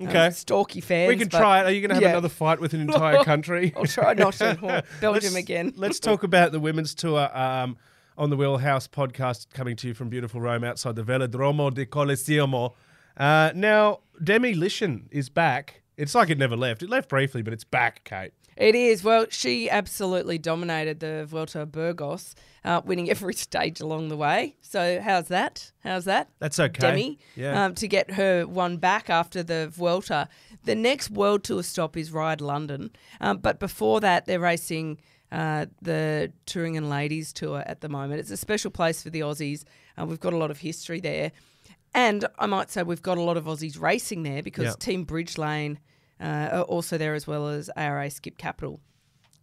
um, 0.00 0.08
Okay. 0.08 0.30
stalky 0.30 0.80
fans. 0.80 1.08
we 1.08 1.16
can 1.16 1.28
try 1.28 1.60
it. 1.60 1.66
Are 1.66 1.70
you 1.70 1.80
going 1.80 1.90
to 1.90 1.94
have 1.94 2.02
yeah. 2.02 2.10
another 2.10 2.28
fight 2.30 2.60
with 2.60 2.72
an 2.72 2.80
entire 2.80 3.22
country? 3.24 3.72
I'll 3.76 3.84
try 3.84 4.14
not 4.14 4.32
to. 4.34 4.84
Belgium 5.00 5.34
Let's- 5.34 5.36
again. 5.36 5.72
Let's 5.76 6.00
talk 6.00 6.22
about 6.22 6.52
the 6.52 6.60
women's 6.60 6.94
tour 6.94 7.28
um, 7.36 7.76
on 8.20 8.28
the 8.28 8.36
Wheelhouse 8.36 8.86
podcast 8.86 9.46
coming 9.54 9.74
to 9.76 9.88
you 9.88 9.94
from 9.94 10.10
beautiful 10.10 10.42
Rome 10.42 10.62
outside 10.62 10.94
the 10.94 11.02
Velodromo 11.02 11.72
di 11.72 11.86
Colosseum. 11.86 12.54
Uh, 13.16 13.50
now, 13.54 14.00
Demi 14.22 14.54
Lishan 14.54 15.04
is 15.10 15.30
back. 15.30 15.80
It's 15.96 16.14
like 16.14 16.28
it 16.28 16.36
never 16.36 16.54
left. 16.54 16.82
It 16.82 16.90
left 16.90 17.08
briefly, 17.08 17.40
but 17.40 17.54
it's 17.54 17.64
back, 17.64 18.04
Kate. 18.04 18.32
It 18.58 18.74
is. 18.74 19.02
Well, 19.02 19.24
she 19.30 19.70
absolutely 19.70 20.36
dominated 20.36 21.00
the 21.00 21.24
Vuelta 21.26 21.64
Burgos, 21.64 22.34
uh, 22.62 22.82
winning 22.84 23.08
every 23.08 23.32
stage 23.48 23.80
along 23.80 24.10
the 24.10 24.18
way. 24.18 24.56
So 24.60 25.00
how's 25.00 25.28
that? 25.28 25.72
How's 25.82 26.04
that? 26.04 26.28
That's 26.40 26.60
okay. 26.60 26.78
Demi, 26.80 27.18
Yeah. 27.36 27.64
um, 27.64 27.74
to 27.76 27.88
get 27.88 28.10
her 28.12 28.46
one 28.46 28.76
back 28.76 29.08
after 29.08 29.42
the 29.42 29.68
Vuelta. 29.72 30.28
The 30.64 30.74
next 30.74 31.10
World 31.10 31.42
Tour 31.42 31.62
stop 31.62 31.96
is 31.96 32.12
Ride 32.12 32.42
London, 32.42 32.90
um, 33.18 33.38
but 33.38 33.58
before 33.58 33.98
that, 34.00 34.26
they're 34.26 34.40
racing 34.40 34.98
uh, 35.32 35.66
the 35.82 36.32
Thüringen 36.46 36.88
Ladies 36.88 37.32
Tour 37.32 37.62
at 37.66 37.80
the 37.80 37.88
moment. 37.88 38.20
It's 38.20 38.30
a 38.30 38.36
special 38.36 38.70
place 38.70 39.02
for 39.02 39.10
the 39.10 39.20
Aussies. 39.20 39.64
Uh, 39.98 40.06
we've 40.06 40.20
got 40.20 40.32
a 40.32 40.36
lot 40.36 40.50
of 40.50 40.58
history 40.58 41.00
there, 41.00 41.32
and 41.94 42.24
I 42.38 42.46
might 42.46 42.70
say 42.70 42.82
we've 42.82 43.02
got 43.02 43.18
a 43.18 43.22
lot 43.22 43.36
of 43.36 43.44
Aussies 43.44 43.80
racing 43.80 44.22
there 44.22 44.42
because 44.42 44.64
Yeah. 44.64 44.74
Team 44.78 45.04
Bridge 45.04 45.38
Lane 45.38 45.78
uh, 46.20 46.48
are 46.52 46.62
also 46.62 46.98
there 46.98 47.14
as 47.14 47.26
well 47.26 47.48
as 47.48 47.70
ARA 47.76 48.10
Skip 48.10 48.36
Capital. 48.38 48.80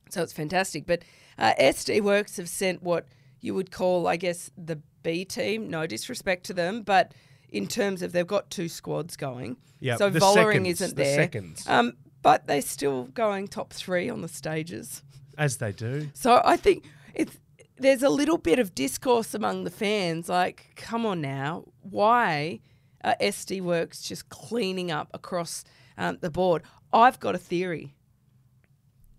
So 0.09 0.21
it's 0.23 0.33
fantastic. 0.33 0.85
But 0.85 1.03
uh, 1.38 1.53
SD 1.59 2.01
Worx 2.01 2.38
have 2.38 2.47
sent 2.49 2.81
what 2.83 3.05
you 3.41 3.53
would 3.53 3.71
call, 3.71 4.07
I 4.07 4.15
guess, 4.15 4.49
the 4.57 4.79
B 5.03 5.25
team. 5.25 5.69
No 5.69 5.85
disrespect 5.88 6.45
to 6.45 6.53
them, 6.53 6.81
but 6.81 7.13
in 7.49 7.67
terms 7.67 8.01
of 8.01 8.11
they've 8.11 8.27
got 8.27 8.49
two 8.49 8.67
squads 8.69 9.15
going. 9.15 9.57
Yeah, 9.79 9.95
So 9.97 10.09
the 10.09 10.19
Vollering 10.19 10.53
seconds, 10.65 10.81
isn't 10.81 10.95
the 10.97 11.03
there. 11.03 11.15
seconds. 11.15 11.65
Um, 11.67 11.93
but 12.23 12.47
they're 12.47 12.61
still 12.61 13.05
going 13.05 13.47
top 13.47 13.71
three 13.73 14.09
on 14.09 14.21
the 14.21 14.27
stages. 14.27 15.03
As 15.38 15.57
they 15.57 15.71
do. 15.71 16.09
So 16.13 16.41
I 16.43 16.57
think 16.57 16.85
it's 17.13 17.38
there's 17.77 18.03
a 18.03 18.09
little 18.09 18.38
bit 18.38 18.59
of 18.59 18.73
discourse 18.73 19.33
among 19.33 19.63
the 19.63 19.69
fans. 19.69 20.29
Like, 20.29 20.71
come 20.75 21.05
on 21.05 21.21
now, 21.21 21.65
why 21.81 22.61
are 23.03 23.15
SD 23.21 23.61
Worx 23.61 24.03
just 24.03 24.29
cleaning 24.29 24.91
up 24.91 25.09
across 25.13 25.63
um, 25.97 26.17
the 26.21 26.29
board? 26.29 26.63
I've 26.91 27.19
got 27.19 27.35
a 27.35 27.38
theory. 27.38 27.93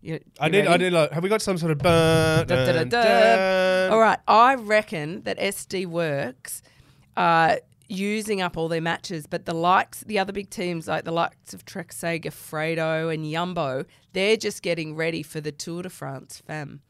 You, 0.00 0.20
I 0.40 0.46
you 0.46 0.52
did. 0.52 0.66
I 0.66 0.76
did. 0.76 0.92
Like, 0.92 1.12
have 1.12 1.22
we 1.22 1.28
got 1.28 1.42
some 1.42 1.58
sort 1.58 1.72
of? 1.72 1.78
Dun? 1.78 3.92
All 3.92 3.98
right, 3.98 4.18
I 4.28 4.54
reckon 4.54 5.22
that 5.22 5.38
SD 5.38 5.86
Worx 5.86 6.62
are 7.16 7.58
using 7.88 8.40
up 8.42 8.56
all 8.56 8.68
their 8.68 8.80
matches, 8.82 9.26
but 9.26 9.46
the 9.46 9.54
likes, 9.54 10.00
the 10.00 10.18
other 10.18 10.32
big 10.32 10.50
teams 10.50 10.86
like 10.86 11.04
the 11.04 11.10
likes 11.12 11.54
of 11.54 11.64
Trek 11.64 11.90
Segafredo, 11.92 13.12
and 13.12 13.24
Jumbo, 13.30 13.84
they're 14.12 14.36
just 14.36 14.62
getting 14.62 14.94
ready 14.94 15.22
for 15.22 15.40
the 15.40 15.52
Tour 15.52 15.82
de 15.82 15.90
France, 15.90 16.42
fam. 16.46 16.80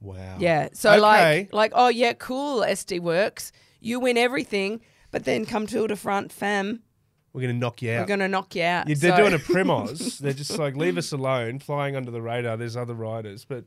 Wow. 0.00 0.36
Yeah. 0.38 0.68
So 0.72 0.90
Okay. 0.90 1.00
like, 1.00 1.52
like, 1.52 1.72
oh 1.74 1.88
yeah, 1.88 2.12
cool, 2.14 2.60
SD 2.60 3.00
Worx, 3.00 3.50
you 3.80 4.00
win 4.00 4.18
everything, 4.18 4.80
but 5.10 5.24
then 5.24 5.46
come 5.46 5.66
Tour 5.66 5.88
de 5.88 5.96
France, 5.96 6.34
fam, 6.34 6.82
We're 7.32 7.42
going 7.42 7.54
to 7.54 7.58
knock 7.60 7.80
you 7.82 7.92
out. 7.92 8.00
we're 8.00 8.06
gonna 8.06 8.28
knock 8.28 8.54
you 8.54 8.62
out. 8.62 8.88
Yeah, 8.88 8.94
they're 8.98 9.10
So- 9.12 9.16
doing 9.18 9.34
a 9.34 9.38
Primoz. 9.38 10.18
they're 10.20 10.32
just 10.32 10.58
like, 10.58 10.74
leave 10.76 10.98
us 10.98 11.12
alone, 11.12 11.58
flying 11.60 11.94
under 11.96 12.10
the 12.10 12.22
radar. 12.22 12.56
There's 12.56 12.76
other 12.76 12.94
riders. 12.94 13.44
But 13.44 13.64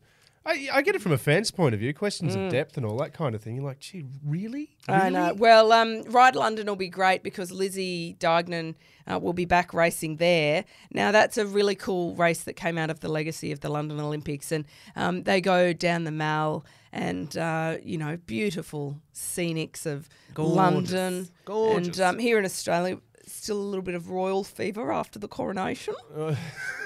I, 0.49 0.67
I 0.73 0.81
get 0.81 0.95
it 0.95 1.01
from 1.01 1.11
a 1.11 1.17
fan's 1.17 1.51
point 1.51 1.75
of 1.75 1.79
view, 1.79 1.93
questions 1.93 2.35
of 2.35 2.49
depth 2.49 2.75
and 2.75 2.83
all 2.85 2.97
that 2.97 3.13
kind 3.13 3.35
of 3.35 3.41
thing. 3.43 3.55
You're 3.55 3.65
like, 3.65 3.79
gee, 3.79 4.05
really? 4.25 4.75
Mm. 4.87 5.03
I 5.03 5.09
know. 5.09 5.33
Well, 5.35 5.71
um, 5.71 6.01
Ride 6.03 6.35
London 6.35 6.65
will 6.65 6.75
be 6.75 6.89
great 6.89 7.21
because 7.21 7.51
Lizzie 7.51 8.15
Deignan 8.19 8.73
uh, 9.05 9.19
will 9.19 9.33
be 9.33 9.45
back 9.45 9.75
racing 9.75 10.15
there. 10.15 10.65
Now, 10.91 11.11
that's 11.11 11.37
a 11.37 11.45
really 11.45 11.75
cool 11.75 12.15
race 12.15 12.43
that 12.45 12.53
came 12.53 12.79
out 12.79 12.89
of 12.89 12.99
the 12.99 13.09
legacy 13.09 13.51
of 13.51 13.59
the 13.59 13.69
London 13.69 13.99
Olympics. 13.99 14.51
And 14.51 14.65
um, 14.95 15.21
they 15.23 15.39
go 15.39 15.71
down 15.71 16.05
the 16.05 16.11
Mall 16.11 16.65
and, 16.91 17.37
uh, 17.37 17.77
you 17.83 17.99
know, 17.99 18.17
beautiful 18.25 18.99
scenics 19.13 19.85
of 19.85 20.09
London. 20.35 21.29
Gorgeous. 21.45 21.99
And 21.99 22.01
um, 22.01 22.17
here 22.17 22.39
in 22.39 22.45
Australia, 22.45 22.97
still 23.27 23.57
a 23.57 23.61
little 23.61 23.83
bit 23.83 23.93
of 23.93 24.09
royal 24.09 24.43
fever 24.43 24.91
after 24.91 25.19
the 25.19 25.27
coronation. 25.27 25.93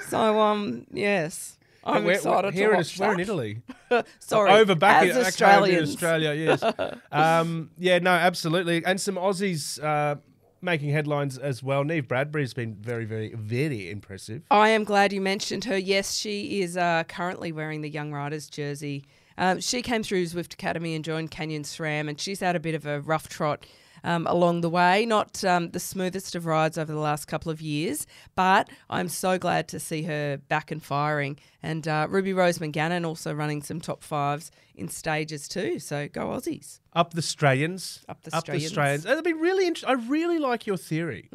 so, 0.08 0.38
um, 0.40 0.86
yes. 0.92 1.56
I'm 1.84 2.04
We're- 2.04 2.18
we're 2.24 2.50
here 2.50 2.68
to 2.68 2.72
in, 2.72 2.76
watch 2.78 2.98
we're 2.98 3.12
in. 3.14 3.20
Italy. 3.20 3.62
Sorry, 4.18 4.50
Over 4.50 4.74
back 4.74 5.04
as 5.04 5.10
in, 5.10 5.20
in 5.20 5.82
Australia, 5.82 6.32
yes. 6.32 6.62
um, 7.12 7.70
yeah, 7.78 7.98
no, 7.98 8.10
absolutely. 8.10 8.84
And 8.84 9.00
some 9.00 9.16
Aussies 9.16 9.82
uh, 9.82 10.16
making 10.62 10.90
headlines 10.90 11.36
as 11.38 11.62
well. 11.62 11.84
Neve 11.84 12.08
Bradbury's 12.08 12.54
been 12.54 12.74
very, 12.74 13.04
very, 13.04 13.34
very 13.34 13.90
impressive. 13.90 14.42
I 14.50 14.70
am 14.70 14.84
glad 14.84 15.12
you 15.12 15.20
mentioned 15.20 15.64
her. 15.66 15.76
Yes, 15.76 16.16
she 16.16 16.62
is 16.62 16.76
uh, 16.76 17.04
currently 17.06 17.52
wearing 17.52 17.82
the 17.82 17.90
Young 17.90 18.12
Riders 18.12 18.48
jersey. 18.48 19.04
Um, 19.36 19.60
she 19.60 19.82
came 19.82 20.02
through 20.02 20.24
Zwift 20.24 20.54
Academy 20.54 20.94
and 20.94 21.04
joined 21.04 21.30
Canyon 21.30 21.64
SRAM, 21.64 22.08
and 22.08 22.20
she's 22.20 22.40
had 22.40 22.56
a 22.56 22.60
bit 22.60 22.74
of 22.74 22.86
a 22.86 23.00
rough 23.00 23.28
trot 23.28 23.66
um, 24.04 24.26
along 24.28 24.60
the 24.60 24.70
way. 24.70 25.06
Not 25.06 25.42
um, 25.44 25.70
the 25.70 25.80
smoothest 25.80 26.34
of 26.34 26.46
rides 26.46 26.78
over 26.78 26.92
the 26.92 26.98
last 27.00 27.26
couple 27.26 27.50
of 27.50 27.60
years, 27.60 28.06
but 28.36 28.68
I'm 28.88 29.08
so 29.08 29.38
glad 29.38 29.66
to 29.68 29.80
see 29.80 30.02
her 30.04 30.36
back 30.48 30.70
and 30.70 30.82
firing. 30.82 31.38
And 31.64 31.88
uh, 31.88 32.06
Ruby 32.10 32.34
Roseman-Gannon 32.34 33.06
also 33.06 33.32
running 33.32 33.62
some 33.62 33.80
top 33.80 34.02
fives 34.02 34.50
in 34.74 34.88
stages 34.88 35.48
too. 35.48 35.78
So 35.78 36.08
go 36.08 36.26
Aussies. 36.26 36.80
Up 36.92 37.14
the 37.14 37.18
Australians. 37.20 38.04
Up 38.06 38.20
the 38.22 38.36
Up 38.36 38.44
the 38.44 38.52
Australians. 38.52 38.66
Australians. 38.72 39.06
It'd 39.06 39.24
be 39.24 39.32
really 39.32 39.66
interesting. 39.66 39.88
I 39.88 40.06
really 40.06 40.38
like 40.38 40.66
your 40.66 40.76
theory. 40.76 41.30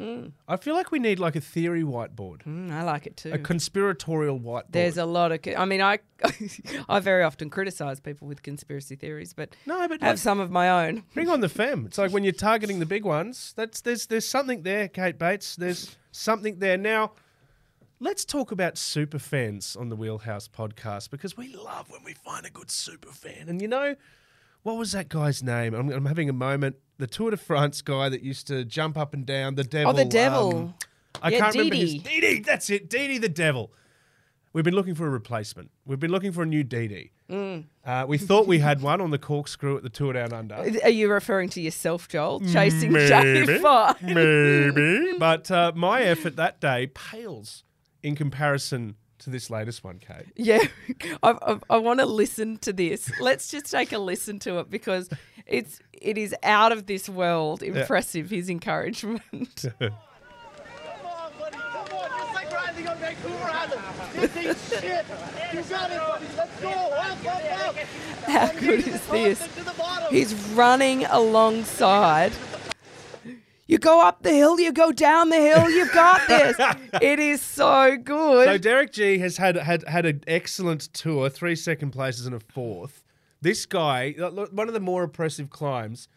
I 0.46 0.56
feel 0.56 0.74
like 0.76 0.92
we 0.92 1.00
need 1.00 1.18
like 1.18 1.34
a 1.34 1.40
theory 1.40 1.82
whiteboard, 1.82 2.44
Mm, 2.44 2.70
I 2.70 2.84
like 2.84 3.06
it 3.08 3.16
too. 3.16 3.32
a 3.32 3.38
conspiratorial 3.38 4.38
whiteboard. 4.38 4.70
There's 4.70 4.98
a 4.98 5.04
lot 5.04 5.32
of. 5.32 5.40
I 5.58 5.64
mean, 5.64 5.82
I 5.82 5.98
I 6.88 7.00
very 7.00 7.24
often 7.24 7.50
criticise 7.50 7.98
people 7.98 8.28
with 8.28 8.42
conspiracy 8.44 8.94
theories, 8.94 9.32
but 9.34 9.56
no, 9.66 9.88
but 9.88 10.00
have 10.00 10.12
like, 10.12 10.18
some 10.18 10.38
of 10.38 10.50
my 10.52 10.86
own. 10.86 11.02
bring 11.12 11.28
on 11.28 11.40
the 11.40 11.48
fem. 11.48 11.86
It's 11.86 11.98
like 11.98 12.12
when 12.12 12.22
you're 12.22 12.32
targeting 12.32 12.78
the 12.78 12.86
big 12.86 13.04
ones. 13.04 13.52
That's 13.56 13.80
there's 13.80 14.06
there's 14.06 14.26
something 14.28 14.62
there, 14.62 14.86
Kate 14.86 15.18
Bates. 15.18 15.56
There's 15.56 15.96
something 16.12 16.60
there. 16.60 16.76
Now, 16.78 17.12
let's 18.00 18.24
talk 18.24 18.50
about 18.50 18.78
super 18.78 19.18
fans 19.18 19.76
on 19.76 19.90
the 19.90 19.96
Wheelhouse 19.96 20.48
podcast 20.48 21.10
because 21.10 21.36
we 21.36 21.54
love 21.54 21.90
when 21.90 22.02
we 22.02 22.14
find 22.14 22.46
a 22.46 22.50
good 22.50 22.70
super 22.70 23.10
fan. 23.10 23.48
And 23.48 23.60
you 23.60 23.68
know, 23.68 23.94
what 24.62 24.76
was 24.76 24.92
that 24.92 25.08
guy's 25.08 25.42
name? 25.42 25.74
I'm, 25.74 25.90
I'm 25.90 26.06
having 26.06 26.28
a 26.28 26.32
moment. 26.34 26.76
The 26.98 27.06
Tour 27.06 27.30
de 27.30 27.36
France 27.36 27.82
guy 27.82 28.08
that 28.08 28.22
used 28.22 28.46
to 28.48 28.64
jump 28.64 28.96
up 28.98 29.14
and 29.14 29.24
down. 29.24 29.54
The 29.54 29.64
devil. 29.64 29.92
Oh, 29.92 29.96
the 29.96 30.04
devil. 30.04 30.56
um, 30.56 30.74
I 31.22 31.30
Yeah, 31.30 31.38
can't 31.40 31.54
remember 31.54 31.76
his 31.76 31.92
Didi. 31.94 32.20
Didi. 32.20 32.40
That's 32.40 32.70
it. 32.70 32.88
Didi 32.88 33.18
the 33.18 33.28
devil. 33.28 33.72
We've 34.52 34.64
been 34.64 34.74
looking 34.74 34.96
for 34.96 35.06
a 35.06 35.10
replacement. 35.10 35.70
We've 35.86 36.00
been 36.00 36.10
looking 36.10 36.32
for 36.32 36.42
a 36.42 36.46
new 36.46 36.64
Didi. 36.64 37.12
Mm. 37.30 37.66
Uh, 37.84 38.04
we 38.08 38.18
thought 38.18 38.48
we 38.48 38.58
had 38.58 38.82
one 38.82 39.00
on 39.00 39.10
the 39.12 39.18
corkscrew 39.18 39.76
at 39.76 39.84
the 39.84 39.88
Tour 39.88 40.14
Down 40.14 40.32
Under. 40.32 40.56
Are 40.56 40.88
you 40.88 41.08
referring 41.08 41.48
to 41.50 41.60
yourself, 41.60 42.08
Joel, 42.08 42.40
chasing 42.40 42.90
Maybe. 42.92 43.10
J5? 43.46 44.02
Maybe. 44.02 45.12
but 45.18 45.48
uh, 45.52 45.70
my 45.76 46.02
effort 46.02 46.34
that 46.36 46.60
day 46.60 46.88
pales 46.88 47.62
in 48.02 48.14
comparison 48.16 48.96
to 49.20 49.30
this 49.30 49.50
latest 49.50 49.84
one, 49.84 49.98
Kate. 49.98 50.26
Yeah, 50.36 50.60
I, 51.22 51.30
I, 51.42 51.58
I 51.70 51.76
want 51.78 52.00
to 52.00 52.06
listen 52.06 52.56
to 52.58 52.72
this. 52.72 53.10
Let's 53.20 53.50
just 53.50 53.70
take 53.70 53.92
a 53.92 53.98
listen 53.98 54.38
to 54.40 54.58
it 54.60 54.70
because 54.70 55.08
it's 55.46 55.80
it 55.92 56.16
is 56.18 56.34
out 56.42 56.72
of 56.72 56.86
this 56.86 57.08
world 57.08 57.62
impressive. 57.62 58.30
His 58.30 58.48
encouragement. 58.48 59.22
Come 59.78 59.92
on, 61.04 61.32
buddy. 61.38 61.56
Come 61.56 61.98
on. 61.98 62.08
Just 62.08 62.34
like 62.34 62.52
riding 62.52 62.88
on 62.88 62.96
Vancouver 62.98 63.44
Island. 63.44 63.82
This 64.14 64.36
ain't 64.36 64.82
shit. 64.82 65.04
You 65.52 65.62
got 65.62 65.90
it, 65.90 65.98
buddy. 65.98 66.26
Let's 66.36 66.60
go. 66.60 66.68
Up, 66.70 67.26
up, 67.26 67.68
up. 67.68 67.76
How 68.26 68.52
good 68.52 68.86
is 68.86 69.06
this? 69.08 69.42
and 69.42 69.52
to 69.54 69.64
the 69.64 69.72
bottom. 69.72 70.14
He's 70.14 70.34
running 70.54 71.04
alongside. 71.06 72.32
You 73.70 73.78
go 73.78 74.04
up 74.04 74.24
the 74.24 74.32
hill, 74.32 74.58
you 74.58 74.72
go 74.72 74.90
down 74.90 75.28
the 75.28 75.36
hill, 75.36 75.70
you've 75.70 75.92
got 75.92 76.26
this. 76.26 76.56
it 77.00 77.20
is 77.20 77.40
so 77.40 77.96
good. 77.96 78.46
So 78.46 78.58
Derek 78.58 78.92
Gee 78.92 79.18
has 79.18 79.36
had 79.36 79.54
had 79.54 79.86
had 79.86 80.06
an 80.06 80.24
excellent 80.26 80.92
tour, 80.92 81.30
three 81.30 81.54
second 81.54 81.92
places 81.92 82.26
and 82.26 82.34
a 82.34 82.40
fourth. 82.40 83.04
This 83.40 83.66
guy, 83.66 84.10
one 84.10 84.66
of 84.66 84.74
the 84.74 84.80
more 84.80 85.04
impressive 85.04 85.50
climbs. 85.50 86.08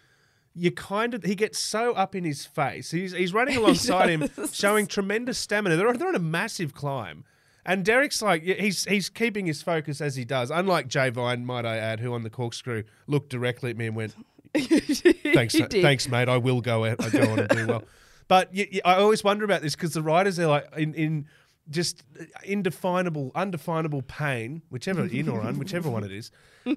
You 0.55 0.71
kind 0.71 1.13
of 1.13 1.23
he 1.23 1.35
gets 1.35 1.59
so 1.59 1.93
up 1.93 2.15
in 2.15 2.23
his 2.23 2.43
face. 2.43 2.89
He's 2.89 3.11
he's 3.11 3.35
running 3.35 3.57
alongside 3.59 4.09
him, 4.09 4.29
showing 4.51 4.87
tremendous 4.87 5.37
stamina. 5.37 5.75
They're, 5.75 5.93
they're 5.93 6.07
on 6.07 6.15
a 6.15 6.19
massive 6.19 6.73
climb, 6.73 7.23
and 7.63 7.85
Derek's 7.85 8.23
like 8.23 8.41
he's 8.41 8.85
he's 8.85 9.09
keeping 9.09 9.45
his 9.45 9.61
focus 9.61 10.01
as 10.01 10.15
he 10.15 10.25
does. 10.25 10.49
Unlike 10.49 10.87
Jay 10.87 11.11
Vine, 11.11 11.45
might 11.45 11.67
I 11.67 11.77
add, 11.77 11.99
who 11.99 12.13
on 12.13 12.23
the 12.23 12.31
corkscrew 12.31 12.83
looked 13.05 13.29
directly 13.29 13.69
at 13.69 13.77
me 13.77 13.85
and 13.85 13.95
went, 13.95 14.15
thanks, 15.33 15.55
uh, 15.55 15.67
did. 15.67 15.81
thanks, 15.81 16.07
mate. 16.07 16.29
I 16.29 16.37
will 16.37 16.61
go 16.61 16.85
out. 16.85 17.03
I 17.03 17.09
go 17.09 17.31
on 17.31 17.39
and 17.39 17.49
do 17.49 17.67
well. 17.67 17.83
But 18.29 18.51
I 18.85 18.95
always 18.95 19.21
wonder 19.21 19.43
about 19.43 19.61
this 19.61 19.75
because 19.75 19.93
the 19.93 20.01
riders 20.01 20.39
are 20.39 20.47
like 20.47 20.65
in, 20.77 20.93
in 20.93 21.27
just 21.69 22.03
uh, 22.19 22.23
indefinable, 22.45 23.31
undefinable 23.35 24.01
pain, 24.01 24.61
whichever 24.69 25.03
in 25.05 25.27
or 25.27 25.41
un, 25.47 25.59
whichever 25.59 25.89
one 25.89 26.05
it 26.05 26.11
is. 26.11 26.31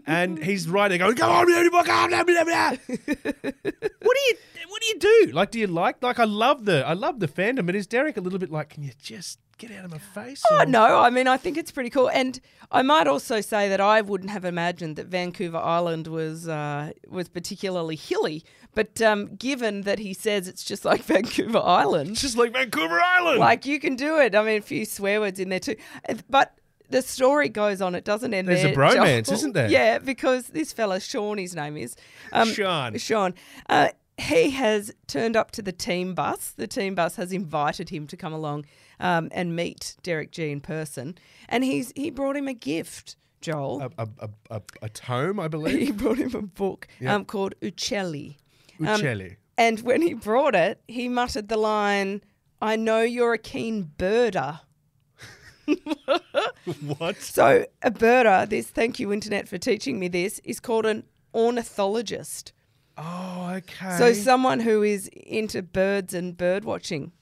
And 0.06 0.42
he's 0.42 0.68
right 0.68 0.88
there 0.88 0.98
going, 0.98 1.16
"Come 1.16 1.30
on, 1.30 1.46
blah, 1.46 1.82
blah, 1.82 2.06
blah, 2.08 2.24
blah, 2.24 2.24
blah, 2.24 2.44
blah." 2.44 2.76
what 2.88 4.16
do 4.16 4.20
you 4.28 4.36
what 4.68 4.82
do 4.82 4.86
you 4.88 4.98
do? 4.98 5.32
Like, 5.32 5.50
do 5.50 5.58
you 5.60 5.66
like 5.66 6.02
like 6.02 6.18
I 6.18 6.24
love 6.24 6.64
the 6.64 6.86
I 6.86 6.92
love 6.92 7.20
the 7.20 7.28
fandom, 7.28 7.66
but 7.66 7.74
is 7.74 7.86
Derek 7.86 8.16
a 8.16 8.20
little 8.20 8.38
bit 8.38 8.50
like, 8.50 8.70
can 8.70 8.82
you 8.82 8.92
just 9.00 9.38
get 9.58 9.70
out 9.70 9.84
of 9.86 9.90
my 9.90 9.98
face? 9.98 10.42
Oh, 10.50 10.58
or- 10.62 10.66
no, 10.66 10.98
I 11.00 11.08
mean, 11.10 11.26
I 11.28 11.36
think 11.36 11.56
it's 11.56 11.70
pretty 11.70 11.88
cool. 11.90 12.10
And 12.10 12.38
I 12.70 12.82
might 12.82 13.06
also 13.06 13.40
say 13.40 13.68
that 13.68 13.80
I 13.80 14.00
wouldn't 14.02 14.30
have 14.30 14.44
imagined 14.44 14.96
that 14.96 15.06
Vancouver 15.06 15.56
Island 15.58 16.08
was 16.08 16.48
uh, 16.48 16.90
was 17.08 17.28
particularly 17.28 17.96
hilly. 17.96 18.44
But 18.74 19.00
um, 19.00 19.34
given 19.36 19.82
that 19.82 19.98
he 20.00 20.12
says 20.12 20.48
it's 20.48 20.64
just 20.64 20.84
like 20.84 21.02
Vancouver 21.04 21.58
Island, 21.58 22.10
It's 22.10 22.22
just 22.22 22.36
like 22.36 22.52
Vancouver 22.52 23.00
Island. 23.00 23.38
like 23.38 23.64
you 23.64 23.78
can 23.80 23.96
do 23.96 24.18
it. 24.18 24.34
I 24.34 24.42
mean, 24.42 24.58
a 24.58 24.62
few 24.62 24.84
swear 24.84 25.20
words 25.20 25.40
in 25.40 25.48
there 25.48 25.60
too. 25.60 25.76
But 26.28 26.52
the 26.90 27.02
story 27.02 27.48
goes 27.48 27.80
on. 27.80 27.94
It 27.94 28.04
doesn't 28.04 28.32
end 28.32 28.48
there. 28.48 28.56
There's 28.56 28.72
a 28.72 28.78
bromance, 28.78 29.26
Joel. 29.26 29.34
isn't 29.34 29.52
there? 29.52 29.70
Yeah, 29.70 29.98
because 29.98 30.48
this 30.48 30.72
fella, 30.72 31.00
Sean, 31.00 31.38
his 31.38 31.54
name 31.54 31.76
is. 31.76 31.96
Um, 32.32 32.48
Sean. 32.48 32.96
Sean. 32.98 33.34
Uh, 33.68 33.88
he 34.18 34.50
has 34.50 34.92
turned 35.06 35.36
up 35.36 35.50
to 35.52 35.62
the 35.62 35.72
team 35.72 36.14
bus. 36.14 36.52
The 36.56 36.66
team 36.66 36.94
bus 36.94 37.16
has 37.16 37.32
invited 37.32 37.90
him 37.90 38.06
to 38.06 38.16
come 38.16 38.32
along 38.32 38.64
um, 38.98 39.28
and 39.32 39.54
meet 39.54 39.96
Derek 40.02 40.30
Gee 40.32 40.50
in 40.50 40.60
person. 40.60 41.18
And 41.48 41.64
he's 41.64 41.92
he 41.94 42.10
brought 42.10 42.36
him 42.36 42.48
a 42.48 42.54
gift, 42.54 43.16
Joel. 43.40 43.82
a, 43.82 44.02
a, 44.02 44.08
a, 44.20 44.30
a, 44.50 44.62
a 44.82 44.88
tome, 44.88 45.38
I 45.38 45.48
believe. 45.48 45.78
he 45.86 45.92
brought 45.92 46.18
him 46.18 46.34
a 46.34 46.42
book 46.42 46.88
um, 47.06 47.24
called 47.24 47.54
Uccelli. 47.60 48.36
Um, 48.80 48.86
Uccelli. 48.86 49.36
And 49.58 49.80
when 49.80 50.02
he 50.02 50.14
brought 50.14 50.54
it, 50.54 50.80
he 50.86 51.08
muttered 51.08 51.48
the 51.48 51.56
line, 51.56 52.22
I 52.60 52.76
know 52.76 53.00
you're 53.00 53.34
a 53.34 53.38
keen 53.38 53.90
birder. 53.98 54.60
what? 56.98 57.16
So 57.20 57.66
a 57.82 57.90
birder, 57.90 58.48
this 58.48 58.68
thank 58.68 58.98
you 58.98 59.12
internet 59.12 59.48
for 59.48 59.58
teaching 59.58 59.98
me 59.98 60.08
this, 60.08 60.40
is 60.44 60.60
called 60.60 60.86
an 60.86 61.04
ornithologist. 61.34 62.52
Oh, 62.98 63.52
okay. 63.56 63.98
So 63.98 64.12
someone 64.12 64.60
who 64.60 64.82
is 64.82 65.08
into 65.08 65.62
birds 65.62 66.14
and 66.14 66.36
bird 66.36 66.64
watching. 66.64 67.12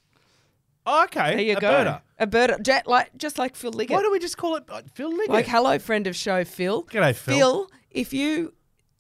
oh, 0.87 1.05
okay. 1.05 1.35
There 1.37 1.45
you 1.45 1.57
a 1.57 1.61
go. 1.61 1.71
birder. 1.71 2.01
A 2.19 2.27
birder, 2.27 2.67
ja- 2.67 2.83
like 2.87 3.11
just 3.17 3.39
like 3.39 3.57
Phil 3.57 3.73
Liggett. 3.73 3.95
Why 3.97 4.03
don't 4.03 4.13
we 4.13 4.21
just 4.21 4.37
call 4.37 4.57
it 4.57 4.65
Phil 4.95 5.11
Liggett? 5.11 5.31
like 5.31 5.47
hello, 5.47 5.79
friend 5.79 6.07
of 6.07 6.15
show, 6.15 6.45
Phil. 6.45 6.85
G'day, 6.85 7.15
Phil. 7.15 7.37
Phil, 7.37 7.71
if 7.91 8.13
you 8.13 8.55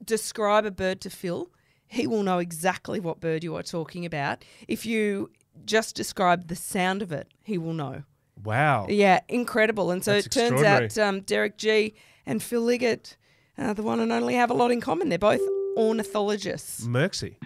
describe 0.04 0.64
a 0.64 0.70
bird 0.72 1.00
to 1.02 1.10
Phil, 1.10 1.48
he 1.86 2.06
will 2.08 2.24
know 2.24 2.38
exactly 2.40 2.98
what 2.98 3.20
bird 3.20 3.44
you 3.44 3.54
are 3.56 3.62
talking 3.62 4.04
about. 4.04 4.44
If 4.66 4.84
you 4.84 5.30
just 5.64 5.94
describe 5.94 6.48
the 6.48 6.56
sound 6.56 7.02
of 7.02 7.12
it, 7.12 7.28
he 7.44 7.56
will 7.56 7.72
know. 7.74 8.02
Wow. 8.42 8.86
Yeah, 8.88 9.20
incredible. 9.28 9.90
And 9.90 10.04
so 10.04 10.12
That's 10.14 10.26
it 10.26 10.30
turns 10.30 10.62
out 10.62 10.98
um, 10.98 11.20
Derek 11.20 11.56
Gee 11.56 11.94
and 12.26 12.42
Phil 12.42 12.60
Liggett, 12.62 13.16
uh, 13.56 13.72
the 13.72 13.82
one 13.82 14.00
and 14.00 14.12
only, 14.12 14.34
have 14.34 14.50
a 14.50 14.54
lot 14.54 14.70
in 14.70 14.80
common. 14.80 15.08
They're 15.08 15.18
both 15.18 15.40
ornithologists. 15.76 16.86
Merksy. 16.86 17.36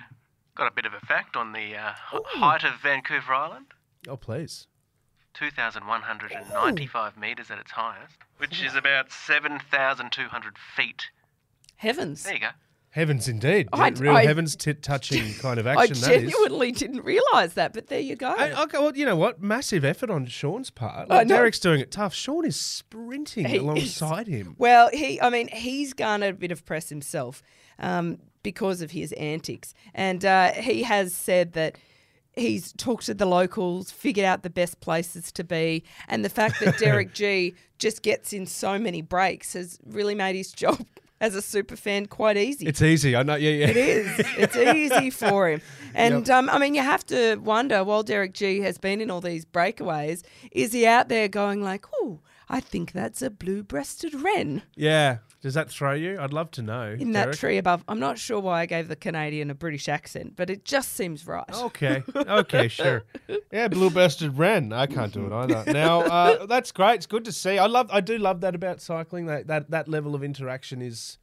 Got 0.55 0.66
a 0.72 0.74
bit 0.74 0.86
of 0.86 0.95
a 0.95 1.01
fact 1.01 1.36
on 1.36 1.53
the 1.53 1.76
uh, 1.76 1.93
h- 2.12 2.20
height 2.26 2.64
of 2.64 2.80
Vancouver 2.82 3.32
Island. 3.32 3.66
Oh, 4.09 4.16
please. 4.16 4.66
2,195 5.34 7.16
metres 7.16 7.51
at 7.51 7.59
its 7.59 7.70
highest, 7.70 8.16
which 8.39 8.62
is 8.62 8.74
about 8.74 9.12
7,200 9.12 10.57
feet. 10.76 11.05
Heavens. 11.76 12.24
There 12.24 12.34
you 12.34 12.41
go. 12.41 12.49
Heavens 12.99 13.29
indeed. 13.29 13.69
I- 13.73 13.91
Real 13.91 14.17
I- 14.17 14.25
heavens 14.27 14.57
t- 14.57 14.75
touching 14.75 15.33
kind 15.41 15.61
of 15.61 15.67
I 15.69 15.75
action 15.85 16.01
that 16.01 16.13
is. 16.15 16.23
genuinely 16.33 16.73
didn't 16.73 17.05
realise 17.05 17.53
that, 17.55 17.73
but 17.73 17.87
there 17.87 18.01
you 18.01 18.17
go. 18.17 18.35
I- 18.37 18.63
okay, 18.65 18.79
well, 18.79 18.97
you 18.97 19.07
know 19.07 19.15
what? 19.15 19.41
Massive 19.41 19.85
effort 19.85 20.11
on 20.11 20.27
Sean's 20.27 20.71
part. 20.71 21.09
Like. 21.09 21.29
Derek's 21.29 21.61
doing 21.61 21.81
it 21.81 21.93
tough. 21.93 22.13
Sean 22.13 22.45
is 22.45 22.59
sprinting 22.59 23.47
He 23.47 23.59
alongside 23.59 24.27
him. 24.27 24.57
Well, 24.59 24.91
he, 24.93 25.21
I 25.21 25.31
mean, 25.31 25.47
he's 25.49 25.93
garnered 25.93 26.35
a 26.35 26.39
bit 26.39 26.51
of 26.51 26.65
press 26.65 26.89
himself 26.89 27.41
um, 27.79 28.19
because 28.43 28.83
of 28.83 28.91
his 28.91 29.13
antics. 29.13 29.75
And 29.95 30.25
uh, 30.25 30.51
he 30.53 30.83
has 30.83 31.15
said 31.15 31.53
that 31.53 31.79
he's 32.35 32.73
talked 32.73 33.07
to 33.07 33.15
the 33.15 33.27
locals, 33.27 33.91
figured 33.93 34.27
out 34.27 34.43
the 34.43 34.51
best 34.51 34.81
places 34.81 35.31
to 35.33 35.45
be. 35.45 35.85
And 36.09 36.25
the 36.25 36.29
fact 36.29 36.59
that 36.61 36.79
Derek 36.81 37.15
Gee 37.15 37.55
just 37.79 38.03
gets 38.03 38.33
in 38.33 38.47
so 38.47 38.77
many 38.79 39.03
breaks 39.03 39.53
has 39.53 39.79
really 39.87 40.15
made 40.17 40.35
his 40.35 40.51
job 40.51 40.85
as 41.21 41.35
a 41.35 41.43
super 41.43 41.77
fan 41.77 42.07
quite 42.07 42.37
easy. 42.37 42.66
It's 42.66 42.83
easy. 42.83 43.16
I 43.16 43.23
know. 43.23 43.35
Yeah, 43.35 43.51
yeah. 43.51 43.69
It 43.69 43.77
is. 43.77 44.21
It's 44.37 44.57
easy 44.75 45.11
for 45.11 45.49
him. 45.49 45.61
And 45.95 46.29
um, 46.31 46.49
I 46.51 46.59
mean, 46.59 46.75
you 46.75 46.83
have 46.83 47.05
to 47.07 47.37
wonder 47.37 47.83
while 47.83 48.03
Derek 48.03 48.35
Gee 48.35 48.61
has 48.61 48.79
been 48.79 49.01
in 49.01 49.11
all 49.11 49.21
these 49.21 49.45
breakaways, 49.45 50.23
is 50.53 50.73
he 50.73 50.87
out 50.87 51.09
there 51.09 51.29
going 51.29 51.62
like, 51.62 51.87
"Oh, 51.95 52.21
I 52.49 52.61
think 52.61 52.93
that's 52.93 53.21
a 53.23 53.31
blue-breasted 53.31 54.14
wren 54.14 54.62
Yeah. 54.77 55.19
Does 55.41 55.55
that 55.55 55.70
throw 55.70 55.93
you? 55.93 56.18
I'd 56.18 56.32
love 56.32 56.51
to 56.53 56.62
know. 56.62 56.97
in 56.99 57.12
that 57.12 57.24
Derek. 57.24 57.39
tree 57.39 57.59
above." 57.59 57.84
I'm 57.86 58.01
not 58.01 58.18
sure 58.18 58.41
why 58.41 58.61
I 58.61 58.66
gave 58.66 58.89
the 58.89 58.97
Canadian 58.97 59.51
a 59.51 59.55
British 59.55 59.89
accent, 59.89 60.34
but 60.36 60.51
it 60.51 60.64
just 60.64 60.95
seems 60.95 61.26
right. 61.26 61.45
Okay. 61.53 62.03
Okay, 62.28 62.68
sure. 62.68 63.05
Yeah, 63.53 63.68
blue 63.68 63.91
breasted 63.91 64.36
wren. 64.36 64.72
I 64.72 64.86
can't 64.86 65.12
do 65.12 65.26
it 65.26 65.32
either. 65.32 65.64
Now, 65.72 66.01
uh, 66.01 66.47
that's 66.47 66.72
great. 66.72 66.97
It's 66.97 67.07
good 67.07 67.24
to 67.24 67.32
see. 67.32 67.59
I 67.59 67.66
love. 67.66 67.89
I 67.93 68.01
do 68.01 68.18
love 68.18 68.41
that 68.43 68.55
about 68.55 68.80
cycling. 68.80 69.26
That 69.26 69.47
that, 69.47 69.70
that 69.70 69.89
level 69.89 70.14
of 70.14 70.22
interaction 70.22 70.82
is 70.82 71.18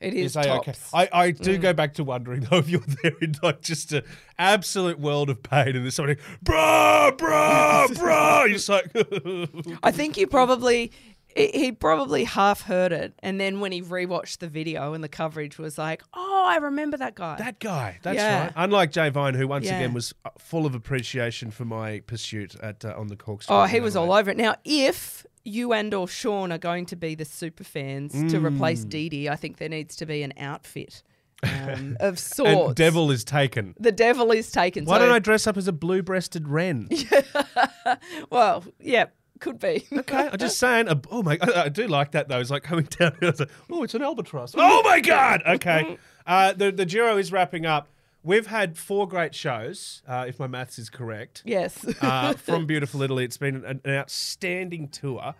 it 0.00 0.14
is 0.14 0.36
is 0.36 0.46
a 0.46 0.54
okay. 0.56 0.74
I, 0.92 1.08
I 1.12 1.30
do 1.30 1.56
go 1.56 1.72
back 1.72 1.94
to 1.94 2.04
wondering 2.04 2.42
though 2.42 2.58
if 2.58 2.68
you're 2.68 2.82
there 3.02 3.12
in 3.20 3.34
like 3.42 3.62
just 3.62 3.92
an 3.92 4.02
absolute 4.38 4.98
world 4.98 5.30
of 5.30 5.42
pain 5.42 5.68
and 5.76 5.84
there's 5.84 5.94
somebody, 5.94 6.20
bro, 6.42 7.12
bro, 7.16 7.86
bro. 7.94 8.44
You're 8.44 8.58
just 8.58 8.68
like, 8.68 8.90
I 9.82 9.90
think 9.90 10.16
you 10.16 10.26
probably. 10.26 10.92
He 11.36 11.48
he 11.48 11.72
probably 11.72 12.24
half 12.24 12.62
heard 12.62 12.92
it, 12.92 13.14
and 13.22 13.40
then 13.40 13.60
when 13.60 13.72
he 13.72 13.82
rewatched 13.82 14.38
the 14.38 14.48
video 14.48 14.92
and 14.94 15.02
the 15.02 15.08
coverage 15.08 15.58
was 15.58 15.76
like, 15.78 16.02
"Oh, 16.14 16.44
I 16.46 16.56
remember 16.56 16.96
that 16.96 17.14
guy." 17.14 17.36
that 17.38 17.58
guy. 17.60 17.98
That's 18.02 18.16
Yeah. 18.16 18.42
right. 18.44 18.52
Unlike 18.56 18.92
Jay 18.92 19.08
Vine, 19.10 19.34
who 19.34 19.48
once 19.48 19.64
Yeah. 19.66 19.76
again 19.78 19.92
was 19.94 20.14
uh, 20.24 20.30
full 20.38 20.64
of 20.66 20.74
appreciation 20.74 21.50
for 21.50 21.64
my 21.64 22.00
pursuit 22.06 22.54
at 22.62 22.84
uh, 22.84 22.94
on 22.96 23.08
the 23.08 23.16
corkscrew. 23.16 23.56
Oh, 23.56 23.64
he 23.64 23.80
was 23.80 23.96
all 23.96 24.12
over 24.12 24.30
it. 24.30 24.36
Now, 24.36 24.54
if 24.64 25.26
you 25.44 25.72
and 25.72 25.92
or 25.92 26.08
Sean 26.08 26.50
are 26.52 26.58
going 26.58 26.86
to 26.86 26.96
be 26.96 27.14
the 27.14 27.24
super 27.24 27.64
fans 27.64 28.12
to 28.12 28.38
Mm. 28.40 28.44
replace 28.54 28.84
Didi, 28.84 29.28
I 29.28 29.36
think 29.36 29.58
there 29.58 29.68
needs 29.68 29.94
to 29.96 30.06
be 30.06 30.22
an 30.22 30.32
outfit 30.38 31.02
um, 31.42 31.96
of 32.00 32.18
sorts. 32.18 32.50
And 32.68 32.74
devil 32.74 33.10
is 33.10 33.24
taken. 33.24 33.74
The 33.78 33.92
devil 33.92 34.30
is 34.30 34.50
taken. 34.50 34.84
Why 34.86 34.96
so, 34.98 35.04
don't 35.04 35.14
I 35.14 35.18
dress 35.18 35.46
up 35.46 35.56
as 35.58 35.68
a 35.68 35.72
blue-breasted 35.72 36.48
wren? 36.48 36.88
Well, 38.30 38.64
yeah, 38.80 39.06
could 39.44 39.58
be. 39.60 39.86
Okay, 39.92 40.28
I'm 40.32 40.38
just 40.38 40.58
saying. 40.58 40.88
uh, 40.88 40.96
Oh 41.10 41.22
my, 41.22 41.38
I, 41.40 41.62
I 41.64 41.68
do 41.68 41.86
like 41.86 42.10
that 42.12 42.28
though. 42.28 42.40
It's 42.40 42.50
like 42.50 42.62
coming 42.64 42.86
down. 42.98 43.16
It's 43.22 43.40
like, 43.40 43.50
oh, 43.70 43.82
it's 43.84 43.94
an 43.94 44.02
albatross. 44.02 44.54
Oh 44.56 44.82
my 44.82 45.00
god. 45.00 45.42
Okay, 45.46 45.98
uh, 46.26 46.52
the 46.54 46.72
the 46.72 46.86
Giro 46.86 47.16
is 47.18 47.30
wrapping 47.30 47.66
up. 47.66 47.88
We've 48.22 48.46
had 48.46 48.78
four 48.78 49.06
great 49.06 49.34
shows, 49.34 50.02
uh, 50.08 50.24
if 50.26 50.38
my 50.38 50.46
maths 50.46 50.78
is 50.78 50.88
correct, 50.88 51.42
yes. 51.44 51.84
uh, 52.00 52.32
from 52.32 52.64
beautiful 52.64 53.02
Italy. 53.02 53.24
It's 53.24 53.36
been 53.36 53.56
an, 53.66 53.80
an 53.84 53.90
outstanding 53.94 54.88
tour. 54.88 55.34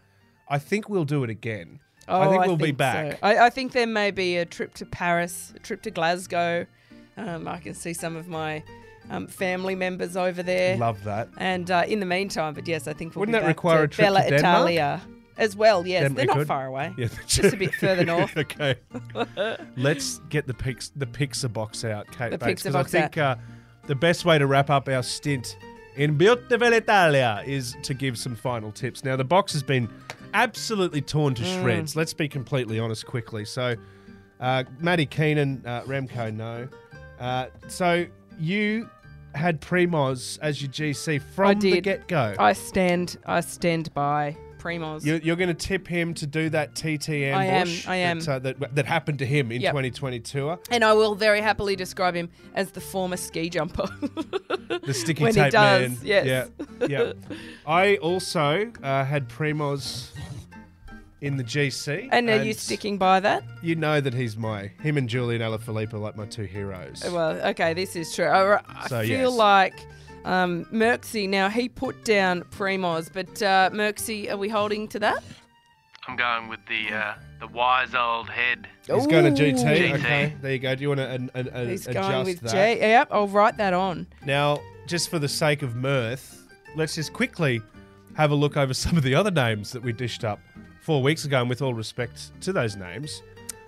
I 0.48 0.58
think 0.58 0.90
we'll 0.90 1.06
do 1.06 1.24
it 1.24 1.30
again. 1.30 1.80
I 2.06 2.26
Oh, 2.26 2.30
think 2.30 2.44
we'll 2.46 2.58
be 2.58 2.66
so. 2.68 2.72
back. 2.74 3.18
I, 3.22 3.46
I 3.46 3.50
think 3.50 3.72
there 3.72 3.86
may 3.86 4.10
be 4.10 4.36
a 4.36 4.44
trip 4.44 4.74
to 4.74 4.84
Paris, 4.84 5.54
a 5.56 5.60
trip 5.60 5.80
to 5.84 5.90
Glasgow. 5.90 6.66
Um, 7.16 7.48
I 7.48 7.58
can 7.58 7.72
see 7.72 7.94
some 7.94 8.16
of 8.16 8.28
my 8.28 8.62
um, 9.10 9.26
family 9.26 9.74
members 9.74 10.16
over 10.16 10.42
there. 10.42 10.76
Love 10.76 11.02
that. 11.04 11.28
And 11.36 11.70
uh, 11.70 11.84
in 11.86 12.00
the 12.00 12.06
meantime, 12.06 12.54
but 12.54 12.66
yes, 12.66 12.86
I 12.88 12.92
think 12.92 13.14
we'll 13.14 13.20
Wouldn't 13.20 13.36
be 13.36 13.40
that 13.42 13.46
require 13.48 13.78
to 13.78 13.84
a 13.84 13.88
trip 13.88 14.06
Bella 14.06 14.22
to 14.24 14.30
Denmark? 14.30 14.40
Italia 14.40 15.00
as 15.36 15.56
well. 15.56 15.86
Yes, 15.86 16.02
Then 16.04 16.14
they're 16.14 16.26
not 16.26 16.36
could. 16.36 16.46
far 16.46 16.66
away. 16.66 16.94
Yeah, 16.96 17.08
Just 17.26 17.54
a 17.54 17.56
bit 17.56 17.74
further 17.80 18.04
north. 18.04 18.36
okay. 18.36 18.76
Let's 19.76 20.20
get 20.28 20.46
the 20.46 20.54
pix 20.54 20.90
the 20.96 21.06
Pixar 21.06 21.52
box 21.52 21.84
out, 21.84 22.06
Kate 22.12 22.30
The 22.30 22.38
Bates, 22.38 22.62
Pixar 22.62 22.72
box 22.72 22.94
I 22.94 23.00
think 23.00 23.18
uh, 23.18 23.36
the 23.86 23.94
best 23.94 24.24
way 24.24 24.38
to 24.38 24.46
wrap 24.46 24.70
up 24.70 24.88
our 24.88 25.02
stint 25.02 25.56
in 25.96 26.16
Beautiful 26.16 26.72
Italia 26.72 27.42
is 27.46 27.76
to 27.82 27.94
give 27.94 28.16
some 28.18 28.34
final 28.34 28.72
tips. 28.72 29.04
Now, 29.04 29.16
the 29.16 29.24
box 29.24 29.52
has 29.52 29.62
been 29.62 29.88
absolutely 30.32 31.00
torn 31.00 31.34
to 31.34 31.42
Mm. 31.42 31.62
shreds. 31.62 31.94
Let's 31.96 32.14
be 32.14 32.28
completely 32.28 32.78
honest 32.80 33.06
quickly. 33.06 33.44
So, 33.44 33.74
uh, 34.40 34.64
Maddie 34.80 35.06
Keenan, 35.06 35.62
uh, 35.64 35.82
Remco, 35.82 36.34
no. 36.34 36.68
Uh, 37.20 37.46
so, 37.68 38.06
you 38.38 38.88
had 39.34 39.60
Primoz 39.60 40.38
as 40.42 40.62
your 40.62 40.70
GC 40.70 41.20
from 41.34 41.58
the 41.58 41.80
get 41.80 42.06
go. 42.08 42.34
I 42.38 42.52
stand. 42.52 43.16
I 43.26 43.40
stand 43.40 43.92
by 43.94 44.36
Primoz. 44.58 45.04
You're, 45.04 45.18
you're 45.18 45.36
going 45.36 45.48
to 45.48 45.54
tip 45.54 45.86
him 45.86 46.14
to 46.14 46.26
do 46.26 46.48
that 46.50 46.74
TT 46.74 47.10
I 47.10 47.44
am, 47.44 47.68
I 47.86 47.96
am. 47.96 48.20
That, 48.20 48.28
uh, 48.28 48.38
that, 48.38 48.74
that 48.76 48.86
happened 48.86 49.18
to 49.18 49.26
him 49.26 49.52
in 49.52 49.60
Yep. 49.60 49.72
2020 49.72 50.20
tour. 50.20 50.58
and 50.70 50.82
I 50.84 50.94
will 50.94 51.14
very 51.14 51.40
happily 51.42 51.76
describe 51.76 52.14
him 52.14 52.30
as 52.54 52.70
the 52.70 52.80
former 52.80 53.16
ski 53.18 53.50
jumper. 53.50 53.86
The 54.82 54.94
sticky 54.94 55.22
When 55.24 55.34
he 55.34 55.40
tape 55.40 55.52
does, 55.52 55.90
man. 55.90 55.98
yes. 56.02 56.48
Yeah. 56.80 56.86
Yeah. 56.86 57.12
I 57.66 57.96
also 57.96 58.72
uh, 58.82 59.04
had 59.04 59.28
Primoz 59.28 60.10
in 61.24 61.38
the 61.38 61.44
GC. 61.44 62.08
and 62.12 62.28
are 62.28 62.42
you 62.42 62.52
sticking 62.52 62.98
by 62.98 63.18
that? 63.20 63.42
You 63.62 63.74
know 63.76 64.00
that 64.00 64.12
he's 64.12 64.36
my 64.36 64.68
him 64.82 64.98
and 64.98 65.08
Julian 65.08 65.40
Alaphilippe 65.40 65.94
are 65.94 65.98
like 65.98 66.16
my 66.16 66.26
two 66.26 66.44
heroes. 66.44 67.02
Well, 67.10 67.30
okay, 67.48 67.72
this 67.72 67.96
is 67.96 68.14
true. 68.14 68.26
I, 68.26 68.60
I 68.68 68.86
So, 68.88 69.00
feel 69.02 69.30
yes. 69.30 69.32
like 69.32 69.74
um, 70.26 70.66
Merksy. 70.66 71.26
Now 71.28 71.48
he 71.48 71.68
put 71.68 72.04
down 72.04 72.42
Primoz, 72.44 73.10
but 73.12 73.42
uh, 73.42 73.70
Merksy, 73.72 74.30
are 74.30 74.36
we 74.36 74.48
holding 74.50 74.86
to 74.88 74.98
that? 74.98 75.22
I'm 76.06 76.16
going 76.16 76.48
with 76.48 76.60
the 76.68 76.94
uh, 76.94 77.14
the 77.40 77.46
wise 77.48 77.94
old 77.94 78.28
head. 78.28 78.68
He's 78.86 79.06
going 79.06 79.34
to 79.34 79.42
GT. 79.42 79.64
GT. 79.64 79.94
Okay, 79.94 80.34
there 80.42 80.52
you 80.52 80.58
go. 80.58 80.74
Do 80.74 80.82
you 80.82 80.88
want 80.88 81.00
to 81.00 81.08
an, 81.10 81.30
an, 81.34 81.48
an, 81.48 81.68
He's 81.70 81.86
adjust 81.86 82.10
going 82.10 82.26
with 82.26 82.40
that? 82.40 82.50
J. 82.52 82.78
Yep, 82.80 83.08
I'll 83.10 83.28
write 83.28 83.56
that 83.56 83.72
on. 83.72 84.06
Now, 84.26 84.60
just 84.86 85.08
for 85.08 85.18
the 85.18 85.28
sake 85.28 85.62
of 85.62 85.74
mirth, 85.76 86.46
let's 86.76 86.94
just 86.94 87.14
quickly 87.14 87.62
have 88.14 88.30
a 88.30 88.34
look 88.34 88.58
over 88.58 88.74
some 88.74 88.98
of 88.98 89.02
the 89.02 89.14
other 89.14 89.30
names 89.30 89.72
that 89.72 89.82
we 89.82 89.92
dished 89.94 90.24
up 90.24 90.38
four 90.84 91.02
weeks 91.02 91.24
ago, 91.24 91.40
and 91.40 91.48
with 91.48 91.62
all 91.62 91.74
respect 91.74 92.30
to 92.42 92.52
those 92.52 92.76
names. 92.76 93.22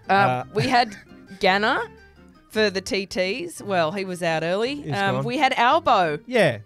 Uh, 0.08 0.12
Uh, 0.12 0.44
we 0.54 0.68
had 0.68 0.96
Ganna 1.40 1.88
for 2.50 2.70
the 2.70 2.80
TTs. 2.82 3.62
Well, 3.62 3.90
he 3.92 4.04
was 4.04 4.22
out 4.22 4.42
early. 4.44 4.90
Um, 4.92 5.24
we 5.24 5.38
had 5.38 5.52
Albo, 5.54 6.18
Yeah. 6.26 6.58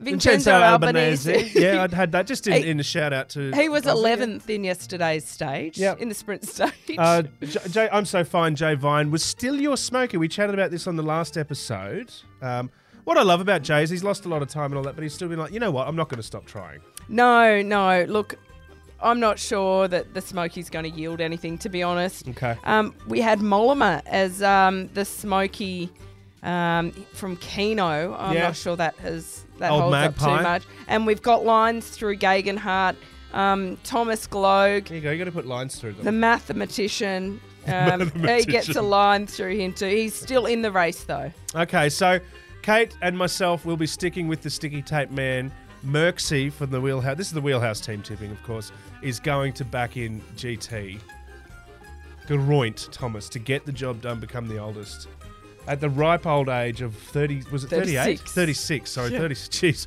Vincenzo 0.00 0.52
Albanese. 0.52 1.50
yeah, 1.54 1.82
I'd 1.82 1.92
had 1.92 2.12
that 2.12 2.26
just 2.26 2.46
in, 2.46 2.54
He- 2.62 2.70
in 2.70 2.80
a 2.80 2.82
shout 2.82 3.12
out 3.12 3.28
to. 3.30 3.50
He 3.52 3.68
was 3.68 3.82
11th 3.84 4.48
in 4.48 4.64
yesterday's 4.64 5.26
stage, 5.26 5.76
Yep. 5.76 5.98
in 6.00 6.08
the 6.08 6.14
sprint 6.14 6.46
stage. 6.48 6.72
Uh, 6.96 7.24
J- 7.68 7.88
I'm 7.92 8.06
so 8.06 8.24
fine. 8.24 8.54
Jay 8.56 8.74
Vine 8.74 9.10
was 9.10 9.22
still 9.22 9.60
your 9.60 9.76
smoker. 9.76 10.18
We 10.18 10.26
chatted 10.28 10.54
about 10.54 10.70
this 10.70 10.86
on 10.86 10.96
the 10.96 11.02
last 11.02 11.36
episode. 11.36 12.10
Um, 12.40 12.70
what 13.04 13.18
I 13.18 13.22
love 13.22 13.42
about 13.42 13.60
Jay 13.62 13.82
is 13.82 13.90
he's 13.90 14.02
lost 14.04 14.24
a 14.24 14.28
lot 14.30 14.40
of 14.40 14.48
time 14.48 14.66
and 14.72 14.76
all 14.76 14.84
that, 14.84 14.94
but 14.94 15.02
he's 15.02 15.12
still 15.12 15.28
been 15.28 15.38
like, 15.38 15.52
you 15.52 15.60
know 15.60 15.70
what? 15.70 15.86
I'm 15.86 15.96
not 15.96 16.08
going 16.08 16.16
to 16.18 16.26
stop 16.26 16.46
trying. 16.46 16.80
no, 17.10 17.60
no. 17.60 18.04
Look, 18.08 18.36
I'm 19.02 19.20
not 19.20 19.38
sure 19.38 19.88
that 19.88 20.14
the 20.14 20.20
Smoky's 20.20 20.68
going 20.70 20.90
to 20.90 20.96
yield 20.98 21.20
anything, 21.20 21.58
to 21.58 21.68
be 21.68 21.82
honest. 21.82 22.28
Okay. 22.28 22.56
Um, 22.64 22.94
we 23.06 23.20
had 23.20 23.38
Mollema 23.40 24.02
as 24.06 24.42
um, 24.42 24.88
the 24.94 25.04
Smoky 25.04 25.90
um, 26.42 26.90
from 27.12 27.36
Keno. 27.36 28.14
I'm 28.18 28.34
Yeah. 28.34 28.42
not 28.44 28.56
sure 28.56 28.76
that 28.76 28.94
has 28.96 29.44
that 29.58 29.70
Old 29.70 29.82
holds 29.82 29.92
Magpie. 29.92 30.24
up 30.32 30.38
too 30.38 30.42
much. 30.42 30.62
And 30.88 31.06
we've 31.06 31.22
got 31.22 31.44
lines 31.44 31.88
through 31.90 32.16
Geoghegan 32.16 32.56
Hart, 32.58 32.96
um, 33.34 33.76
Thomas 33.84 34.26
Glogue, 34.26 34.86
There 34.86 34.96
you 34.96 35.02
go. 35.02 35.10
You 35.10 35.18
got 35.18 35.24
to 35.26 35.32
put 35.32 35.46
lines 35.46 35.76
through 35.78 35.92
them. 35.94 36.04
the 36.04 36.12
mathematician. 36.12 37.40
Um, 37.66 38.00
He 38.00 38.06
gets 38.06 38.14
a 38.14 38.18
Mathematician. 38.18 38.88
line 38.88 39.26
through 39.26 39.54
him 39.58 39.74
too. 39.74 39.86
He's 39.86 40.14
still 40.14 40.46
in 40.46 40.62
the 40.62 40.72
race 40.72 41.04
though. 41.04 41.30
Okay, 41.54 41.90
so 41.90 42.18
Kate 42.62 42.96
and 43.02 43.16
myself 43.16 43.66
will 43.66 43.76
be 43.76 43.86
sticking 43.86 44.28
with 44.28 44.40
the 44.40 44.48
sticky 44.48 44.80
tape 44.80 45.10
man. 45.10 45.52
Merksy 45.84 46.52
from 46.52 46.70
the 46.70 46.80
Wheelhouse. 46.80 47.16
This 47.16 47.28
is 47.28 47.32
the 47.32 47.40
Wheelhouse 47.40 47.80
team 47.80 48.02
tipping, 48.02 48.30
of 48.30 48.42
course, 48.42 48.72
is 49.02 49.20
going 49.20 49.52
to 49.54 49.64
back 49.64 49.96
in 49.96 50.20
GT. 50.36 51.00
Geraint 52.28 52.88
Thomas 52.92 53.28
to 53.30 53.38
get 53.38 53.66
the 53.66 53.72
job 53.72 54.00
done, 54.00 54.20
become 54.20 54.46
the 54.46 54.58
oldest. 54.58 55.08
At 55.66 55.80
the 55.80 55.90
ripe 55.90 56.26
old 56.26 56.48
age 56.48 56.80
of 56.80 56.94
30, 56.94 57.44
was 57.50 57.64
it 57.64 57.70
38? 57.70 58.18
36. 58.20 58.32
36, 58.32 58.90
sorry, 58.90 59.10
30. 59.10 59.34
Jeez. 59.34 59.86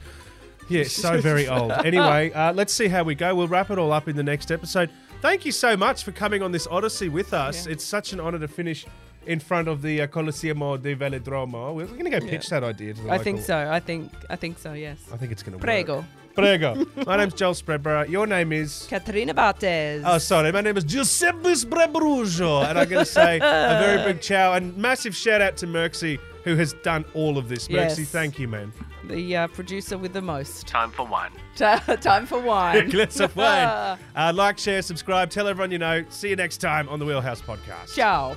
Yeah, 0.69 0.83
so 0.83 1.19
very 1.19 1.47
old. 1.47 1.71
Anyway, 1.71 2.31
uh, 2.35 2.53
let's 2.53 2.73
see 2.73 2.87
how 2.87 3.03
we 3.03 3.15
go. 3.15 3.35
We'll 3.35 3.47
wrap 3.47 3.69
it 3.69 3.77
all 3.77 3.91
up 3.91 4.07
in 4.07 4.15
the 4.15 4.23
next 4.23 4.51
episode. 4.51 4.89
Thank 5.21 5.45
you 5.45 5.51
so 5.51 5.77
much 5.77 6.03
for 6.03 6.11
coming 6.11 6.41
on 6.41 6.51
this 6.51 6.67
Odyssey 6.67 7.09
with 7.09 7.33
us. 7.33 7.65
It's 7.65 7.83
such 7.83 8.11
an 8.11 8.19
honour 8.19 8.39
to 8.39 8.47
finish 8.47 8.85
in 9.25 9.39
front 9.39 9.67
of 9.67 9.81
the 9.81 10.01
uh, 10.01 10.07
Coliseum 10.07 10.59
de 10.81 10.95
Velodromo. 10.95 11.73
We're 11.73 11.85
going 11.87 12.05
to 12.05 12.09
go 12.09 12.19
pitch 12.19 12.49
that 12.49 12.63
idea 12.63 12.93
to 12.93 13.01
the 13.01 13.11
I 13.11 13.17
think 13.17 13.41
so. 13.41 13.69
I 13.71 13.79
think 13.79 14.11
I 14.29 14.35
think 14.35 14.59
so. 14.59 14.73
Yes. 14.73 14.99
I 15.13 15.17
think 15.17 15.31
it's 15.31 15.43
going 15.43 15.53
to 15.53 15.57
work. 15.57 15.63
Prego. 15.63 16.05
Prego. 16.35 16.85
My 17.05 17.17
name's 17.17 17.35
Joel 17.35 17.53
Spreadborough. 17.53 18.09
Your 18.09 18.25
name 18.25 18.51
is. 18.51 18.87
Katerina 18.89 19.33
Bartes. 19.35 20.03
Oh, 20.05 20.17
sorry. 20.17 20.51
My 20.51 20.61
name 20.61 20.77
is 20.77 20.83
Giuseppe 20.83 21.53
Spreadbrujo. 21.53 22.67
And 22.67 22.79
I'm 22.79 22.89
going 22.89 23.05
to 23.05 23.11
say 23.11 23.37
a 23.37 23.79
very 23.79 24.13
big 24.13 24.21
ciao 24.27 24.53
and 24.53 24.75
massive 24.75 25.15
shout 25.15 25.41
out 25.41 25.57
to 25.57 25.67
Merksy, 25.67 26.17
who 26.43 26.55
has 26.55 26.73
done 26.83 27.05
all 27.13 27.37
of 27.37 27.49
this. 27.49 27.69
Yes. 27.69 27.99
Merksy, 27.99 28.07
thank 28.07 28.39
you, 28.39 28.47
man. 28.47 28.73
the 29.05 29.35
uh, 29.35 29.47
producer 29.49 29.95
with 29.97 30.13
the 30.13 30.21
most. 30.23 30.65
Time 30.65 30.89
for 30.89 31.05
wine. 31.05 31.31
Time 31.55 32.25
for 32.25 32.39
wine. 32.41 32.89
Glass 32.89 33.19
of 33.19 33.35
wine. 33.35 33.99
Uh, 34.15 34.31
like, 34.33 34.57
share, 34.57 34.81
subscribe. 34.81 35.29
Tell 35.29 35.47
everyone 35.47 35.69
you 35.69 35.77
know. 35.77 36.03
See 36.09 36.29
you 36.29 36.35
next 36.35 36.57
time 36.57 36.89
on 36.89 36.97
the 36.97 37.05
Wheelhouse 37.05 37.43
Podcast. 37.43 37.93
Ciao. 37.93 38.35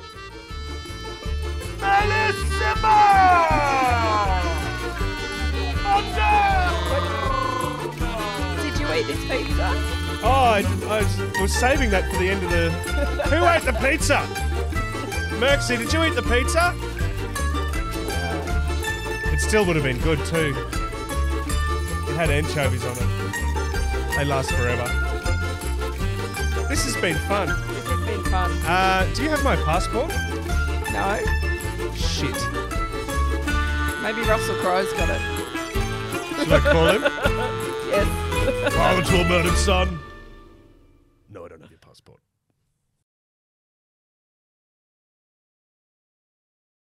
Did 8.62 8.81
you 8.81 8.87
eat 8.95 9.07
this 9.07 9.24
pizza? 9.29 9.97
Oh, 10.22 10.55
I, 10.57 10.64
I 10.89 11.41
was, 11.41 11.53
saving 11.53 11.91
that 11.91 12.11
for 12.11 12.18
the 12.18 12.31
end 12.31 12.43
of 12.43 12.51
the. 12.51 12.70
Who 13.31 13.45
ate 13.47 13.62
the 13.62 13.72
pizza? 13.74 14.16
Merksy, 15.39 15.77
did 15.79 15.93
you 15.93 16.05
eat 16.05 16.14
the 16.14 16.22
pizza? 16.22 16.74
It 19.33 19.41
still 19.41 19.66
would 19.66 19.77
have 19.77 19.85
been 19.85 19.99
good 19.99 20.18
too. 20.24 20.55
It 22.09 22.16
had 22.16 22.31
anchovies 22.31 22.85
on 22.85 22.97
it. 22.97 24.16
They 24.16 24.24
last 24.24 24.51
forever. 24.53 24.87
This 26.68 26.85
has 26.87 26.97
been 26.97 27.16
fun. 27.29 27.49
This 27.49 27.87
has 27.87 28.07
been 28.07 28.24
fun. 28.24 28.51
Uh, 28.64 29.07
do 29.14 29.22
you 29.22 29.29
have 29.29 29.45
my 29.45 29.57
passport? 29.57 30.09
No? 30.91 31.46
Shit. 31.97 32.35
Maybe 34.03 34.23
Russell 34.29 34.55
Crowe's 34.57 34.93
got 34.93 35.09
it. 35.11 35.21
Should 36.39 36.53
I 36.53 36.61
call 36.61 36.87
him? 36.89 37.03
Yes. 37.87 38.75
Father 38.75 39.03
to 39.03 39.21
a 39.21 39.29
murdered 39.29 39.57
son. 39.57 39.99